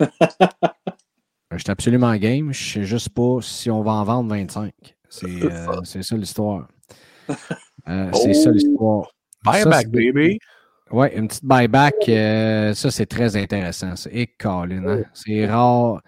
je 0.00 1.58
suis 1.58 1.70
absolument 1.70 2.14
game. 2.16 2.52
Je 2.52 2.72
sais 2.72 2.84
juste 2.84 3.10
pas 3.10 3.38
si 3.42 3.70
on 3.70 3.82
va 3.82 3.92
en 3.92 4.04
vendre 4.04 4.30
25. 4.30 4.72
C'est 5.08 5.26
euh, 5.44 5.66
c'est 5.84 6.02
ça 6.02 6.16
l'histoire. 6.16 6.68
Euh, 7.88 8.10
C'est 8.12 8.34
ça 8.34 8.50
Oh! 8.50 8.52
l'histoire. 8.52 9.10
Buyback, 9.44 9.82
c'est- 9.82 9.88
baby! 10.12 10.38
Oui, 10.92 11.06
une 11.14 11.28
petite 11.28 11.44
buyback, 11.44 11.94
euh, 12.08 12.74
ça 12.74 12.90
c'est 12.90 13.06
très 13.06 13.36
intéressant. 13.36 13.94
Et 14.10 14.26
Colin, 14.26 14.84
hein? 14.88 15.04
c'est 15.14 15.46
rare, 15.46 16.02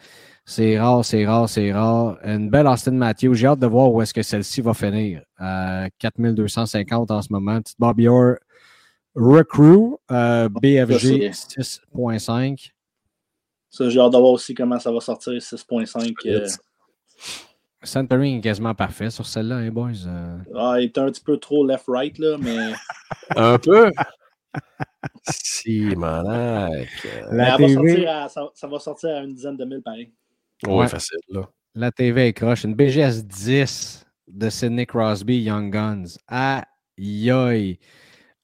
c'est 0.52 0.78
rare, 0.78 1.02
c'est 1.02 1.24
rare, 1.24 1.48
c'est 1.48 1.72
rare. 1.72 2.18
Une 2.24 2.50
belle 2.50 2.66
Austin 2.66 2.92
Matthews. 2.92 3.34
J'ai 3.34 3.46
hâte 3.46 3.58
de 3.58 3.66
voir 3.66 3.90
où 3.90 4.02
est-ce 4.02 4.12
que 4.12 4.22
celle-ci 4.22 4.60
va 4.60 4.74
finir. 4.74 5.22
Euh, 5.40 5.88
4250 5.98 7.10
en 7.10 7.22
ce 7.22 7.32
moment. 7.32 7.58
Petite 7.60 7.80
Bobby 7.80 8.06
Orr 8.06 8.34
Recruit, 9.14 9.94
euh, 10.10 10.50
BFG 10.50 11.30
6.5. 11.30 12.70
Ça, 13.70 13.88
j'ai 13.88 13.98
hâte 13.98 14.12
de 14.12 14.18
voir 14.18 14.32
aussi 14.32 14.52
comment 14.52 14.78
ça 14.78 14.92
va 14.92 15.00
sortir 15.00 15.32
6.5. 15.32 16.14
euh, 16.26 16.46
Centering 17.82 18.38
est 18.38 18.40
quasiment 18.42 18.74
parfait 18.74 19.08
sur 19.08 19.26
celle-là, 19.26 19.56
hein, 19.56 19.70
boys. 19.70 20.06
Euh, 20.06 20.36
ah, 20.54 20.74
il 20.78 20.84
est 20.84 20.98
un 20.98 21.06
petit 21.06 21.22
peu 21.22 21.38
trop 21.38 21.66
left-right, 21.66 22.18
là, 22.18 22.36
mais 22.38 22.72
Un 23.36 23.58
peu! 23.58 23.90
si, 25.30 25.96
malade. 25.96 26.86
ça 28.54 28.68
va 28.68 28.78
sortir 28.78 29.16
à 29.16 29.20
une 29.20 29.34
dizaine 29.34 29.56
de 29.56 29.64
mille 29.64 29.82
pareil. 29.82 30.12
Oui, 30.66 30.74
Ouais. 30.74 30.88
facile, 30.88 31.18
là. 31.28 31.48
la 31.74 31.90
TV 31.90 32.28
est 32.28 32.32
croche. 32.32 32.64
Une 32.64 32.74
BGS 32.74 33.24
10 33.24 34.04
de 34.28 34.48
Sidney 34.50 34.86
Crosby, 34.86 35.42
Young 35.42 35.72
Guns. 35.72 36.04
Aïe, 36.28 37.30
aïe. 37.30 37.78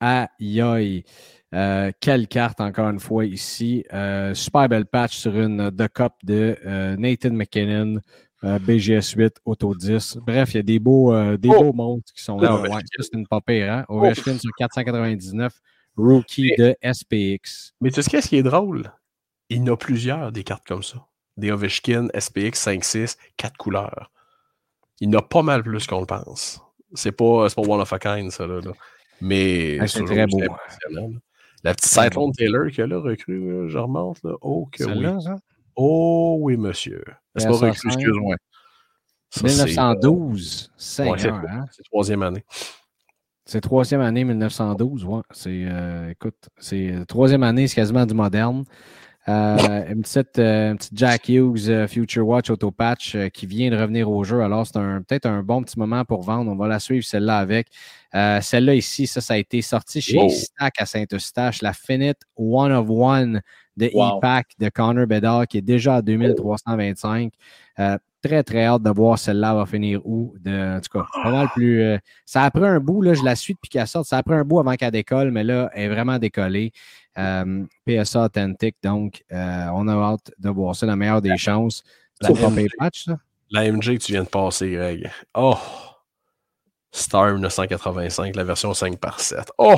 Aïe, 0.01 0.61
aïe. 0.61 1.05
Euh, 1.55 1.91
quelle 2.01 2.29
carte, 2.29 2.61
encore 2.61 2.89
une 2.91 3.01
fois, 3.01 3.25
ici. 3.25 3.85
Euh, 3.93 4.35
super 4.35 4.69
belle 4.69 4.87
patch 4.87 5.17
sur 5.17 5.37
une 5.39 5.71
The 5.75 5.89
Cup 5.89 6.13
de 6.25 6.57
euh, 6.67 6.97
Nathan 6.97 7.31
McKinnon, 7.33 8.01
BGS 8.43 9.15
8, 9.17 9.37
Auto 9.45 9.75
10. 9.75 10.19
Bref, 10.27 10.55
il 10.55 10.57
y 10.59 10.61
a 10.61 10.63
des 10.63 10.79
beaux, 10.79 11.13
des 11.37 11.49
Oh! 11.49 11.65
beaux 11.65 11.73
montres 11.73 12.13
qui 12.15 12.23
sont 12.23 12.39
là. 12.39 12.61
Ouais, 12.61 12.69
c'est 13.01 13.15
une 13.15 13.27
pas 13.27 13.41
pire, 13.41 13.73
hein? 13.73 13.85
Ovechkin 13.89 14.39
sur 14.39 14.51
499, 14.59 15.53
rookie 15.97 16.55
de 16.57 16.77
SPX. 16.83 17.73
Mais 17.81 17.91
tu 17.91 18.01
sais 18.03 18.09
qu'est-ce 18.11 18.29
qui 18.29 18.37
est 18.37 18.43
drôle? 18.45 18.93
Il 19.51 19.57
y 19.59 19.61
en 19.63 19.73
a 19.73 19.77
plusieurs 19.77 20.31
des 20.31 20.45
cartes 20.45 20.67
comme 20.67 20.83
ça. 20.85 21.05
Des 21.39 21.51
Ovechkin, 21.53 22.09
SPX 22.19 22.67
5-6, 22.67 23.17
quatre 23.37 23.57
couleurs. 23.57 24.11
Il 25.01 25.09
y 25.11 25.17
en 25.17 25.19
a 25.21 25.23
pas 25.23 25.43
mal 25.43 25.63
plus 25.63 25.87
qu'on 25.87 26.01
le 26.01 26.07
pense. 26.07 26.61
C'est 26.95 27.13
pas, 27.13 27.49
c'est 27.49 27.55
pas 27.55 27.63
one 27.63 27.81
of 27.81 27.93
a 27.93 27.99
kind, 27.99 28.31
ça, 28.31 28.47
là. 28.47 28.61
là. 28.61 28.73
Mais 29.21 29.79
Ah, 29.81 29.87
c'est 29.87 30.05
très 30.05 30.27
beau. 30.27 30.41
là. 30.41 31.07
La 31.65 31.75
petite 31.75 31.91
Cyclone 31.91 32.33
Taylor 32.33 32.71
qu'il 32.71 32.83
a 32.85 32.87
là, 32.87 32.99
recrue, 33.01 33.69
je 33.69 33.79
remonte, 33.79 34.23
là. 34.23 34.33
Oh, 34.41 34.69
que 34.71 34.85
oui. 34.85 35.23
Ça? 35.23 35.37
Oh, 35.77 36.39
oui, 36.41 36.57
monsieur. 36.57 37.03
C'est 37.37 37.47
pas 37.47 37.53
recrue, 37.55 37.75
5. 37.75 37.93
excuse-moi. 37.95 38.37
Ça, 39.31 39.47
c'est, 39.49 39.65
1912. 39.65 40.71
euh, 40.71 40.75
Seigneur, 40.77 41.13
ouais, 41.15 41.19
c'est, 41.21 41.29
hein? 41.29 41.65
c'est 41.71 41.83
troisième 41.85 42.23
année. 42.23 42.45
C'est 43.45 43.61
troisième 43.61 44.01
année 44.01 44.25
1912, 44.25 45.05
ouais. 45.05 45.21
C'est, 45.31 45.65
euh, 45.69 46.11
écoute, 46.11 46.49
c'est 46.59 46.93
euh, 46.93 47.05
troisième 47.05 47.43
année, 47.43 47.67
c'est 47.69 47.77
quasiment 47.77 48.07
du 48.07 48.15
moderne. 48.15 48.65
Euh, 49.29 49.85
une, 49.93 50.01
petite, 50.03 50.39
euh, 50.39 50.71
une 50.71 50.79
petite 50.79 50.97
Jack 50.97 51.29
Hughes 51.29 51.69
euh, 51.69 51.87
Future 51.87 52.27
Watch 52.27 52.49
Auto 52.49 52.71
Patch 52.71 53.15
euh, 53.15 53.29
qui 53.29 53.45
vient 53.45 53.71
de 53.71 53.77
revenir 53.77 54.11
au 54.11 54.25
jeu. 54.25 54.41
Alors, 54.41 54.67
c'est 54.67 54.73
peut-être 55.07 55.27
un 55.27 55.43
bon 55.43 55.63
petit 55.63 55.79
moment 55.79 56.05
pour 56.05 56.23
vendre. 56.23 56.51
On 56.51 56.57
va 56.57 56.67
la 56.67 56.79
suivre, 56.79 57.05
celle-là, 57.05 57.39
avec. 57.39 57.69
Celle-là 58.13 58.75
ici, 58.75 59.07
ça, 59.07 59.21
ça 59.21 59.35
a 59.35 59.37
été 59.37 59.61
sorti 59.61 60.01
chez 60.01 60.17
Wow. 60.17 60.31
Stack 60.31 60.81
à 60.81 60.87
Saint-Eustache. 60.87 61.61
La 61.61 61.75
Finite 61.75 62.21
One 62.37 62.73
of 62.73 62.89
One 62.89 63.43
de 63.77 63.91
Wow. 63.93 64.19
E-Pack 64.19 64.53
de 64.59 64.71
Connor 64.71 65.07
Bedard 65.07 65.47
qui 65.47 65.59
est 65.59 65.63
déjà 65.63 65.97
à 65.97 66.03
2325. 66.03 67.31
Euh, 67.81 67.99
très, 68.23 68.43
très 68.43 68.65
hâte 68.65 68.83
de 68.83 68.91
voir 68.91 69.19
celle-là 69.19 69.53
va 69.55 69.67
finir 69.67 70.01
où. 70.07 70.35
De, 70.41 70.79
en 70.79 70.81
tout 70.81 70.99
cas, 70.99 71.07
pas 71.23 71.31
mal 71.31 71.49
plus. 71.55 71.99
ça 72.25 72.45
a 72.45 72.51
pris 72.51 72.67
un 72.67 72.81
bout, 72.81 73.03
là, 73.03 73.13
je 73.13 73.23
la 73.23 73.37
suis 73.37 73.53
depuis 73.53 73.69
qu'elle 73.69 73.87
sorte. 73.87 74.07
Ça 74.09 74.17
a 74.17 74.23
pris 74.23 74.35
un 74.35 74.45
bout 74.45 74.59
avant 74.59 74.75
qu'elle 74.75 74.91
décolle, 74.91 75.31
mais 75.31 75.45
là, 75.45 75.71
elle 75.75 75.85
est 75.85 75.89
vraiment 75.89 76.19
décollée. 76.19 76.73
Euh, 77.19 77.65
PSA 77.85 78.25
Authentic, 78.27 78.77
donc 78.83 79.25
euh, 79.33 79.67
on 79.75 79.89
a 79.89 79.95
hâte 79.95 80.31
de 80.39 80.51
voir 80.51 80.77
ça, 80.77 80.87
la 80.87 80.95
meilleure 80.97 81.21
des 81.21 81.37
chances. 81.37 81.83
la 82.21 82.29
C'est 82.29 82.41
pas 82.41 82.49
MJ. 82.51 82.55
pay 82.57 82.67
patch, 82.79 83.05
ça? 83.07 83.19
La 83.51 83.71
MJ 83.73 83.95
que 83.99 84.05
tu 84.05 84.13
viens 84.13 84.23
de 84.25 84.29
passer, 84.29 84.71
Greg. 84.71 85.11
Oh! 85.35 85.57
Star 86.93 87.33
1985, 87.35 88.35
la 88.37 88.45
version 88.45 88.73
5 88.75 88.99
par 88.99 89.21
7. 89.21 89.51
Oh! 89.59 89.75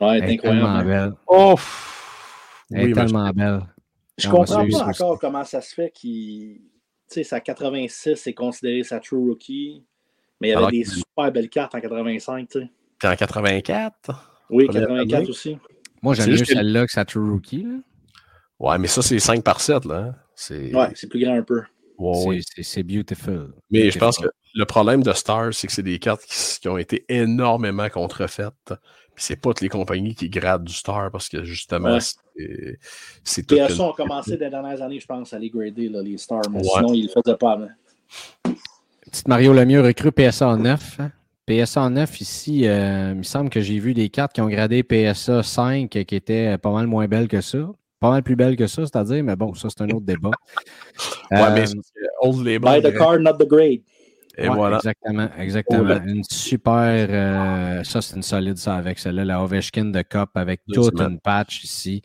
Ouais, 0.00 0.18
Elle 0.22 0.30
est 0.30 0.38
tellement 0.38 0.66
incroyable. 0.76 0.90
hein. 0.90 1.08
belle. 1.08 1.14
Oh! 1.26 1.54
Elle 2.70 2.80
est 2.80 2.84
Oui, 2.86 2.92
tellement 2.92 3.30
belle. 3.30 3.60
Je 4.18 4.28
On 4.28 4.30
va 4.30 4.36
comprends 4.38 4.66
pas 4.68 4.84
encore 4.88 5.18
comment 5.18 5.44
ça 5.44 5.60
se 5.60 5.74
fait 5.74 5.90
qu'il. 5.90 6.60
Tu 7.08 7.14
sais, 7.16 7.24
sa 7.24 7.40
86 7.40 8.16
c'est 8.16 8.32
considéré 8.32 8.82
sa 8.82 8.98
true 9.00 9.18
rookie, 9.18 9.84
mais 10.40 10.48
il 10.48 10.50
y 10.50 10.54
avait 10.54 10.58
Alors 10.58 10.70
des 10.70 10.84
super 10.84 11.30
belles 11.30 11.50
cartes 11.50 11.74
en 11.74 11.80
85, 11.80 12.48
tu 12.48 12.60
sais. 12.60 13.06
En 13.08 13.14
84? 13.16 14.30
Oui, 14.50 14.66
Première 14.66 14.82
84 14.88 15.14
année. 15.14 15.28
aussi. 15.28 15.58
Moi, 16.04 16.14
j'aime 16.14 16.30
mieux 16.30 16.44
celle-là 16.44 16.86
que 16.86 16.92
sa 16.92 17.04
True 17.04 17.30
Rookie. 17.30 17.62
là. 17.64 17.76
Ouais, 18.60 18.78
mais 18.78 18.86
ça, 18.86 19.02
c'est 19.02 19.18
5 19.18 19.42
par 19.42 19.60
7, 19.60 19.84
là. 19.86 19.96
hein. 19.96 20.14
C'est... 20.36 20.72
Ouais, 20.74 20.88
c'est 20.94 21.08
plus 21.08 21.20
grand 21.24 21.34
un 21.36 21.42
peu. 21.42 21.62
Ouais, 21.98 22.14
C'est- 22.14 22.26
ouais. 22.28 22.40
c'est- 22.54 22.62
C'est 22.62 22.82
beautiful. 22.82 23.52
Mais 23.70 23.90
je 23.90 23.98
pense 23.98 24.18
que 24.18 24.26
le 24.54 24.64
problème 24.64 25.02
de 25.02 25.12
Star, 25.12 25.52
c'est 25.54 25.66
que 25.66 25.72
c'est 25.72 25.82
des 25.82 25.98
cartes 25.98 26.22
qui, 26.26 26.60
qui 26.60 26.68
ont 26.68 26.78
été 26.78 27.04
énormément 27.08 27.88
contrefaites. 27.88 28.52
Puis 29.14 29.24
c'est 29.24 29.36
pas 29.36 29.50
toutes 29.50 29.60
les 29.60 29.68
compagnies 29.68 30.14
qui 30.14 30.28
gradent 30.28 30.64
du 30.64 30.72
Star 30.74 31.10
parce 31.10 31.28
que 31.28 31.44
justement, 31.44 31.94
Ouais. 31.94 32.78
c'est, 33.24 33.42
tout. 33.46 33.54
PSA 33.56 33.82
ont 33.82 33.92
commencé 33.92 34.36
des 34.36 34.50
dernières 34.50 34.82
années, 34.82 35.00
je 35.00 35.06
pense, 35.06 35.32
à 35.32 35.38
les 35.38 35.50
grader, 35.50 35.88
là, 35.88 36.02
les 36.02 36.18
stars, 36.18 36.42
mais 36.50 36.58
Ouais. 36.58 36.64
sinon, 36.76 36.92
ils 36.94 37.04
le 37.04 37.08
faisaient 37.22 37.36
pas 37.36 37.52
avant. 37.52 37.68
Petite 39.10 39.28
Mario 39.28 39.52
Lemieux 39.52 39.80
recrue 39.82 40.10
PSA 40.12 40.48
en 40.48 40.56
9. 40.56 40.98
hein. 41.00 41.12
PSA 41.46 41.82
en 41.82 41.90
9, 41.90 42.20
ici, 42.20 42.66
euh, 42.66 43.10
il 43.12 43.18
me 43.18 43.22
semble 43.22 43.50
que 43.50 43.60
j'ai 43.60 43.78
vu 43.78 43.92
des 43.94 44.08
cartes 44.08 44.32
qui 44.32 44.40
ont 44.40 44.48
gradé 44.48 44.82
PSA 44.82 45.42
5 45.42 45.94
euh, 45.96 46.02
qui 46.04 46.14
étaient 46.16 46.56
pas 46.58 46.72
mal 46.72 46.86
moins 46.86 47.06
belles 47.06 47.28
que 47.28 47.40
ça. 47.40 47.58
Pas 48.00 48.10
mal 48.10 48.22
plus 48.22 48.36
belles 48.36 48.56
que 48.56 48.66
ça, 48.66 48.82
c'est-à-dire, 48.86 49.22
mais 49.24 49.36
bon, 49.36 49.54
ça, 49.54 49.68
c'est 49.70 49.82
un 49.82 49.88
autre 49.90 50.04
débat. 50.06 50.30
Ouais, 51.30 51.38
Euh, 51.40 51.50
mais 51.54 51.66
c'est 51.66 51.74
Old 52.20 52.44
Label. 52.44 52.82
Buy 52.82 52.82
the 52.82 52.96
card, 52.96 53.18
not 53.20 53.34
the 53.38 53.48
grade. 53.48 53.80
Et 54.36 54.48
ouais, 54.48 54.54
voilà. 54.54 54.76
Exactement, 54.78 55.28
exactement. 55.38 56.00
Une 56.04 56.24
super. 56.24 57.06
euh, 57.08 57.84
ça, 57.84 58.02
c'est 58.02 58.16
une 58.16 58.22
solide, 58.22 58.56
ça, 58.56 58.74
avec 58.74 58.98
celle-là, 58.98 59.24
la 59.24 59.42
Ovechkin 59.42 59.86
de 59.86 60.02
Cup, 60.02 60.30
avec 60.34 60.62
toute 60.72 61.00
une 61.00 61.20
patch 61.20 61.62
ici. 61.62 62.02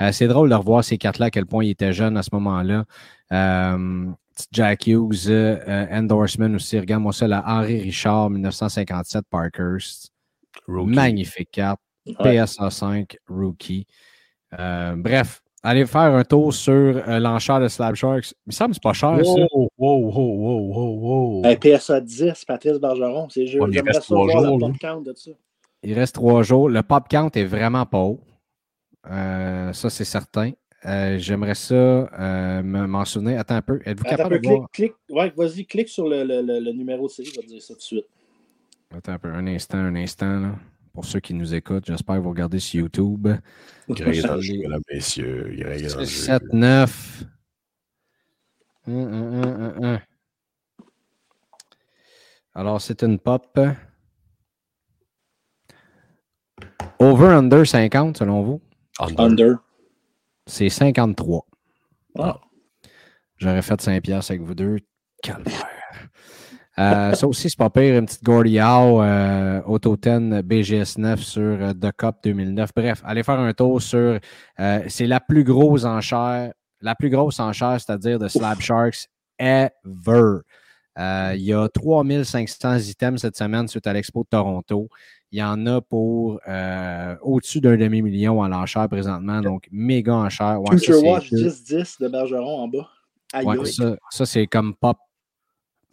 Euh, 0.00 0.12
c'est 0.12 0.28
drôle 0.28 0.48
de 0.50 0.54
revoir 0.54 0.84
ces 0.84 0.96
cartes-là, 0.96 1.26
à 1.26 1.30
quel 1.30 1.46
point 1.46 1.64
il 1.64 1.70
était 1.70 1.92
jeune 1.92 2.16
à 2.16 2.22
ce 2.22 2.30
moment-là. 2.32 2.84
Euh, 3.32 4.06
Jack 4.50 4.86
Hughes, 4.86 5.28
euh, 5.28 5.86
endorsement 5.90 6.54
aussi. 6.54 6.78
Regarde-moi 6.78 7.12
ça, 7.12 7.28
la 7.28 7.42
Henri 7.46 7.80
Richard, 7.80 8.30
1957 8.30 9.24
Parkhurst. 9.30 10.10
Rookie. 10.66 10.94
Magnifique 10.94 11.50
carte. 11.50 11.80
Ouais. 12.06 12.44
PSA 12.44 12.70
5, 12.70 13.16
rookie. 13.28 13.86
Euh, 14.58 14.94
bref, 14.96 15.40
allez 15.62 15.86
faire 15.86 16.14
un 16.14 16.24
tour 16.24 16.52
sur 16.52 16.72
euh, 16.72 17.18
l'enchère 17.18 17.60
de 17.60 17.68
Slab 17.68 17.94
Sharks. 17.94 18.32
Il 18.32 18.48
me 18.48 18.52
semble 18.52 18.70
que 18.70 18.74
c'est 18.74 18.82
pas 18.82 18.92
cher, 18.92 19.16
ça. 19.24 19.30
Wow, 19.30 19.70
wow, 19.78 20.10
wow, 20.10 20.12
wow, 20.12 20.74
wow, 20.74 21.40
wow. 21.40 21.44
Hey, 21.44 21.56
PSA 21.56 22.00
10, 22.00 22.44
Patrice 22.44 22.78
Bergeron, 22.78 23.28
c'est 23.30 23.46
juste. 23.46 23.62
Ouais, 23.62 23.70
il 23.72 23.80
reste 23.80 24.02
ça 24.02 24.14
trois 24.14 24.28
jours, 24.28 24.58
la 24.58 24.66
là. 24.66 24.72
pop 24.72 24.78
count 24.78 25.00
de 25.00 25.14
ça. 25.14 25.30
Il 25.82 25.94
reste 25.94 26.14
trois 26.14 26.42
jours. 26.42 26.68
Le 26.68 26.82
pop 26.82 27.08
count 27.08 27.30
est 27.34 27.44
vraiment 27.44 27.86
pas 27.86 27.98
haut. 27.98 28.20
Euh, 29.10 29.72
ça, 29.72 29.90
c'est 29.90 30.04
certain. 30.04 30.52
Euh, 30.84 31.16
J'aimerais 31.18 31.54
ça 31.54 31.74
euh, 31.74 32.62
me- 32.62 32.86
m'en 32.86 33.04
souvenir. 33.04 33.38
Attends 33.38 33.56
un 33.56 33.62
peu. 33.62 33.80
Êtes-vous 33.84 34.04
Attends 34.04 34.14
un 34.14 34.16
capable 34.16 34.34
peu, 34.34 34.40
de 34.40 34.46
clique, 34.46 34.58
voir? 34.58 34.70
clique. 34.72 34.94
Ouais, 35.10 35.32
vas-y, 35.36 35.64
clique 35.66 35.88
sur 35.88 36.08
le, 36.08 36.24
le, 36.24 36.42
le, 36.42 36.58
le 36.58 36.72
numéro 36.72 37.06
de 37.06 37.12
série, 37.12 37.28
je 37.30 37.36
vais 37.36 37.42
te 37.42 37.48
dire 37.48 37.62
ça 37.62 37.74
tout 37.74 37.78
de 37.78 37.84
suite. 37.84 38.06
Attends 38.94 39.12
un 39.12 39.18
peu. 39.18 39.28
Un 39.32 39.46
instant, 39.46 39.78
un 39.78 39.94
instant. 39.96 40.40
Là. 40.40 40.54
Pour 40.92 41.04
ceux 41.04 41.20
qui 41.20 41.34
nous 41.34 41.54
écoutent, 41.54 41.86
j'espère 41.86 42.16
que 42.16 42.20
vous 42.20 42.30
regardez 42.30 42.58
sur 42.58 42.80
YouTube. 42.80 43.28
Greg 43.88 44.16
est 44.18 44.22
dans 44.22 44.34
le 44.34 44.40
jeu, 44.40 44.54
mesdames, 44.58 44.82
messieurs. 44.92 45.54
Greg 45.56 45.84
est 45.84 45.88
dans 45.94 46.00
le 46.00 46.04
6, 46.04 46.26
jeu. 46.26 46.32
7, 46.32 46.42
9. 46.52 47.24
Hum, 48.88 48.94
hum, 48.94 49.12
hum, 49.14 49.44
hum, 49.44 49.84
hum. 49.84 49.98
Alors, 52.54 52.80
c'est 52.82 53.02
une 53.02 53.18
pop. 53.18 53.58
Over-under 56.98 57.64
50, 57.66 58.18
selon 58.18 58.42
vous? 58.42 58.60
Under. 59.00 59.20
Under. 59.24 59.54
C'est 60.46 60.68
53. 60.68 61.46
Ah. 62.18 62.38
J'aurais 63.36 63.62
fait 63.62 63.80
5 63.80 64.02
piastres 64.02 64.32
avec 64.32 64.42
vous 64.42 64.54
deux. 64.54 64.78
Calvaire. 65.22 65.66
Euh, 66.78 67.12
ça 67.12 67.26
aussi, 67.26 67.50
c'est 67.50 67.58
pas 67.58 67.70
pire. 67.70 67.98
Une 67.98 68.06
petite 68.06 68.24
Gordy 68.24 68.58
Howe, 68.58 69.02
euh, 69.02 69.60
Auto 69.66 69.96
10 69.96 70.42
BGS 70.42 70.98
9 70.98 71.20
sur 71.20 71.42
euh, 71.42 71.72
The 71.74 71.92
Cup 71.96 72.16
2009. 72.24 72.70
Bref, 72.74 73.02
allez 73.04 73.22
faire 73.22 73.38
un 73.38 73.52
tour 73.52 73.80
sur. 73.82 74.18
euh, 74.58 74.82
c'est 74.88 75.06
la 75.06 75.20
plus 75.20 75.44
grosse 75.44 75.84
enchère, 75.84 76.52
la 76.80 76.94
plus 76.94 77.10
grosse 77.10 77.40
enchère, 77.40 77.78
c'est-à-dire 77.80 78.18
de 78.18 78.28
Slab 78.28 78.60
Sharks 78.60 79.06
ever. 79.38 80.38
Euh, 80.98 81.32
il 81.34 81.42
y 81.42 81.52
a 81.54 81.68
3500 81.68 82.78
items 82.78 83.20
cette 83.20 83.36
semaine 83.36 83.66
suite 83.66 83.86
à 83.86 83.92
l'Expo 83.92 84.24
de 84.24 84.28
Toronto. 84.28 84.88
Il 85.30 85.38
y 85.38 85.42
en 85.42 85.66
a 85.66 85.80
pour 85.80 86.40
euh, 86.46 87.16
au-dessus 87.22 87.60
d'un 87.62 87.76
demi-million 87.78 88.42
à 88.42 88.48
l'enchère 88.48 88.88
présentement, 88.88 89.40
donc 89.40 89.68
méga 89.72 90.14
enchère. 90.14 90.60
Ouais, 90.60 90.76
Future 90.76 91.02
Watch 91.02 91.30
deux. 91.30 91.48
10-10 91.48 92.02
de 92.02 92.08
Bergeron 92.08 92.58
en 92.58 92.68
bas. 92.68 92.90
Ouais, 93.42 93.64
ça, 93.64 93.96
ça, 94.10 94.26
c'est 94.26 94.46
comme 94.46 94.74
pop 94.74 94.98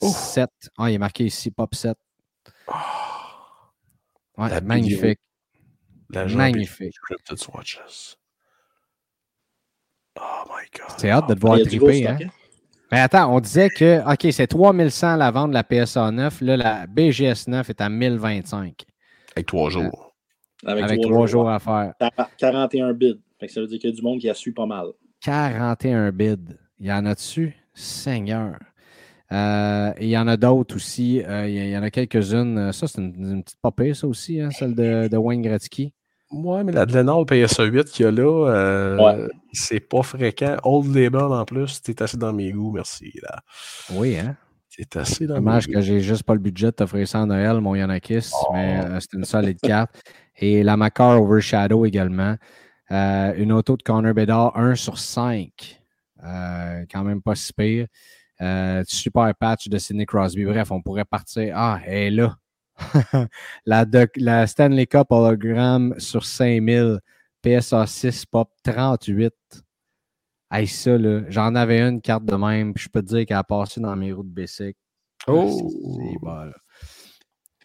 Ouf. 0.02 0.16
7. 0.16 0.50
Ah, 0.78 0.89
il 0.89 0.95
est 0.95 0.97
marqué 0.97 1.26
ici 1.26 1.52
pop 1.52 1.74
7. 1.74 1.97
Ouais, 4.38 4.50
La 4.50 4.60
magnifique. 4.62 5.20
La 6.10 6.26
Magnifique. 6.26 6.95
Oh 10.16 10.22
my 10.50 10.66
god. 10.78 10.95
C'est 10.97 11.10
hâte 11.10 11.30
de 11.30 11.34
te 11.34 11.38
Il 11.38 11.41
voir 11.41 11.60
triper. 11.60 12.08
Hein? 12.08 12.18
Mais 12.92 13.00
attends, 13.00 13.34
on 13.36 13.40
disait 13.40 13.70
que, 13.70 14.00
OK, 14.12 14.32
c'est 14.32 14.48
3100 14.48 15.16
la 15.18 15.32
vente 15.32 15.50
de 15.50 15.54
la 15.54 15.64
PSA 15.64 16.12
9. 16.12 16.42
Là, 16.42 16.58
la 16.58 16.88
BGS 16.88 17.48
9 17.48 17.70
est 17.70 17.82
à 17.82 17.90
1025. 17.90 18.74
Avec 19.36 19.46
trois 19.48 19.70
jours. 19.70 20.16
Avec, 20.66 20.84
Avec 20.84 21.02
trois 21.02 21.12
trois 21.14 21.28
jours. 21.28 21.42
jours 21.44 21.50
à 21.52 21.60
faire. 21.60 21.94
Quar- 22.00 22.30
41 22.38 22.94
bids. 22.94 23.20
Fait 23.40 23.48
que 23.48 23.54
ça 23.54 23.62
veut 23.62 23.68
dire 23.68 23.80
qu'il 23.80 23.90
y 23.90 23.94
a 23.94 23.96
du 23.96 24.02
monde 24.02 24.20
qui 24.20 24.30
a 24.30 24.34
su 24.34 24.54
pas 24.54 24.66
mal. 24.66 24.88
41 25.22 26.12
bids. 26.12 26.58
Il 26.80 26.88
y 26.88 26.92
en 26.92 27.06
a 27.06 27.14
dessus? 27.14 27.56
Seigneur. 27.74 28.58
Euh, 29.32 29.94
il 30.02 30.08
y 30.10 30.18
en 30.18 30.28
a 30.28 30.36
d'autres 30.38 30.76
aussi. 30.76 31.22
Euh, 31.24 31.48
il, 31.48 31.70
y, 31.70 31.78
en 31.78 31.84
a 31.84 31.92
quelques-unes. 31.92 32.58
Euh, 32.58 32.72
Ça, 32.72 32.88
c'est 32.88 33.00
une, 33.00 33.14
une 33.16 33.44
petite 33.44 33.60
popée, 33.62 33.94
ça 33.94 34.08
aussi, 34.08 34.42
hein, 34.42 34.50
celle 34.52 34.74
de, 34.74 35.08
de 35.08 35.18
Wayne 35.18 35.42
Gretzky. 35.44 35.94
Ouais, 36.32 36.64
mais 36.64 36.72
la 36.72 36.86
Dlenol 36.86 37.26
PSA 37.26 37.64
8 37.64 37.86
qu'il 37.86 38.06
y 38.06 38.08
a 38.08 38.12
là, 38.12 38.50
euh, 38.50 38.98
Ouais. 38.98 39.28
c'est 39.52 39.80
pas 39.80 40.04
fréquent. 40.04 40.58
Old 40.64 40.94
Label 40.96 41.22
en 41.22 41.44
plus, 41.46 41.82
t'es 41.82 42.02
assez 42.04 42.18
dans 42.18 42.32
mes 42.34 42.52
goûts, 42.52 42.72
merci. 42.72 43.12
Là. 43.24 43.40
Oui, 43.92 44.18
hein? 44.18 44.36
C'est 44.70 44.96
assez 44.96 45.26
Dommage 45.28 45.68
que 45.68 45.82
j'ai 45.82 46.00
juste 46.00 46.24
pas 46.24 46.34
le 46.34 46.40
budget 46.40 46.68
de 46.68 46.72
t'offrir 46.72 47.08
ça 47.08 47.20
en 47.22 47.26
Noël, 47.26 47.60
mon 47.60 47.74
Yanakis, 47.76 48.30
mais 48.54 48.80
euh, 48.80 49.00
c'est 49.00 49.14
une 49.14 49.26
solide 49.26 49.60
carte. 49.60 49.90
Et 50.38 50.64
la 50.64 50.78
Macar 50.78 51.22
Overshadow 51.22 51.86
également. 51.86 52.36
Euh, 52.92 53.34
une 53.36 53.52
auto 53.52 53.76
de 53.76 53.82
Connor 53.84 54.14
Bedard, 54.14 54.56
1 54.56 54.76
sur 54.76 54.98
5. 55.00 55.82
Euh, 56.24 56.86
quand 56.92 57.04
même 57.04 57.22
pas 57.22 57.36
si 57.36 57.52
pire. 57.52 57.88
super 58.86 59.34
patch 59.36 59.68
de 59.68 59.78
Sidney 59.80 60.06
Crosby. 60.06 60.46
Bref, 60.46 60.72
on 60.72 60.82
pourrait 60.82 61.06
partir. 61.06 61.54
Ah, 61.58 61.80
elle 61.86 61.98
est 61.98 62.12
là. 62.12 62.36
la, 63.66 63.86
la, 64.16 64.48
Stanley 64.48 64.88
Cup 64.88 65.08
hologramme 65.12 65.96
sur 66.00 66.26
5000. 66.26 67.00
PSA 67.42 67.86
6 67.88 68.26
pop 68.26 68.50
38. 68.64 69.34
Hey, 70.52 70.68
ça, 70.68 70.98
là, 70.98 71.22
j'en 71.30 71.56
avais 71.56 71.80
une 71.80 72.02
carte 72.02 72.26
de 72.26 72.36
même, 72.36 72.74
puis 72.74 72.86
je 72.86 72.90
peux 72.90 73.02
te 73.02 73.08
dire 73.08 73.26
qu'elle 73.26 73.38
a 73.38 73.44
passé 73.44 73.80
dans 73.80 73.96
mes 73.96 74.12
roues 74.12 74.24
de 74.24 74.30
Bessic. 74.30 74.76
Oh! 75.28 75.70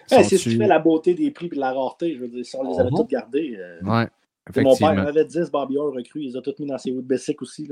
C'est 0.06 0.22
ce 0.24 0.36
qui 0.36 0.56
fait 0.56 0.66
la 0.66 0.78
beauté 0.78 1.14
des 1.14 1.30
prix 1.30 1.46
et 1.46 1.50
de 1.50 1.60
la 1.60 1.72
rareté. 1.72 2.14
Je 2.14 2.20
veux 2.20 2.28
dire, 2.28 2.44
si 2.44 2.56
on 2.56 2.70
les 2.70 2.78
avait 2.78 2.90
oh. 2.92 2.98
toutes 2.98 3.10
gardées. 3.10 3.56
Euh... 3.58 3.80
Ouais. 3.82 4.08
Mon 4.56 4.76
père 4.76 5.06
avait 5.06 5.24
10 5.24 5.50
barbillons 5.50 5.90
recrues, 5.90 6.22
ils 6.22 6.36
ont 6.36 6.42
tous 6.42 6.54
mis 6.58 6.66
dans 6.66 6.76
ses 6.76 6.92
wood 6.92 7.06
basic 7.06 7.40
aussi. 7.40 7.66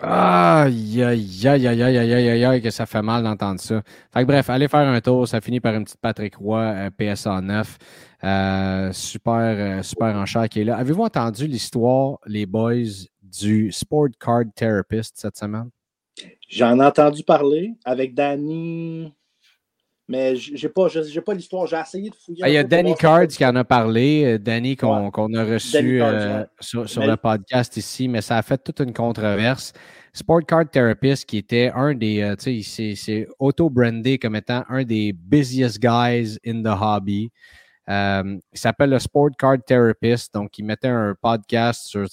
Aïe, 0.00 1.02
aïe, 1.02 1.46
aïe, 1.46 1.66
aïe, 1.66 1.82
aïe, 1.82 1.98
aïe, 1.98 2.44
aïe, 2.44 2.62
que 2.62 2.70
ça 2.70 2.86
fait 2.86 3.02
mal 3.02 3.22
d'entendre 3.22 3.60
ça. 3.60 3.82
Fait 4.12 4.22
que, 4.22 4.26
bref, 4.26 4.48
allez 4.48 4.68
faire 4.68 4.88
un 4.88 5.00
tour, 5.02 5.28
ça 5.28 5.42
finit 5.42 5.60
par 5.60 5.74
une 5.74 5.84
petite 5.84 6.00
Patrick 6.00 6.36
Roy, 6.36 6.60
euh, 6.60 6.90
PSA 6.90 7.42
9. 7.42 7.78
Euh, 8.24 8.92
super, 8.92 9.34
euh, 9.34 9.82
super 9.82 10.16
enchère 10.16 10.48
qui 10.48 10.62
est 10.62 10.64
là. 10.64 10.78
Avez-vous 10.78 11.02
entendu 11.02 11.46
l'histoire, 11.46 12.18
les 12.26 12.46
boys, 12.46 13.06
du 13.22 13.70
Sport 13.70 14.08
Card 14.18 14.44
Therapist 14.54 15.18
cette 15.18 15.36
semaine? 15.36 15.68
J'en 16.48 16.80
ai 16.80 16.84
entendu 16.84 17.22
parler 17.22 17.74
avec 17.84 18.14
Danny. 18.14 19.12
Mais 20.06 20.36
j'ai 20.36 20.68
pas, 20.68 20.88
j'ai 20.88 21.20
pas 21.22 21.32
l'histoire. 21.32 21.66
J'ai 21.66 21.78
essayé 21.78 22.10
de 22.10 22.14
fouiller. 22.14 22.42
Ah, 22.44 22.48
il 22.50 22.54
y 22.54 22.58
a 22.58 22.64
Danny 22.64 22.94
Cards 22.94 23.28
qui 23.28 23.44
en 23.44 23.56
a 23.56 23.64
parlé. 23.64 24.24
Euh, 24.24 24.38
Danny 24.38 24.76
qu'on 24.76 25.08
a 25.34 25.44
reçu 25.44 26.02
euh, 26.02 26.44
sur, 26.60 26.84
le 26.84 27.16
podcast 27.16 27.76
ici, 27.78 28.06
mais 28.06 28.20
ça 28.20 28.36
a 28.36 28.42
fait 28.42 28.58
toute 28.58 28.80
une 28.80 28.92
controverse. 28.92 29.72
Sport 30.12 30.44
Card 30.46 30.70
Therapist, 30.70 31.24
qui 31.24 31.38
était 31.38 31.72
un 31.74 31.94
des, 31.94 32.20
euh, 32.20 32.36
tu 32.36 32.62
sais, 32.62 32.94
c'est 32.94 33.26
auto-brandé 33.38 34.18
comme 34.18 34.36
étant 34.36 34.62
un 34.68 34.84
des 34.84 35.12
busiest 35.12 35.80
guys 35.80 36.36
in 36.46 36.62
the 36.62 36.78
hobby. 36.78 37.30
il 37.88 38.40
s'appelle 38.52 38.90
le 38.90 38.98
Sport 38.98 39.30
Card 39.38 39.64
Therapist. 39.66 40.34
Donc, 40.34 40.58
il 40.58 40.66
mettait 40.66 40.88
un 40.88 41.14
podcast 41.20 41.86
sur, 41.86 42.06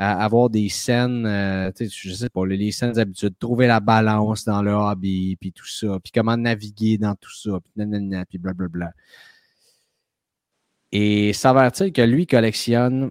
avoir 0.00 0.48
des 0.48 0.68
scènes, 0.70 1.26
euh, 1.26 1.70
je 1.78 2.12
sais 2.12 2.30
pas, 2.30 2.46
les 2.46 2.72
scènes 2.72 2.92
d'habitude, 2.92 3.34
trouver 3.38 3.66
la 3.66 3.80
balance 3.80 4.46
dans 4.46 4.62
le 4.62 4.72
hobby, 4.72 5.36
puis 5.36 5.52
tout 5.52 5.66
ça, 5.66 5.98
puis 6.02 6.10
comment 6.10 6.36
naviguer 6.36 6.96
dans 6.96 7.14
tout 7.14 7.34
ça, 7.34 7.58
puis 7.62 7.72
nanana, 7.76 8.24
puis 8.24 8.38
blablabla. 8.38 8.92
Et 10.92 11.32
s'avère-t-il 11.34 11.92
que 11.92 12.02
lui 12.02 12.26
collectionne 12.26 13.10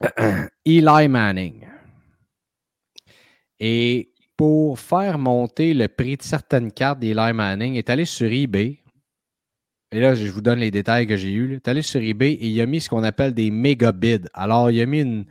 Eli 0.64 1.08
Manning. 1.08 1.66
Et 3.60 4.12
pour 4.36 4.80
faire 4.80 5.18
monter 5.18 5.74
le 5.74 5.88
prix 5.88 6.16
de 6.16 6.22
certaines 6.22 6.72
cartes 6.72 6.98
d'Eli 6.98 7.32
Manning, 7.32 7.74
il 7.74 7.78
est 7.78 7.90
allé 7.90 8.06
sur 8.06 8.30
eBay. 8.30 8.78
Et 9.92 10.00
là, 10.00 10.14
je 10.14 10.26
vous 10.28 10.40
donne 10.40 10.58
les 10.58 10.70
détails 10.70 11.06
que 11.06 11.16
j'ai 11.16 11.32
eus. 11.32 11.48
Il 11.50 11.54
est 11.54 11.68
allé 11.68 11.82
sur 11.82 12.00
eBay 12.00 12.32
et 12.32 12.48
il 12.48 12.60
a 12.60 12.66
mis 12.66 12.80
ce 12.80 12.88
qu'on 12.88 13.04
appelle 13.04 13.32
des 13.34 13.50
méga 13.50 13.92
bids. 13.92 14.28
Alors, 14.34 14.70
il 14.70 14.80
a 14.80 14.86
mis 14.86 15.00
une, 15.00 15.26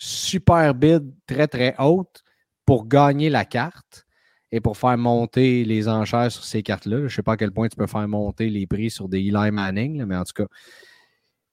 super 0.00 0.74
bid 0.74 1.12
très, 1.26 1.46
très 1.46 1.74
haute 1.78 2.24
pour 2.64 2.88
gagner 2.88 3.28
la 3.30 3.44
carte 3.44 4.06
et 4.50 4.60
pour 4.60 4.76
faire 4.76 4.96
monter 4.98 5.64
les 5.64 5.88
enchères 5.88 6.32
sur 6.32 6.42
ces 6.42 6.62
cartes-là. 6.62 6.98
Je 6.98 7.04
ne 7.04 7.08
sais 7.08 7.22
pas 7.22 7.34
à 7.34 7.36
quel 7.36 7.52
point 7.52 7.68
tu 7.68 7.76
peux 7.76 7.86
faire 7.86 8.08
monter 8.08 8.48
les 8.50 8.66
prix 8.66 8.90
sur 8.90 9.08
des 9.08 9.18
Eli 9.18 9.50
Manning, 9.52 10.04
mais 10.04 10.16
en 10.16 10.24
tout 10.24 10.32
cas. 10.32 10.46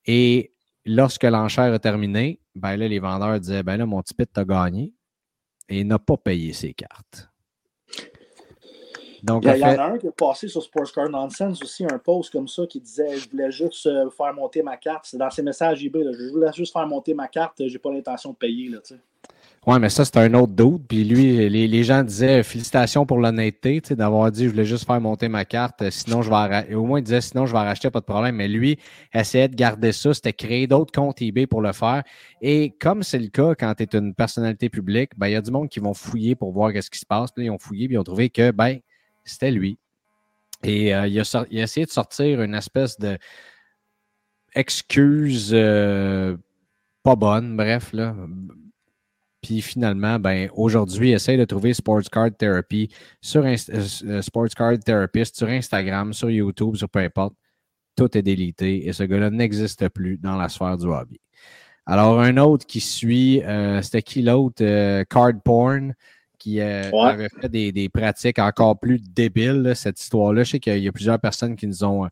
Et 0.06 0.52
lorsque 0.84 1.24
l'enchère 1.24 1.72
a 1.72 1.78
terminé, 1.78 2.40
ben 2.54 2.76
là, 2.76 2.88
les 2.88 2.98
vendeurs 2.98 3.38
disaient 3.38 3.62
ben 3.62 3.76
là, 3.76 3.86
mon 3.86 4.02
petit 4.02 4.14
pit 4.14 4.32
t'a 4.32 4.44
gagné 4.44 4.92
et 5.68 5.84
n'a 5.84 5.98
pas 5.98 6.16
payé 6.16 6.52
ses 6.52 6.72
cartes. 6.72 7.27
Donc, 9.22 9.44
il 9.44 9.56
y, 9.56 9.64
en 9.64 9.78
a 9.78 9.84
un 9.84 9.98
qui 9.98 10.06
est 10.06 10.16
passé 10.16 10.48
sur 10.48 10.62
Sports 10.62 10.92
Card 10.92 11.10
Nonsense 11.10 11.62
aussi, 11.62 11.84
un 11.84 11.98
post 11.98 12.30
comme 12.30 12.48
ça 12.48 12.66
qui 12.66 12.80
disait 12.80 13.16
Je 13.16 13.28
voulais 13.30 13.50
juste 13.50 13.86
euh, 13.86 14.08
faire 14.10 14.32
monter 14.34 14.62
ma 14.62 14.76
carte. 14.76 15.06
C'est 15.06 15.16
dans 15.16 15.30
ses 15.30 15.42
messages 15.42 15.84
eBay. 15.84 16.04
je 16.12 16.32
voulais 16.32 16.52
juste 16.54 16.72
faire 16.72 16.86
monter 16.86 17.14
ma 17.14 17.28
carte, 17.28 17.62
j'ai 17.66 17.78
pas 17.78 17.92
l'intention 17.92 18.30
de 18.30 18.36
payer. 18.36 18.68
Là, 18.68 18.78
ouais, 19.66 19.78
mais 19.78 19.88
ça, 19.88 20.04
c'est 20.04 20.16
un 20.18 20.32
autre 20.34 20.52
doute. 20.52 20.82
Puis 20.88 21.04
lui, 21.04 21.48
les, 21.48 21.84
gens 21.84 22.02
disaient 22.02 22.42
Félicitations 22.42 23.06
pour 23.06 23.18
l'honnêteté, 23.18 23.80
d'avoir 23.90 24.30
dit 24.30 24.44
Je 24.44 24.50
voulais 24.50 24.64
juste 24.64 24.86
faire 24.86 25.00
monter 25.00 25.28
ma 25.28 25.44
carte, 25.44 25.90
sinon 25.90 26.22
je 26.22 26.30
vais 26.30 26.74
Au 26.74 26.84
moins, 26.84 27.00
il 27.00 27.04
disait 27.04 27.20
Sinon, 27.20 27.46
je 27.46 27.52
vais 27.52 27.58
racheter, 27.58 27.90
pas 27.90 28.00
de 28.00 28.04
problème. 28.04 28.36
Mais 28.36 28.48
lui, 28.48 28.78
essayait 29.12 29.48
de 29.48 29.56
garder 29.56 29.92
ça, 29.92 30.14
c'était 30.14 30.32
créer 30.32 30.66
d'autres 30.66 30.92
comptes 30.92 31.20
eBay 31.20 31.46
pour 31.46 31.60
le 31.60 31.72
faire. 31.72 32.02
Et 32.40 32.70
comme 32.80 33.02
c'est 33.02 33.18
le 33.18 33.28
cas 33.28 33.54
quand 33.54 33.74
tu 33.74 33.82
es 33.82 33.98
une 33.98 34.14
personnalité 34.14 34.68
publique, 34.68 35.10
ben, 35.16 35.26
il 35.26 35.32
y 35.32 35.36
a 35.36 35.42
du 35.42 35.50
monde 35.50 35.68
qui 35.68 35.80
vont 35.80 35.94
fouiller 35.94 36.34
pour 36.34 36.52
voir 36.52 36.70
ce 36.70 36.88
qui 36.88 36.98
se 36.98 37.06
passe. 37.06 37.32
Puis 37.32 37.46
ils 37.46 37.50
ont 37.50 37.58
fouillé, 37.58 37.88
puis 37.88 37.94
ils 37.94 37.98
ont 37.98 38.04
trouvé 38.04 38.30
que, 38.30 38.50
ben, 38.52 38.78
c'était 39.30 39.50
lui. 39.50 39.78
Et 40.62 40.94
euh, 40.94 41.06
il, 41.06 41.18
a 41.20 41.46
essayé 41.50 41.86
de 41.86 41.90
sortir 41.90 42.42
une 42.42 42.54
espèce 42.54 42.98
de 42.98 43.18
excuse 44.54 45.50
euh, 45.52 46.36
pas 47.02 47.16
bonne, 47.16 47.56
bref. 47.56 47.92
Là. 47.92 48.14
Puis 49.40 49.60
finalement, 49.60 50.18
ben, 50.18 50.50
aujourd'hui, 50.54 51.10
il 51.10 51.14
essaie 51.14 51.36
de 51.36 51.44
trouver 51.44 51.74
Sports 51.74 52.10
Card 52.10 52.36
Therapy 52.36 52.88
sur 53.20 53.44
euh, 53.44 54.22
Sports 54.22 54.48
Card 54.56 54.80
Therapist 54.80 55.36
sur 55.36 55.48
Instagram, 55.48 56.12
sur 56.12 56.30
YouTube, 56.30 56.74
sur 56.74 56.88
peu 56.88 57.00
importe. 57.00 57.34
Tout 57.96 58.16
est 58.16 58.22
délité 58.22 58.86
et 58.86 58.92
ce 58.92 59.02
gars-là 59.04 59.30
n'existe 59.30 59.88
plus 59.88 60.18
dans 60.18 60.36
la 60.36 60.48
sphère 60.48 60.76
du 60.76 60.86
hobby. 60.86 61.20
Alors, 61.84 62.20
un 62.20 62.36
autre 62.36 62.66
qui 62.66 62.80
suit, 62.80 63.42
c'était 63.82 64.02
qui 64.02 64.22
l'autre? 64.22 64.62
Card 65.04 65.40
Porn 65.42 65.94
qui 66.38 66.60
euh, 66.60 66.90
avait 66.92 67.28
fait 67.28 67.48
des, 67.48 67.88
pratiques 67.88 68.38
encore 68.38 68.78
plus 68.78 68.98
débiles, 68.98 69.72
cette 69.74 70.00
histoire-là. 70.00 70.44
Je 70.44 70.52
sais 70.52 70.60
qu'il 70.60 70.78
y 70.78 70.88
a 70.88 70.92
plusieurs 70.92 71.18
personnes 71.18 71.56
qui 71.56 71.66
nous 71.66 71.84
ont. 71.84 72.08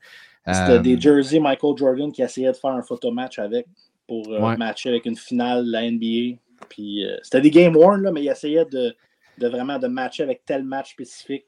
C'était 0.46 0.80
des 0.80 0.96
euh, 0.96 1.00
jerseys 1.00 1.40
Michael 1.40 1.76
Jordan 1.76 2.12
qui 2.12 2.22
essayait 2.22 2.52
de 2.52 2.56
faire 2.56 2.70
un 2.70 2.82
photomatch 2.82 3.38
avec 3.38 3.66
pour 4.06 4.28
euh, 4.32 4.56
matcher 4.56 4.90
avec 4.90 5.06
une 5.06 5.16
finale 5.16 5.66
de 5.66 5.72
la 5.72 5.90
NBA. 5.90 6.38
Puis 6.68 7.04
c'était 7.22 7.40
des 7.40 7.50
game 7.50 7.76
worn, 7.76 8.02
là, 8.02 8.12
mais 8.12 8.22
il 8.22 8.28
essayait 8.28 8.64
de, 8.64 8.94
vraiment 9.38 9.78
de 9.78 9.88
matcher 9.88 10.22
avec 10.22 10.44
tel 10.44 10.64
match 10.64 10.92
spécifique 10.92 11.46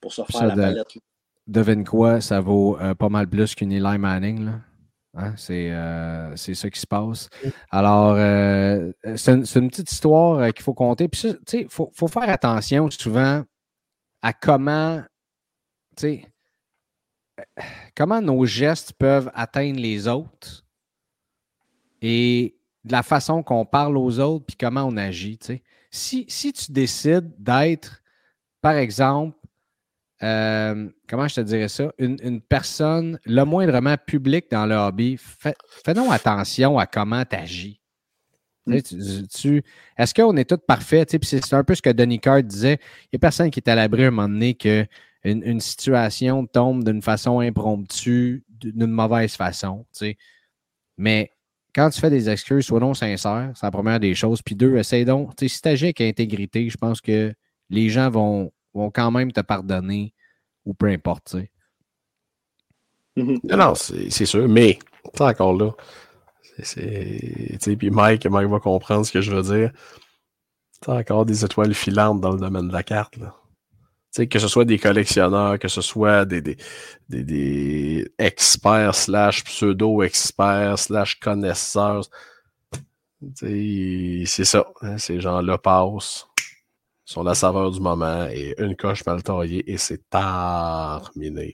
pour 0.00 0.12
se 0.12 0.22
faire 0.22 0.46
la 0.46 0.54
palette. 0.54 0.98
Devine 1.46 1.84
quoi, 1.84 2.20
ça 2.20 2.40
vaut 2.40 2.78
pas 2.98 3.08
mal 3.08 3.28
plus 3.28 3.54
qu'une 3.54 3.72
Eli 3.72 3.98
Manning. 3.98 4.44
Là. 4.44 4.52
Hein, 5.14 5.34
euh, 5.50 6.32
c'est 6.36 6.54
ça 6.54 6.70
qui 6.70 6.80
se 6.80 6.86
passe. 6.86 7.28
Alors, 7.70 8.14
euh, 8.16 8.92
c'est 9.16 9.32
une, 9.32 9.68
petite 9.68 9.92
histoire 9.92 10.38
euh, 10.38 10.50
qu'il 10.50 10.62
faut 10.62 10.72
compter. 10.72 11.06
Puis, 11.08 11.20
tu 11.20 11.38
sais, 11.46 11.60
il 11.62 11.68
faut, 11.68 12.08
faire 12.08 12.28
attention 12.30 12.90
souvent 12.90 13.44
à 14.22 14.32
comment, 14.32 15.02
tu 15.96 16.00
sais, 16.00 16.32
comment 17.94 18.22
nos 18.22 18.46
gestes 18.46 18.94
peuvent 18.94 19.30
atteindre 19.34 19.80
les 19.80 20.08
autres 20.08 20.64
et 22.00 22.56
de 22.84 22.92
la 22.92 23.02
façon 23.02 23.42
qu'on 23.42 23.66
parle 23.66 23.98
aux 23.98 24.18
autres, 24.18 24.46
puis 24.46 24.56
comment 24.56 24.84
on 24.84 24.96
agit. 24.96 25.38
Tu 25.38 25.46
sais. 25.46 25.62
Si, 25.90 26.24
si 26.28 26.52
tu 26.54 26.72
décides 26.72 27.32
d'être, 27.38 28.02
par 28.62 28.76
exemple, 28.76 29.36
euh, 30.22 30.88
comment 31.08 31.26
je 31.26 31.36
te 31.36 31.40
dirais 31.40 31.68
ça, 31.68 31.92
une, 31.98 32.40
personne 32.40 33.18
le 33.24 33.44
moindrement 33.44 33.96
publique 33.96 34.46
dans 34.50 34.66
le 34.66 34.76
hobby, 34.76 35.16
fais, 35.18 35.54
donc 35.94 36.12
attention 36.12 36.78
à 36.78 36.86
comment 36.86 37.24
tu 37.24 37.36
agis. 37.36 37.80
est-ce 38.68 40.14
qu'on 40.14 40.36
est 40.36 40.48
tous 40.48 40.64
parfaits? 40.64 41.16
C'est 41.22 41.54
un 41.54 41.64
peu 41.64 41.74
ce 41.74 41.82
que 41.82 41.90
Denis 41.90 42.20
Card 42.20 42.42
disait. 42.44 42.78
Il 43.04 43.08
n'y 43.14 43.16
a 43.16 43.18
personne 43.18 43.50
qui 43.50 43.58
est 43.58 43.68
à 43.68 43.74
l'abri 43.74 44.04
à 44.04 44.08
un 44.08 44.10
moment 44.10 44.28
donné 44.28 44.54
qu'une 44.54 44.86
une 45.24 45.60
situation 45.60 46.46
tombe 46.46 46.84
d'une 46.84 47.02
façon 47.02 47.40
impromptue, 47.40 48.44
d'une 48.48 48.86
mauvaise 48.86 49.34
façon. 49.34 49.84
Mais 50.96 51.32
quand 51.74 51.90
tu 51.90 52.00
fais 52.00 52.10
des 52.10 52.28
excuses, 52.28 52.66
sois 52.66 52.80
non 52.80 52.94
sincère, 52.94 53.50
c'est 53.54 53.66
la 53.66 53.70
première 53.70 53.98
des 53.98 54.14
choses. 54.14 54.42
Puis 54.42 54.54
deux, 54.54 54.76
essaye 54.76 55.04
donc. 55.04 55.32
Si 55.38 55.60
tu 55.60 55.68
agis 55.68 55.86
avec 55.86 56.00
intégrité, 56.00 56.68
je 56.68 56.76
pense 56.76 57.00
que 57.00 57.34
les 57.70 57.88
gens 57.88 58.10
vont, 58.10 58.52
vont 58.74 58.90
quand 58.90 59.10
même 59.10 59.32
te 59.32 59.40
pardonner 59.40 60.14
ou 60.64 60.74
peu 60.74 60.86
importe. 60.86 61.36
Mm-hmm. 63.16 63.40
Non, 63.44 63.56
non, 63.56 63.74
c'est 63.74 64.26
sûr, 64.26 64.48
mais 64.48 64.78
encore 65.18 65.54
là. 65.54 65.70
Puis 66.56 67.90
Mike, 67.90 68.26
Mike 68.26 68.48
va 68.48 68.60
comprendre 68.60 69.06
ce 69.06 69.12
que 69.12 69.20
je 69.20 69.30
veux 69.30 69.42
dire. 69.42 69.72
T'as 70.80 70.98
encore 70.98 71.26
des 71.26 71.44
étoiles 71.44 71.74
filantes 71.74 72.20
dans 72.20 72.32
le 72.32 72.38
domaine 72.38 72.68
de 72.68 72.72
la 72.72 72.82
carte. 72.82 73.16
Là. 73.16 73.34
que 74.26 74.38
ce 74.38 74.48
soit 74.48 74.64
des 74.64 74.78
collectionneurs, 74.78 75.58
que 75.58 75.68
ce 75.68 75.80
soit 75.80 76.24
des, 76.24 76.40
des, 76.40 76.56
des, 77.08 78.12
experts 78.18 78.94
slash 78.94 79.44
pseudo-experts 79.44 80.78
slash 80.78 81.20
connaisseurs. 81.20 82.04
C'est 83.36 84.44
ça. 84.44 84.66
Hein, 84.82 84.98
ces 84.98 85.20
gens-là 85.20 85.56
passent 85.58 86.26
sont 87.12 87.22
la 87.22 87.34
saveur 87.34 87.70
du 87.70 87.80
moment 87.80 88.26
et 88.30 88.54
une 88.58 88.76
coche 88.76 89.04
mal 89.06 89.22
taillée 89.22 89.70
et 89.70 89.76
c'est 89.76 90.08
terminé. 90.10 91.52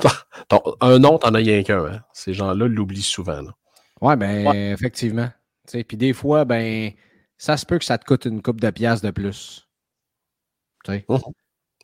Ton- 0.48 0.76
un 0.80 0.98
nom, 0.98 1.18
t'en 1.18 1.34
as 1.34 1.38
rien 1.38 1.62
qu'un. 1.62 1.84
Hein? 1.84 2.00
Ces 2.12 2.34
gens-là 2.34 2.66
l'oublient 2.66 3.02
souvent. 3.02 3.42
là. 3.42 3.54
Ouais, 4.00 4.16
ben, 4.16 4.72
effectivement. 4.72 5.28
Puis 5.70 5.96
des 5.96 6.12
fois, 6.12 6.44
ben, 6.44 6.90
ça 7.38 7.56
se 7.56 7.64
peut 7.64 7.78
que 7.78 7.84
ça 7.84 7.98
te 7.98 8.04
coûte 8.04 8.24
une 8.24 8.42
coupe 8.42 8.60
de 8.60 8.70
pièces 8.70 9.02
de 9.02 9.10
plus. 9.10 9.68
Tu 10.84 10.92
sais. 10.92 11.06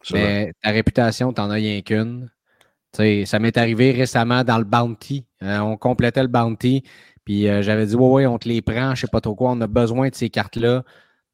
C'est 0.03 0.19
vrai. 0.19 0.45
Mais 0.47 0.53
ta 0.63 0.71
réputation, 0.71 1.33
t'en 1.33 1.51
as 1.51 1.55
rien 1.55 1.83
qu'une. 1.83 2.31
Tu 2.93 2.99
sais, 2.99 3.25
ça 3.27 3.39
m'est 3.39 3.57
arrivé 3.59 3.93
récemment 3.93 4.43
dans 4.45 4.59
le 4.59 4.65
bounty. 4.65 5.27
Euh, 5.43 5.59
on 5.59 5.77
complétait 5.77 6.23
le 6.23 6.29
bounty. 6.29 6.83
Puis 7.27 7.49
euh, 7.49 7.61
j'avais 7.61 7.85
dit, 7.87 7.97
ouais, 7.97 8.09
ouais, 8.09 8.27
on 8.27 8.39
te 8.39 8.49
les 8.49 8.63
prend, 8.63 8.95
je 8.95 9.03
sais 9.03 9.07
pas 9.09 9.21
trop 9.21 9.35
quoi, 9.35 9.51
on 9.51 9.61
a 9.61 9.67
besoin 9.67 10.09
de 10.09 10.15
ces 10.15 10.31
cartes-là. 10.31 10.85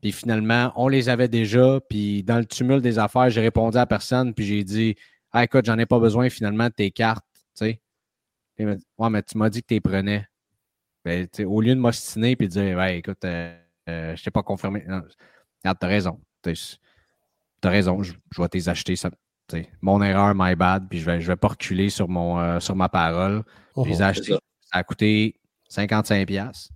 Puis 0.01 0.11
finalement, 0.11 0.72
on 0.74 0.88
les 0.88 1.09
avait 1.09 1.28
déjà. 1.28 1.80
Puis 1.88 2.24
dans 2.24 2.38
le 2.38 2.47
tumulte 2.47 2.82
des 2.82 2.99
affaires, 2.99 3.30
j'ai 3.30 3.43
répondu 3.43 3.76
à 3.76 3.86
personne. 3.86 4.34
Puis 4.34 4.45
j'ai 4.47 4.64
dit, 4.64 4.97
ah, 5.30 5.45
écoute, 5.45 5.66
j'en 5.66 5.78
ai 5.78 5.86
pas 5.86 6.01
besoin 6.01 6.28
finalement 6.30 6.64
de 6.64 6.72
tes 6.72 6.90
cartes. 6.90 7.24
Tu 7.34 7.66
sais. 7.66 7.80
Il 8.59 8.66
m'a 8.66 8.74
dit, 8.74 8.84
ouais, 8.99 9.11
mais 9.11 9.22
tu 9.22 9.38
m'as 9.38 9.51
dit 9.51 9.62
que 9.62 9.68
tu 9.68 9.74
les 9.74 9.80
prenais. 9.80 10.26
Ben, 11.05 11.28
au 11.47 11.61
lieu 11.61 11.74
de 11.74 11.80
m'ostiner 11.80 12.36
puis 12.36 12.49
de 12.49 12.53
dire, 12.53 12.76
ouais, 12.76 12.99
écoute, 12.99 13.24
euh, 13.24 13.55
euh, 13.88 14.16
je 14.16 14.24
t'ai 14.24 14.30
pas 14.30 14.43
confirmé. 14.43 14.84
Non, 14.88 15.03
regarde, 15.62 15.78
t'as 15.78 15.86
raison. 15.86 16.20
T'as 16.43 17.70
raison, 17.70 18.03
je, 18.03 18.14
je 18.34 18.43
vais 18.43 18.49
te 18.49 18.57
les 18.57 18.68
acheter. 18.68 18.97
Ça, 18.97 19.11
mon 19.82 20.03
erreur, 20.03 20.32
my 20.34 20.57
bad. 20.57 20.88
Puis 20.88 21.01
je 21.01 21.05
vais, 21.05 21.20
je 21.20 21.26
vais 21.26 21.36
pas 21.36 21.49
reculer 21.49 21.90
sur, 21.90 22.09
mon, 22.09 22.40
euh, 22.40 22.61
sur 22.61 22.74
ma 22.74 22.88
parole. 22.88 23.43
Je 23.76 23.82
les 23.82 24.01
ai 24.01 24.05
achetés. 24.05 24.32
ça. 24.32 24.38
Ça 24.72 24.78
a 24.78 24.84
coûté 24.84 25.36
55$. 25.73 26.27
piastres. 26.27 26.70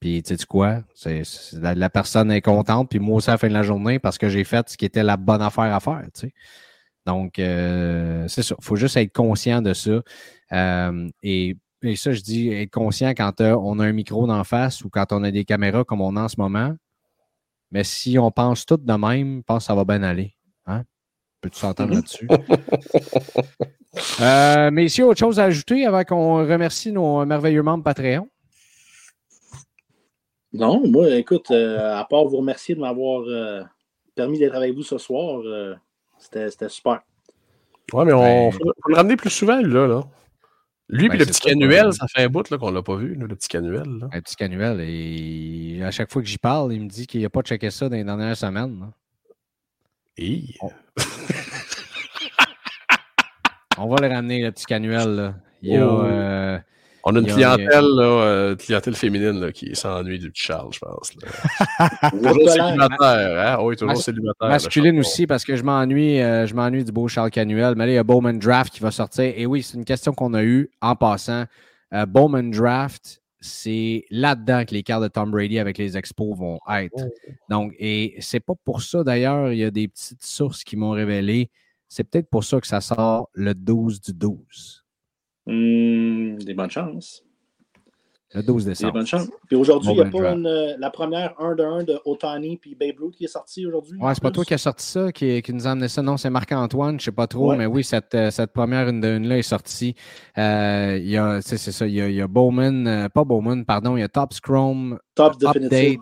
Puis, 0.00 0.22
tu 0.22 0.36
sais 0.36 0.46
quoi? 0.46 0.82
C'est, 0.94 1.22
c'est- 1.24 1.58
la, 1.60 1.74
la 1.74 1.90
personne 1.90 2.30
est 2.32 2.40
contente, 2.40 2.88
puis 2.90 2.98
moi 2.98 3.16
aussi 3.16 3.30
à 3.30 3.34
la 3.34 3.38
fin 3.38 3.48
de 3.48 3.52
la 3.52 3.62
journée, 3.62 3.98
parce 3.98 4.18
que 4.18 4.28
j'ai 4.28 4.44
fait 4.44 4.68
ce 4.68 4.76
qui 4.76 4.84
était 4.84 5.02
la 5.04 5.16
bonne 5.16 5.42
affaire 5.42 5.74
à 5.74 5.80
faire, 5.80 6.02
tu 6.14 6.20
sais. 6.22 6.34
Donc, 7.06 7.38
euh, 7.38 8.26
c'est 8.28 8.42
ça. 8.42 8.54
Il 8.58 8.64
faut 8.64 8.76
juste 8.76 8.96
être 8.96 9.12
conscient 9.12 9.60
de 9.62 9.74
ça. 9.74 10.00
Euh, 10.52 11.08
et, 11.22 11.56
et 11.82 11.96
ça, 11.96 12.12
je 12.12 12.20
dis 12.20 12.48
être 12.50 12.70
conscient 12.70 13.10
quand 13.10 13.40
euh, 13.40 13.56
on 13.60 13.80
a 13.80 13.86
un 13.86 13.92
micro 13.92 14.26
d'en 14.26 14.44
face 14.44 14.84
ou 14.84 14.88
quand 14.90 15.12
on 15.12 15.24
a 15.24 15.30
des 15.32 15.44
caméras 15.44 15.82
comme 15.84 16.00
on 16.00 16.14
a 16.16 16.22
en 16.22 16.28
ce 16.28 16.36
moment. 16.38 16.74
Mais 17.72 17.82
si 17.84 18.18
on 18.18 18.30
pense 18.30 18.66
tout 18.66 18.76
de 18.76 18.92
même, 18.92 19.38
je 19.38 19.42
pense 19.42 19.64
que 19.64 19.66
ça 19.66 19.74
va 19.74 19.84
bien 19.84 20.02
aller. 20.04 20.34
Hein? 20.66 20.84
Peux-tu 21.40 21.58
s'entendre 21.58 21.94
là-dessus? 21.94 22.28
Euh, 24.20 24.70
messieurs, 24.70 25.06
autre 25.06 25.18
chose 25.20 25.38
à 25.38 25.44
ajouter 25.44 25.84
avant 25.84 26.02
qu'on 26.04 26.36
remercie 26.46 26.92
nos 26.92 27.24
merveilleux 27.26 27.62
membres 27.62 27.84
Patreon? 27.84 28.28
Non, 30.54 30.86
moi, 30.86 31.10
écoute, 31.16 31.50
euh, 31.50 31.96
à 31.98 32.04
part 32.04 32.24
vous 32.26 32.38
remercier 32.38 32.74
de 32.74 32.80
m'avoir 32.80 33.22
euh, 33.26 33.62
permis 34.14 34.38
d'être 34.38 34.54
avec 34.54 34.74
vous 34.74 34.82
ce 34.82 34.98
soir, 34.98 35.40
euh, 35.44 35.74
c'était 36.18 36.50
c'était 36.50 36.68
super. 36.68 37.00
Ouais, 37.92 38.04
mais 38.04 38.12
on 38.12 38.20
Ben- 38.20 38.52
faut, 38.52 38.58
faut 38.82 38.88
le 38.90 38.94
ramener 38.96 39.16
plus 39.16 39.30
souvent, 39.30 39.60
lui, 39.60 39.72
là. 39.72 39.86
là. 39.86 40.02
Lui, 40.88 41.04
Ben, 41.08 41.10
puis 41.10 41.18
le 41.20 41.24
petit 41.26 41.34
ça, 41.42 41.48
canuel, 41.50 41.84
ben- 41.84 41.92
ça 41.92 42.06
fait 42.08 42.22
un 42.24 42.28
bout 42.28 42.48
là, 42.50 42.58
qu'on 42.58 42.70
l'a 42.70 42.82
pas 42.82 42.96
vu, 42.96 43.16
nous, 43.16 43.26
le 43.26 43.34
petit 43.34 43.48
canuel. 43.48 43.98
Là. 44.00 44.08
Un 44.12 44.20
petit 44.20 44.36
canuel. 44.36 44.80
Et 44.80 45.82
à 45.82 45.90
chaque 45.90 46.10
fois 46.12 46.20
que 46.22 46.28
j'y 46.28 46.38
parle, 46.38 46.72
il 46.74 46.82
me 46.82 46.88
dit 46.88 47.06
qu'il 47.06 47.22
n'a 47.22 47.30
pas 47.30 47.42
checké 47.42 47.70
ça 47.70 47.88
dans 47.88 47.96
les 47.96 48.04
dernières 48.04 48.36
semaines. 48.36 48.78
là. 48.80 48.88
Hi. 50.18 50.54
On 53.78 53.88
va 53.88 53.96
le 54.06 54.12
ramener, 54.14 54.42
le 54.42 54.52
petit 54.52 54.66
canuel. 54.66 55.08
là. 55.16 55.34
Il 55.62 55.72
y 55.72 55.76
a, 55.76 55.86
Oh. 55.86 56.02
euh, 56.04 56.58
On 57.04 57.16
a 57.16 57.18
une 57.18 57.24
Il 57.26 57.30
y 57.38 57.42
a- 57.44 57.56
clientèle, 57.56 57.84
là, 57.96 58.02
euh, 58.04 58.54
clientèle 58.56 58.94
féminine 58.94 59.40
là, 59.40 59.50
qui 59.50 59.74
s'ennuie 59.74 60.20
du 60.20 60.30
petit 60.30 60.42
Charles, 60.44 60.70
je 60.72 60.78
pense. 60.78 61.10
toujours 62.12 62.48
célibataire, 62.50 63.58
hein? 63.58 63.62
Oui, 63.62 63.74
toujours 63.76 63.94
Mas- 63.94 64.04
célibataire. 64.04 64.48
masculine 64.48 64.98
aussi, 65.00 65.26
parce 65.26 65.44
que 65.44 65.56
je 65.56 65.62
m'ennuie 65.64 66.20
euh, 66.20 66.46
je 66.46 66.54
m'ennuie 66.54 66.84
du 66.84 66.92
beau 66.92 67.08
Charles 67.08 67.30
Canuel. 67.30 67.74
Mais 67.76 67.86
là, 67.86 67.92
il 67.92 67.94
y 67.96 67.98
a 67.98 68.04
Bowman 68.04 68.34
Draft 68.38 68.72
qui 68.72 68.80
va 68.80 68.90
sortir. 68.92 69.32
Et 69.36 69.46
oui, 69.46 69.62
c'est 69.62 69.76
une 69.76 69.84
question 69.84 70.12
qu'on 70.12 70.32
a 70.34 70.44
eue 70.44 70.70
en 70.80 70.94
passant. 70.94 71.44
Euh, 71.92 72.06
Bowman 72.06 72.50
Draft, 72.52 73.20
c'est 73.40 74.04
là-dedans 74.10 74.64
que 74.64 74.72
les 74.74 74.84
cartes 74.84 75.02
de 75.02 75.08
Tom 75.08 75.32
Brady 75.32 75.58
avec 75.58 75.78
les 75.78 75.96
expos 75.96 76.38
vont 76.38 76.60
être. 76.72 77.04
Donc, 77.50 77.72
et 77.80 78.14
c'est 78.20 78.38
pas 78.40 78.54
pour 78.64 78.80
ça 78.82 79.02
d'ailleurs, 79.02 79.50
il 79.52 79.58
y 79.58 79.64
a 79.64 79.72
des 79.72 79.88
petites 79.88 80.22
sources 80.24 80.62
qui 80.62 80.76
m'ont 80.76 80.90
révélé. 80.92 81.50
C'est 81.94 82.04
peut-être 82.04 82.30
pour 82.30 82.42
ça 82.42 82.58
que 82.58 82.66
ça 82.66 82.80
sort 82.80 83.28
le 83.34 83.52
12 83.54 84.00
du 84.00 84.14
12. 84.14 84.82
Hum, 85.46 86.36
des 86.38 86.54
bonnes 86.54 86.70
chances. 86.70 87.22
Le 88.34 88.42
12 88.42 88.64
Des 88.64 88.70
décembre. 88.70 88.94
bonnes 88.94 89.06
chances. 89.06 89.28
Puis 89.46 89.56
aujourd'hui, 89.56 89.90
il 89.90 89.96
n'y 89.96 90.00
a 90.00 90.04
pas 90.06 90.32
une, 90.32 90.46
euh, 90.46 90.74
la 90.78 90.88
première 90.88 91.38
1 91.38 91.54
de 91.54 91.62
1 91.62 91.84
de 91.84 91.98
Otani 92.06 92.56
puis 92.56 92.74
Babe 92.74 92.94
Ruth 92.98 93.14
qui 93.14 93.24
est 93.24 93.28
sortie 93.28 93.66
aujourd'hui. 93.66 93.98
Ouais, 94.00 94.14
c'est 94.14 94.22
pas 94.22 94.30
toi 94.30 94.42
qui 94.42 94.54
as 94.54 94.58
sorti 94.58 94.86
ça, 94.86 95.12
qui, 95.12 95.42
qui 95.42 95.52
nous 95.52 95.66
a 95.66 95.72
amené 95.72 95.88
ça. 95.88 96.00
Non, 96.00 96.16
c'est 96.16 96.30
Marc-Antoine, 96.30 96.98
je 96.98 97.04
sais 97.04 97.12
pas 97.12 97.26
trop, 97.26 97.50
Ouais. 97.50 97.58
mais 97.58 97.66
oui, 97.66 97.84
cette, 97.84 98.14
euh, 98.14 98.30
cette 98.30 98.54
première 98.54 98.88
une 98.88 99.02
de 99.02 99.08
une 99.18 99.28
là 99.28 99.36
est 99.36 99.42
sortie. 99.42 99.94
Euh, 100.38 100.96
Il 100.98 101.10
y 101.10 101.18
a, 101.18 101.42
tu 101.42 101.48
sais, 101.50 101.58
c'est 101.58 101.72
ça, 101.72 101.86
il 101.86 101.92
y 101.92 102.00
a, 102.00 102.08
il 102.08 102.14
y 102.14 102.22
a 102.22 102.26
Bowman, 102.26 103.10
pas 103.12 103.24
Bowman, 103.24 103.66
pardon, 103.66 103.98
il 103.98 104.00
y 104.00 104.02
a 104.02 104.08
Top 104.08 104.32
Chrome 104.42 104.98
Top 105.14 105.38
Definitive. 105.38 105.98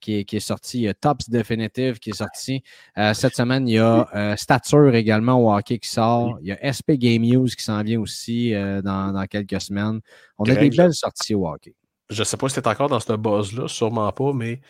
Qui 0.00 0.20
est, 0.20 0.24
qui 0.24 0.36
est 0.36 0.40
sorti, 0.40 0.78
il 0.78 0.82
y 0.82 0.88
a 0.88 0.94
Tops 0.94 1.28
Definitive 1.28 1.98
qui 1.98 2.10
est 2.10 2.14
sorti. 2.14 2.62
Euh, 2.96 3.12
cette 3.12 3.36
semaine, 3.36 3.68
il 3.68 3.74
y 3.74 3.78
a 3.78 4.08
euh, 4.14 4.34
Stature 4.36 4.94
également 4.94 5.34
au 5.34 5.54
hockey 5.54 5.78
qui 5.78 5.90
sort. 5.90 6.38
Il 6.40 6.48
y 6.48 6.52
a 6.52 6.72
SP 6.72 6.92
Game 6.92 7.22
News 7.22 7.46
qui 7.46 7.62
s'en 7.62 7.82
vient 7.82 8.00
aussi 8.00 8.54
euh, 8.54 8.80
dans, 8.80 9.12
dans 9.12 9.26
quelques 9.26 9.60
semaines. 9.60 10.00
On 10.38 10.44
a 10.44 10.54
des 10.54 10.70
belles 10.70 10.94
sorties 10.94 11.34
au 11.34 11.46
hockey. 11.46 11.74
Je 12.08 12.24
sais 12.24 12.36
pas 12.36 12.48
si 12.48 12.54
t'es 12.54 12.66
encore 12.66 12.88
dans 12.88 12.98
ce 12.98 13.12
buzz-là, 13.12 13.68
sûrement 13.68 14.10
pas, 14.10 14.32
mais 14.32 14.60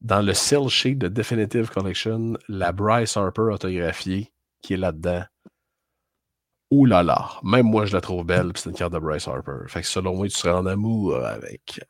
dans 0.00 0.22
le 0.22 0.34
sell 0.34 0.68
sheet 0.68 0.96
de 0.96 1.08
Definitive 1.08 1.70
Collection, 1.70 2.34
la 2.48 2.72
Bryce 2.72 3.16
Harper 3.16 3.52
autographiée 3.52 4.32
qui 4.62 4.74
est 4.74 4.76
là-dedans. 4.76 5.24
Ouh 6.70 6.86
là 6.86 7.02
là, 7.02 7.30
même 7.42 7.66
moi 7.66 7.84
je 7.84 7.94
la 7.94 8.00
trouve 8.00 8.24
belle, 8.24 8.52
puis 8.52 8.62
c'est 8.62 8.70
une 8.70 8.76
carte 8.76 8.92
de 8.92 8.98
Bryce 8.98 9.26
Harper. 9.26 9.66
Fait 9.66 9.80
que 9.80 9.86
selon 9.86 10.14
moi, 10.14 10.28
tu 10.28 10.36
serais 10.36 10.52
en 10.52 10.66
amour 10.66 11.16
avec. 11.16 11.80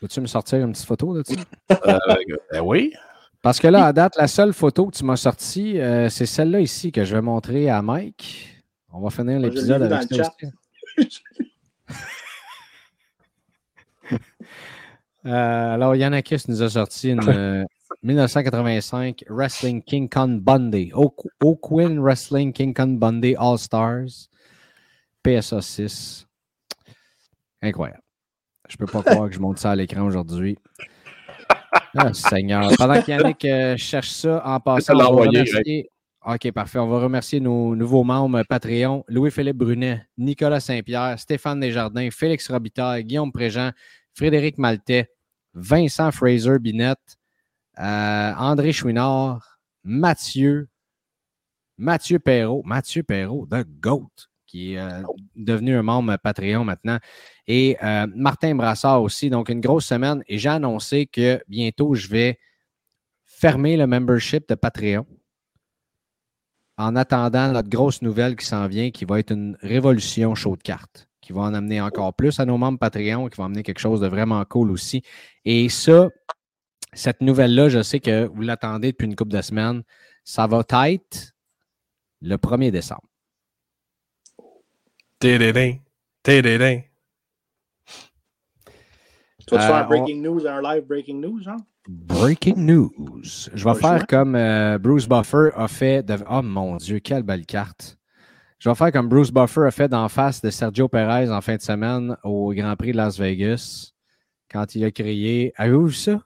Peux-tu 0.00 0.22
me 0.22 0.26
sortir 0.26 0.60
une 0.64 0.72
petite 0.72 0.86
photo 0.86 1.14
de 1.14 1.22
ça? 1.22 1.34
Euh, 1.86 1.98
ben 2.50 2.60
oui. 2.60 2.92
Parce 3.42 3.58
que 3.58 3.66
là, 3.66 3.86
à 3.86 3.92
date, 3.92 4.16
la 4.16 4.28
seule 4.28 4.52
photo 4.52 4.86
que 4.86 4.96
tu 4.96 5.04
m'as 5.04 5.16
sortie, 5.16 5.80
euh, 5.80 6.08
c'est 6.08 6.26
celle-là 6.26 6.60
ici 6.60 6.92
que 6.92 7.04
je 7.04 7.14
vais 7.14 7.20
montrer 7.20 7.68
à 7.68 7.82
Mike. 7.82 8.62
On 8.92 9.00
va 9.00 9.10
finir 9.10 9.40
l'épisode 9.40 9.82
avec 9.82 10.02
ça 10.02 10.16
le 10.16 10.22
chat. 10.22 10.32
aussi. 10.98 11.22
Euh, 15.24 15.74
alors, 15.74 15.94
Yannakis 15.94 16.42
nous 16.48 16.62
a 16.62 16.68
sorti 16.68 17.10
une 17.10 17.20
euh, 17.28 17.64
1985 18.02 19.24
Wrestling 19.28 19.82
King 19.82 20.08
Kong 20.08 20.40
Bundy. 20.40 20.92
Oakwin 20.92 21.98
Wrestling 22.00 22.52
King 22.52 22.74
Kong 22.74 22.98
Bundy 22.98 23.36
All 23.36 23.58
Stars. 23.58 24.28
PSA 25.24 25.62
6. 25.62 26.26
Incroyable. 27.62 28.02
Je 28.68 28.76
peux 28.76 28.86
pas 28.86 29.02
croire 29.06 29.28
que 29.28 29.34
je 29.34 29.40
monte 29.40 29.58
ça 29.58 29.72
à 29.72 29.76
l'écran 29.76 30.02
aujourd'hui. 30.02 30.58
Ah, 31.96 32.12
Seigneur. 32.12 32.70
Pendant 32.76 33.00
qu'Yannick 33.02 33.44
euh, 33.44 33.76
cherche 33.76 34.10
ça, 34.10 34.42
en 34.44 34.60
passant, 34.60 34.94
on 34.94 34.98
va 34.98 35.26
remercier... 35.26 35.88
OK, 36.24 36.52
parfait. 36.52 36.78
On 36.78 36.88
va 36.88 37.00
remercier 37.00 37.40
nos 37.40 37.74
nouveaux 37.74 38.04
membres 38.04 38.42
Patreon. 38.48 39.04
Louis-Philippe 39.08 39.56
Brunet, 39.56 40.06
Nicolas 40.16 40.60
Saint-Pierre, 40.60 41.18
Stéphane 41.18 41.58
Desjardins, 41.58 42.08
Félix 42.10 42.48
Robitaille, 42.48 43.04
Guillaume 43.04 43.32
Préjean, 43.32 43.72
Frédéric 44.14 44.56
Maltais, 44.58 45.10
Vincent 45.54 46.12
Fraser 46.12 46.58
Binette, 46.60 47.18
euh, 47.78 48.32
André 48.36 48.72
Chouinard, 48.72 49.58
Mathieu, 49.84 50.68
Mathieu 51.78 52.18
Perrault, 52.18 52.62
Mathieu 52.64 53.02
Perrault, 53.02 53.46
The 53.46 53.64
GOAT, 53.80 54.10
qui 54.46 54.74
est 54.74 54.78
euh, 54.78 55.02
devenu 55.34 55.76
un 55.76 55.82
membre 55.82 56.16
Patreon 56.16 56.64
maintenant, 56.64 56.98
et 57.46 57.76
euh, 57.82 58.06
Martin 58.14 58.54
Brassard 58.54 59.02
aussi. 59.02 59.30
Donc, 59.30 59.48
une 59.48 59.60
grosse 59.60 59.86
semaine. 59.86 60.22
Et 60.28 60.38
j'ai 60.38 60.50
annoncé 60.50 61.06
que 61.06 61.42
bientôt, 61.48 61.94
je 61.94 62.08
vais 62.08 62.38
fermer 63.24 63.76
le 63.76 63.86
membership 63.86 64.48
de 64.48 64.54
Patreon 64.54 65.06
en 66.78 66.96
attendant 66.96 67.52
notre 67.52 67.68
grosse 67.68 68.02
nouvelle 68.02 68.36
qui 68.36 68.46
s'en 68.46 68.66
vient, 68.68 68.90
qui 68.90 69.04
va 69.04 69.18
être 69.18 69.32
une 69.32 69.56
révolution 69.62 70.34
show 70.34 70.56
de 70.56 70.62
cartes, 70.62 71.08
qui 71.20 71.32
va 71.32 71.42
en 71.42 71.54
amener 71.54 71.80
encore 71.80 72.14
plus 72.14 72.38
à 72.38 72.44
nos 72.44 72.58
membres 72.58 72.78
Patreon, 72.78 73.28
qui 73.28 73.36
va 73.38 73.44
amener 73.44 73.62
quelque 73.62 73.80
chose 73.80 74.00
de 74.00 74.06
vraiment 74.06 74.44
cool 74.44 74.70
aussi. 74.70 75.02
Et 75.44 75.68
ça, 75.68 76.08
cette 76.92 77.20
nouvelle-là, 77.20 77.68
je 77.68 77.82
sais 77.82 78.00
que 78.00 78.26
vous 78.26 78.42
l'attendez 78.42 78.92
depuis 78.92 79.06
une 79.06 79.16
couple 79.16 79.32
de 79.32 79.42
semaines. 79.42 79.82
Ça 80.24 80.46
va 80.46 80.62
être 80.88 81.32
le 82.20 82.36
1er 82.36 82.70
décembre. 82.70 83.02
Tédédin. 85.18 85.76
Tédédin. 86.22 86.80
Tu 89.46 89.54
vas 89.56 89.62
Euh, 89.62 89.66
faire 89.66 89.74
un 89.76 89.84
on- 89.84 89.88
breaking 89.88 90.22
news, 90.22 90.46
un 90.46 90.62
live 90.62 90.84
breaking 90.86 91.20
news, 91.20 91.42
genre? 91.42 91.56
Breaking 91.88 92.54
news. 92.58 92.90
Je 93.54 93.64
vais 93.68 93.74
faire 93.74 94.06
comme 94.06 94.36
euh, 94.36 94.78
Bruce 94.78 95.08
Buffer 95.08 95.50
a 95.56 95.66
fait. 95.66 96.02
De... 96.04 96.16
Oh 96.30 96.40
mon 96.42 96.76
Dieu, 96.76 97.00
quelle 97.00 97.24
belle 97.24 97.44
carte. 97.44 97.98
Je 98.60 98.68
vais 98.68 98.74
faire 98.76 98.92
comme 98.92 99.08
Bruce 99.08 99.32
Buffer 99.32 99.62
a 99.66 99.70
fait 99.72 99.88
d'en 99.88 100.08
face 100.08 100.40
de 100.40 100.50
Sergio 100.50 100.86
Perez 100.88 101.28
en 101.32 101.40
fin 101.40 101.56
de 101.56 101.60
semaine 101.60 102.16
au 102.22 102.52
Grand 102.54 102.76
Prix 102.76 102.92
de 102.92 102.96
Las 102.98 103.18
Vegas 103.18 103.90
quand 104.48 104.76
il 104.76 104.84
a 104.84 104.92
crié. 104.92 105.52
Avez-vous 105.56 105.86
vu 105.88 105.94
ça? 105.94 106.20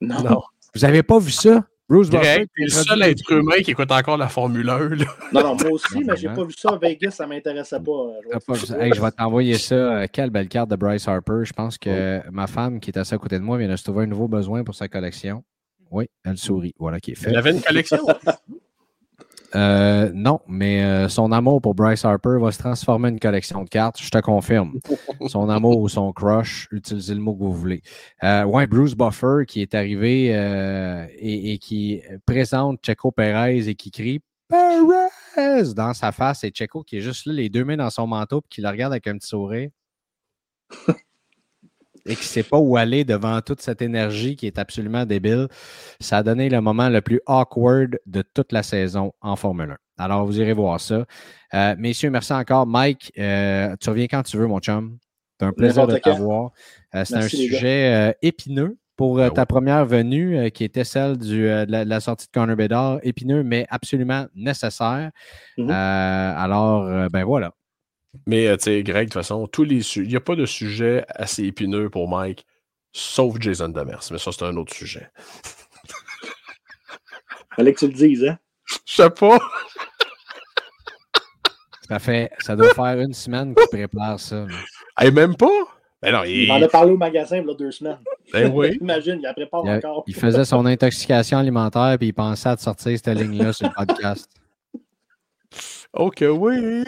Non. 0.00 0.22
Non. 0.22 0.42
Vous 0.74 0.84
avez 0.84 1.02
pas 1.02 1.18
vu 1.18 1.30
ça? 1.30 1.64
Bruce 1.88 2.10
Buffer. 2.10 2.46
T'es 2.56 2.64
le 2.64 2.68
seul 2.68 3.00
être 3.02 3.30
humain 3.32 3.60
qui 3.64 3.70
écoute 3.70 3.92
encore 3.92 4.16
la 4.16 4.28
Formule 4.28 4.68
1. 4.68 4.78
Là. 4.96 5.04
Non, 5.32 5.40
non, 5.42 5.54
moi 5.56 5.70
aussi, 5.70 6.02
mais 6.04 6.16
j'ai 6.16 6.28
pas 6.28 6.42
vu 6.44 6.52
ça 6.58 6.70
à 6.70 6.76
Vegas, 6.78 7.12
ça 7.12 7.26
m'intéressait 7.28 7.78
pas. 7.78 7.92
euh, 7.92 8.12
je 8.24 8.28
vais 8.28 8.32
T'as 8.32 8.40
pas 8.40 8.52
te 8.54 8.58
vu 8.58 8.66
dire. 8.66 8.76
ça? 8.76 8.84
Hey, 8.86 8.92
je 8.92 9.00
vais 9.00 9.10
t'envoyer 9.12 9.58
ça. 9.58 9.74
Euh, 9.74 10.06
Quelle 10.12 10.30
belle 10.30 10.48
carte 10.48 10.68
de 10.68 10.74
Bryce 10.76 11.06
Harper. 11.06 11.44
Je 11.44 11.52
pense 11.52 11.78
que 11.78 12.20
ma 12.30 12.48
femme 12.48 12.80
qui 12.80 12.90
est 12.90 12.98
assise 12.98 13.12
à 13.12 13.18
côté 13.18 13.38
de 13.38 13.44
moi 13.44 13.56
vient 13.56 13.68
de 13.68 13.76
se 13.76 13.84
trouver 13.84 14.02
un 14.02 14.06
nouveau 14.08 14.26
besoin 14.26 14.64
pour 14.64 14.74
sa 14.74 14.88
collection. 14.88 15.44
Oui, 15.92 16.06
elle 16.24 16.36
sourit. 16.36 16.74
Voilà 16.78 16.98
qui 16.98 17.12
est 17.12 17.14
fait. 17.14 17.30
Il 17.30 17.36
avait 17.36 17.52
une 17.52 17.62
collection. 17.62 17.98
Euh, 19.56 20.10
non, 20.12 20.40
mais 20.46 20.84
euh, 20.84 21.08
son 21.08 21.32
amour 21.32 21.62
pour 21.62 21.74
Bryce 21.74 22.04
Harper 22.04 22.36
va 22.38 22.52
se 22.52 22.58
transformer 22.58 23.08
en 23.08 23.12
une 23.12 23.20
collection 23.20 23.64
de 23.64 23.68
cartes, 23.70 23.98
je 24.00 24.10
te 24.10 24.18
confirme. 24.18 24.74
Son 25.28 25.48
amour 25.48 25.80
ou 25.80 25.88
son 25.88 26.12
crush, 26.12 26.68
utilisez 26.70 27.14
le 27.14 27.20
mot 27.20 27.34
que 27.34 27.42
vous 27.42 27.54
voulez. 27.54 27.80
Euh, 28.22 28.44
ouais, 28.44 28.66
Bruce 28.66 28.94
Buffer 28.94 29.46
qui 29.48 29.62
est 29.62 29.74
arrivé 29.74 30.26
et, 31.18 31.52
et 31.52 31.58
qui 31.58 32.02
présente 32.26 32.84
Checo 32.84 33.10
Perez 33.10 33.68
et 33.68 33.74
qui 33.74 33.90
crie 33.90 34.20
Perez 34.48 35.74
dans 35.74 35.94
sa 35.94 36.12
face 36.12 36.44
et 36.44 36.50
Checo 36.50 36.82
qui 36.82 36.98
est 36.98 37.00
juste 37.00 37.26
là, 37.26 37.32
les 37.32 37.48
deux 37.48 37.64
mains 37.64 37.78
dans 37.78 37.90
son 37.90 38.06
manteau 38.06 38.42
puis 38.42 38.48
qui 38.50 38.60
le 38.60 38.68
regarde 38.68 38.92
avec 38.92 39.06
un 39.06 39.16
petit 39.16 39.28
sourire. 39.28 39.70
et 42.06 42.14
qui 42.14 42.22
ne 42.22 42.26
sait 42.26 42.42
pas 42.42 42.58
où 42.58 42.76
aller 42.76 43.04
devant 43.04 43.40
toute 43.40 43.60
cette 43.60 43.82
énergie 43.82 44.36
qui 44.36 44.46
est 44.46 44.58
absolument 44.58 45.04
débile. 45.04 45.48
Ça 46.00 46.18
a 46.18 46.22
donné 46.22 46.48
le 46.48 46.60
moment 46.60 46.88
le 46.88 47.00
plus 47.00 47.20
awkward 47.26 47.98
de 48.06 48.22
toute 48.22 48.52
la 48.52 48.62
saison 48.62 49.12
en 49.20 49.36
Formule 49.36 49.76
1. 49.98 50.04
Alors, 50.04 50.26
vous 50.26 50.38
irez 50.40 50.52
voir 50.52 50.80
ça. 50.80 51.06
Euh, 51.54 51.74
messieurs, 51.78 52.10
merci 52.10 52.32
encore. 52.32 52.66
Mike, 52.66 53.12
euh, 53.18 53.74
tu 53.80 53.88
reviens 53.90 54.06
quand 54.06 54.22
tu 54.22 54.36
veux, 54.36 54.46
mon 54.46 54.60
chum. 54.60 54.98
C'est 55.40 55.46
un 55.46 55.52
plaisir 55.52 55.86
de 55.86 55.96
t'avoir. 55.96 56.50
Euh, 56.94 57.04
C'est 57.04 57.16
un 57.16 57.28
sujet 57.28 57.92
euh, 57.94 58.12
épineux 58.22 58.78
pour 58.96 59.16
Ben 59.16 59.30
ta 59.30 59.42
oui. 59.42 59.46
première 59.46 59.84
venue, 59.84 60.38
euh, 60.38 60.48
qui 60.48 60.64
était 60.64 60.84
celle 60.84 61.18
du, 61.18 61.46
euh, 61.48 61.66
de, 61.66 61.72
la, 61.72 61.84
de 61.84 61.90
la 61.90 62.00
sortie 62.00 62.26
de 62.26 62.32
Conor 62.32 62.56
Bedard. 62.56 62.98
Épineux, 63.02 63.42
mais 63.42 63.66
absolument 63.68 64.26
nécessaire. 64.34 65.10
Mhm. 65.58 65.70
Euh, 65.70 66.34
alors, 66.36 66.84
euh, 66.86 67.08
ben 67.10 67.24
voilà. 67.24 67.52
Mais, 68.26 68.46
euh, 68.48 68.56
tu 68.56 68.64
sais, 68.64 68.82
Greg, 68.82 69.08
de 69.08 69.12
toute 69.12 69.14
façon, 69.14 69.46
tous 69.46 69.64
les 69.64 69.80
il 69.98 70.08
n'y 70.08 70.16
a 70.16 70.20
pas 70.20 70.36
de 70.36 70.46
sujet 70.46 71.04
assez 71.08 71.44
épineux 71.44 71.90
pour 71.90 72.08
Mike, 72.08 72.46
sauf 72.92 73.36
Jason 73.40 73.68
Demers. 73.68 74.00
Mais 74.10 74.18
ça, 74.18 74.30
c'est 74.32 74.44
un 74.44 74.56
autre 74.56 74.74
sujet. 74.74 75.10
Fallait 77.54 77.72
que 77.72 77.78
tu 77.80 77.86
le 77.86 77.92
dises, 77.94 78.24
hein? 78.24 78.38
Je 78.84 78.94
sais 78.94 79.10
pas. 79.10 79.38
Ça 81.88 81.98
fait, 82.00 82.30
ça 82.40 82.56
doit 82.56 82.74
faire 82.74 82.98
une 83.00 83.12
semaine 83.12 83.54
qu'il 83.54 83.66
prépare 83.68 84.18
ça. 84.18 84.44
Hey, 84.98 85.12
même 85.12 85.36
pas? 85.36 85.46
Ben 86.02 86.12
non, 86.12 86.24
Il 86.24 86.42
il. 86.42 86.48
m'en 86.48 86.60
a 86.60 86.68
parlé 86.68 86.92
au 86.92 86.96
magasin 86.96 87.38
il 87.38 87.46
y 87.46 87.50
a 87.50 87.54
deux 87.54 87.70
semaines. 87.70 87.98
Ben 88.32 88.50
oui. 88.52 88.76
Imagine, 88.80 89.14
il 89.18 89.22
la 89.22 89.32
prépare 89.32 89.62
Il, 89.64 89.70
a- 89.70 89.76
encore. 89.76 90.04
il 90.06 90.14
faisait 90.14 90.44
son 90.44 90.66
intoxication 90.66 91.38
alimentaire 91.38 91.96
puis 91.98 92.08
il 92.08 92.12
pensait 92.12 92.48
à 92.50 92.56
te 92.56 92.62
sortir 92.62 92.98
cette 93.02 93.16
ligne-là 93.18 93.52
sur 93.52 93.68
le 93.68 93.86
podcast. 93.86 94.28
Ok, 95.92 96.18
oui. 96.28 96.54
Ouais, 96.58 96.84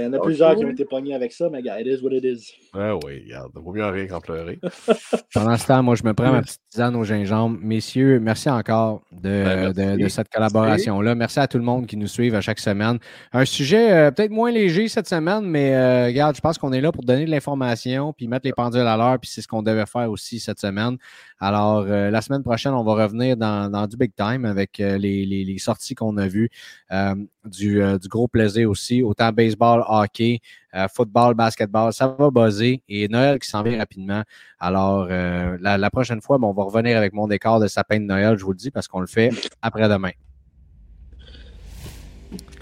il 0.00 0.02
y 0.02 0.06
en 0.06 0.12
a 0.12 0.18
plusieurs 0.18 0.54
qui 0.54 0.64
ont 0.64 0.70
été 0.70 0.84
pognés 0.84 1.14
avec 1.14 1.32
ça, 1.32 1.48
mais 1.50 1.62
gars, 1.62 1.80
it 1.80 1.86
is 1.86 2.02
what 2.04 2.12
it 2.12 2.24
is. 2.24 2.52
Ah 2.74 2.94
oui, 3.04 3.22
regarde. 3.24 3.52
Vaut 3.54 3.72
mieux 3.72 3.84
en 3.84 3.90
rire 3.90 4.08
qu'en 4.08 4.20
pleurer. 4.20 4.58
Pendant 5.34 5.56
ce 5.56 5.66
temps, 5.66 5.82
moi, 5.82 5.94
je 5.94 6.02
me 6.04 6.12
prends 6.12 6.30
ma 6.32 6.42
petite 6.42 6.60
tisane 6.68 6.94
au 6.96 7.04
gingembre. 7.04 7.58
Messieurs, 7.62 8.20
merci 8.20 8.50
encore 8.50 9.00
de, 9.12 9.18
Ben, 9.22 9.72
merci. 9.74 9.74
de- 9.98 10.02
de 10.04 10.08
cette 10.08 10.28
collaboration-là. 10.28 11.14
Merci 11.14 11.40
à 11.40 11.46
tout 11.46 11.56
le 11.58 11.64
monde 11.64 11.86
qui 11.86 11.96
nous 11.96 12.06
suit 12.06 12.34
à 12.34 12.40
chaque 12.42 12.58
semaine. 12.58 12.98
Un 13.32 13.44
sujet 13.46 13.92
euh, 13.92 14.10
peut-être 14.10 14.30
moins 14.30 14.50
léger 14.50 14.88
cette 14.88 15.08
semaine, 15.08 15.44
mais 15.46 15.74
euh, 15.74 16.06
regarde, 16.06 16.36
je 16.36 16.40
pense 16.40 16.58
qu'on 16.58 16.72
est 16.72 16.80
là 16.82 16.92
pour 16.92 17.04
donner 17.04 17.24
de 17.24 17.30
l'information 17.30 18.12
puis 18.12 18.28
mettre 18.28 18.46
les 18.46 18.52
pendules 18.52 18.80
à 18.80 18.96
l'heure, 18.96 19.18
puis 19.18 19.30
c'est 19.32 19.40
ce 19.42 19.48
qu'on 19.48 19.62
devait 19.62 19.86
faire 19.86 20.10
aussi 20.10 20.38
cette 20.38 20.60
semaine. 20.60 20.98
Alors, 21.38 21.86
euh, 21.88 22.10
la 22.10 22.20
semaine 22.20 22.42
prochaine, 22.42 22.72
on 22.74 22.84
va 22.84 22.92
revenir 23.04 23.36
dans, 23.36 23.70
dans 23.70 23.86
du 23.86 23.96
big 23.96 24.12
time 24.14 24.44
avec 24.44 24.78
euh, 24.80 24.98
les, 24.98 25.24
les- 25.24 25.44
les 25.44 25.58
sorties 25.58 25.94
qu'on 25.94 26.16
a 26.18 26.28
vues, 26.28 26.50
euh, 26.92 27.14
du, 27.44 27.82
euh, 27.82 27.98
du 27.98 28.08
gros 28.08 28.28
plaisir 28.28 28.68
aussi, 28.70 29.02
autant 29.02 29.32
baseball, 29.32 29.84
hockey, 29.88 30.40
euh, 30.74 30.86
football, 30.94 31.34
basketball. 31.34 31.92
Ça 31.92 32.06
va 32.08 32.30
buzzer 32.30 32.82
et 32.88 33.08
Noël 33.08 33.38
qui 33.38 33.48
s'en 33.48 33.62
vient 33.62 33.78
rapidement. 33.78 34.22
Alors, 34.58 35.08
euh, 35.10 35.56
la, 35.60 35.78
la 35.78 35.90
prochaine 35.90 36.20
fois, 36.20 36.38
ben, 36.38 36.46
on 36.48 36.52
va 36.52 36.64
revenir 36.64 36.96
avec 36.96 37.12
mon 37.12 37.26
décor 37.26 37.60
de 37.60 37.66
sapin 37.66 37.98
de 37.98 38.04
Noël, 38.04 38.36
je 38.38 38.44
vous 38.44 38.52
le 38.52 38.58
dis, 38.58 38.70
parce 38.70 38.88
qu'on 38.88 39.00
le 39.00 39.06
fait 39.06 39.30
après-demain. 39.62 40.10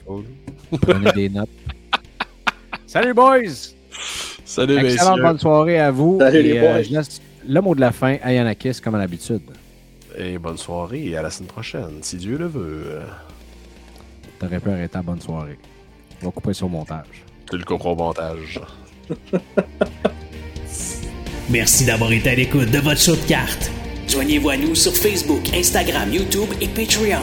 Cool. 0.06 0.24
Prenez 0.82 1.12
des 1.12 1.28
notes. 1.28 1.48
Salut, 2.86 3.12
boys! 3.14 3.74
Salut, 4.44 4.78
Excellente 4.78 5.10
messieurs. 5.16 5.22
bonne 5.22 5.38
soirée 5.38 5.78
à 5.78 5.90
vous. 5.90 6.18
Salut, 6.20 6.42
les 6.42 6.60
boys. 6.60 6.82
je 6.82 6.90
laisse 6.92 7.20
le 7.46 7.60
mot 7.60 7.74
de 7.74 7.80
la 7.80 7.92
fin 7.92 8.16
à 8.22 8.32
Yanakis, 8.32 8.80
comme 8.82 8.94
à 8.94 8.98
l'habitude. 8.98 9.42
Et 10.16 10.38
bonne 10.38 10.56
soirée 10.56 11.04
et 11.06 11.16
à 11.16 11.22
la 11.22 11.30
semaine 11.30 11.48
prochaine, 11.48 11.98
si 12.02 12.16
Dieu 12.16 12.38
le 12.38 12.46
veut. 12.46 13.00
T'aurais 14.38 14.60
pu 14.60 14.70
arrêter 14.70 14.96
la 14.96 15.02
bonne 15.02 15.20
soirée. 15.20 15.58
On 16.22 16.26
va 16.26 16.32
couper 16.32 16.52
sur 16.52 16.68
montage. 16.68 17.24
Tu 17.50 17.56
le 17.58 17.64
couperas 17.64 17.90
au 17.90 17.96
montage. 17.96 18.60
Merci 21.50 21.86
d'avoir 21.86 22.12
été 22.12 22.30
à 22.30 22.34
l'écoute 22.34 22.70
de 22.70 22.78
votre 22.78 23.00
show 23.00 23.16
de 23.16 23.26
cartes. 23.26 23.70
Joignez-vous 24.08 24.50
à 24.50 24.56
nous 24.56 24.74
sur 24.74 24.94
Facebook, 24.94 25.54
Instagram, 25.54 26.12
YouTube 26.12 26.50
et 26.60 26.68
Patreon. 26.68 27.22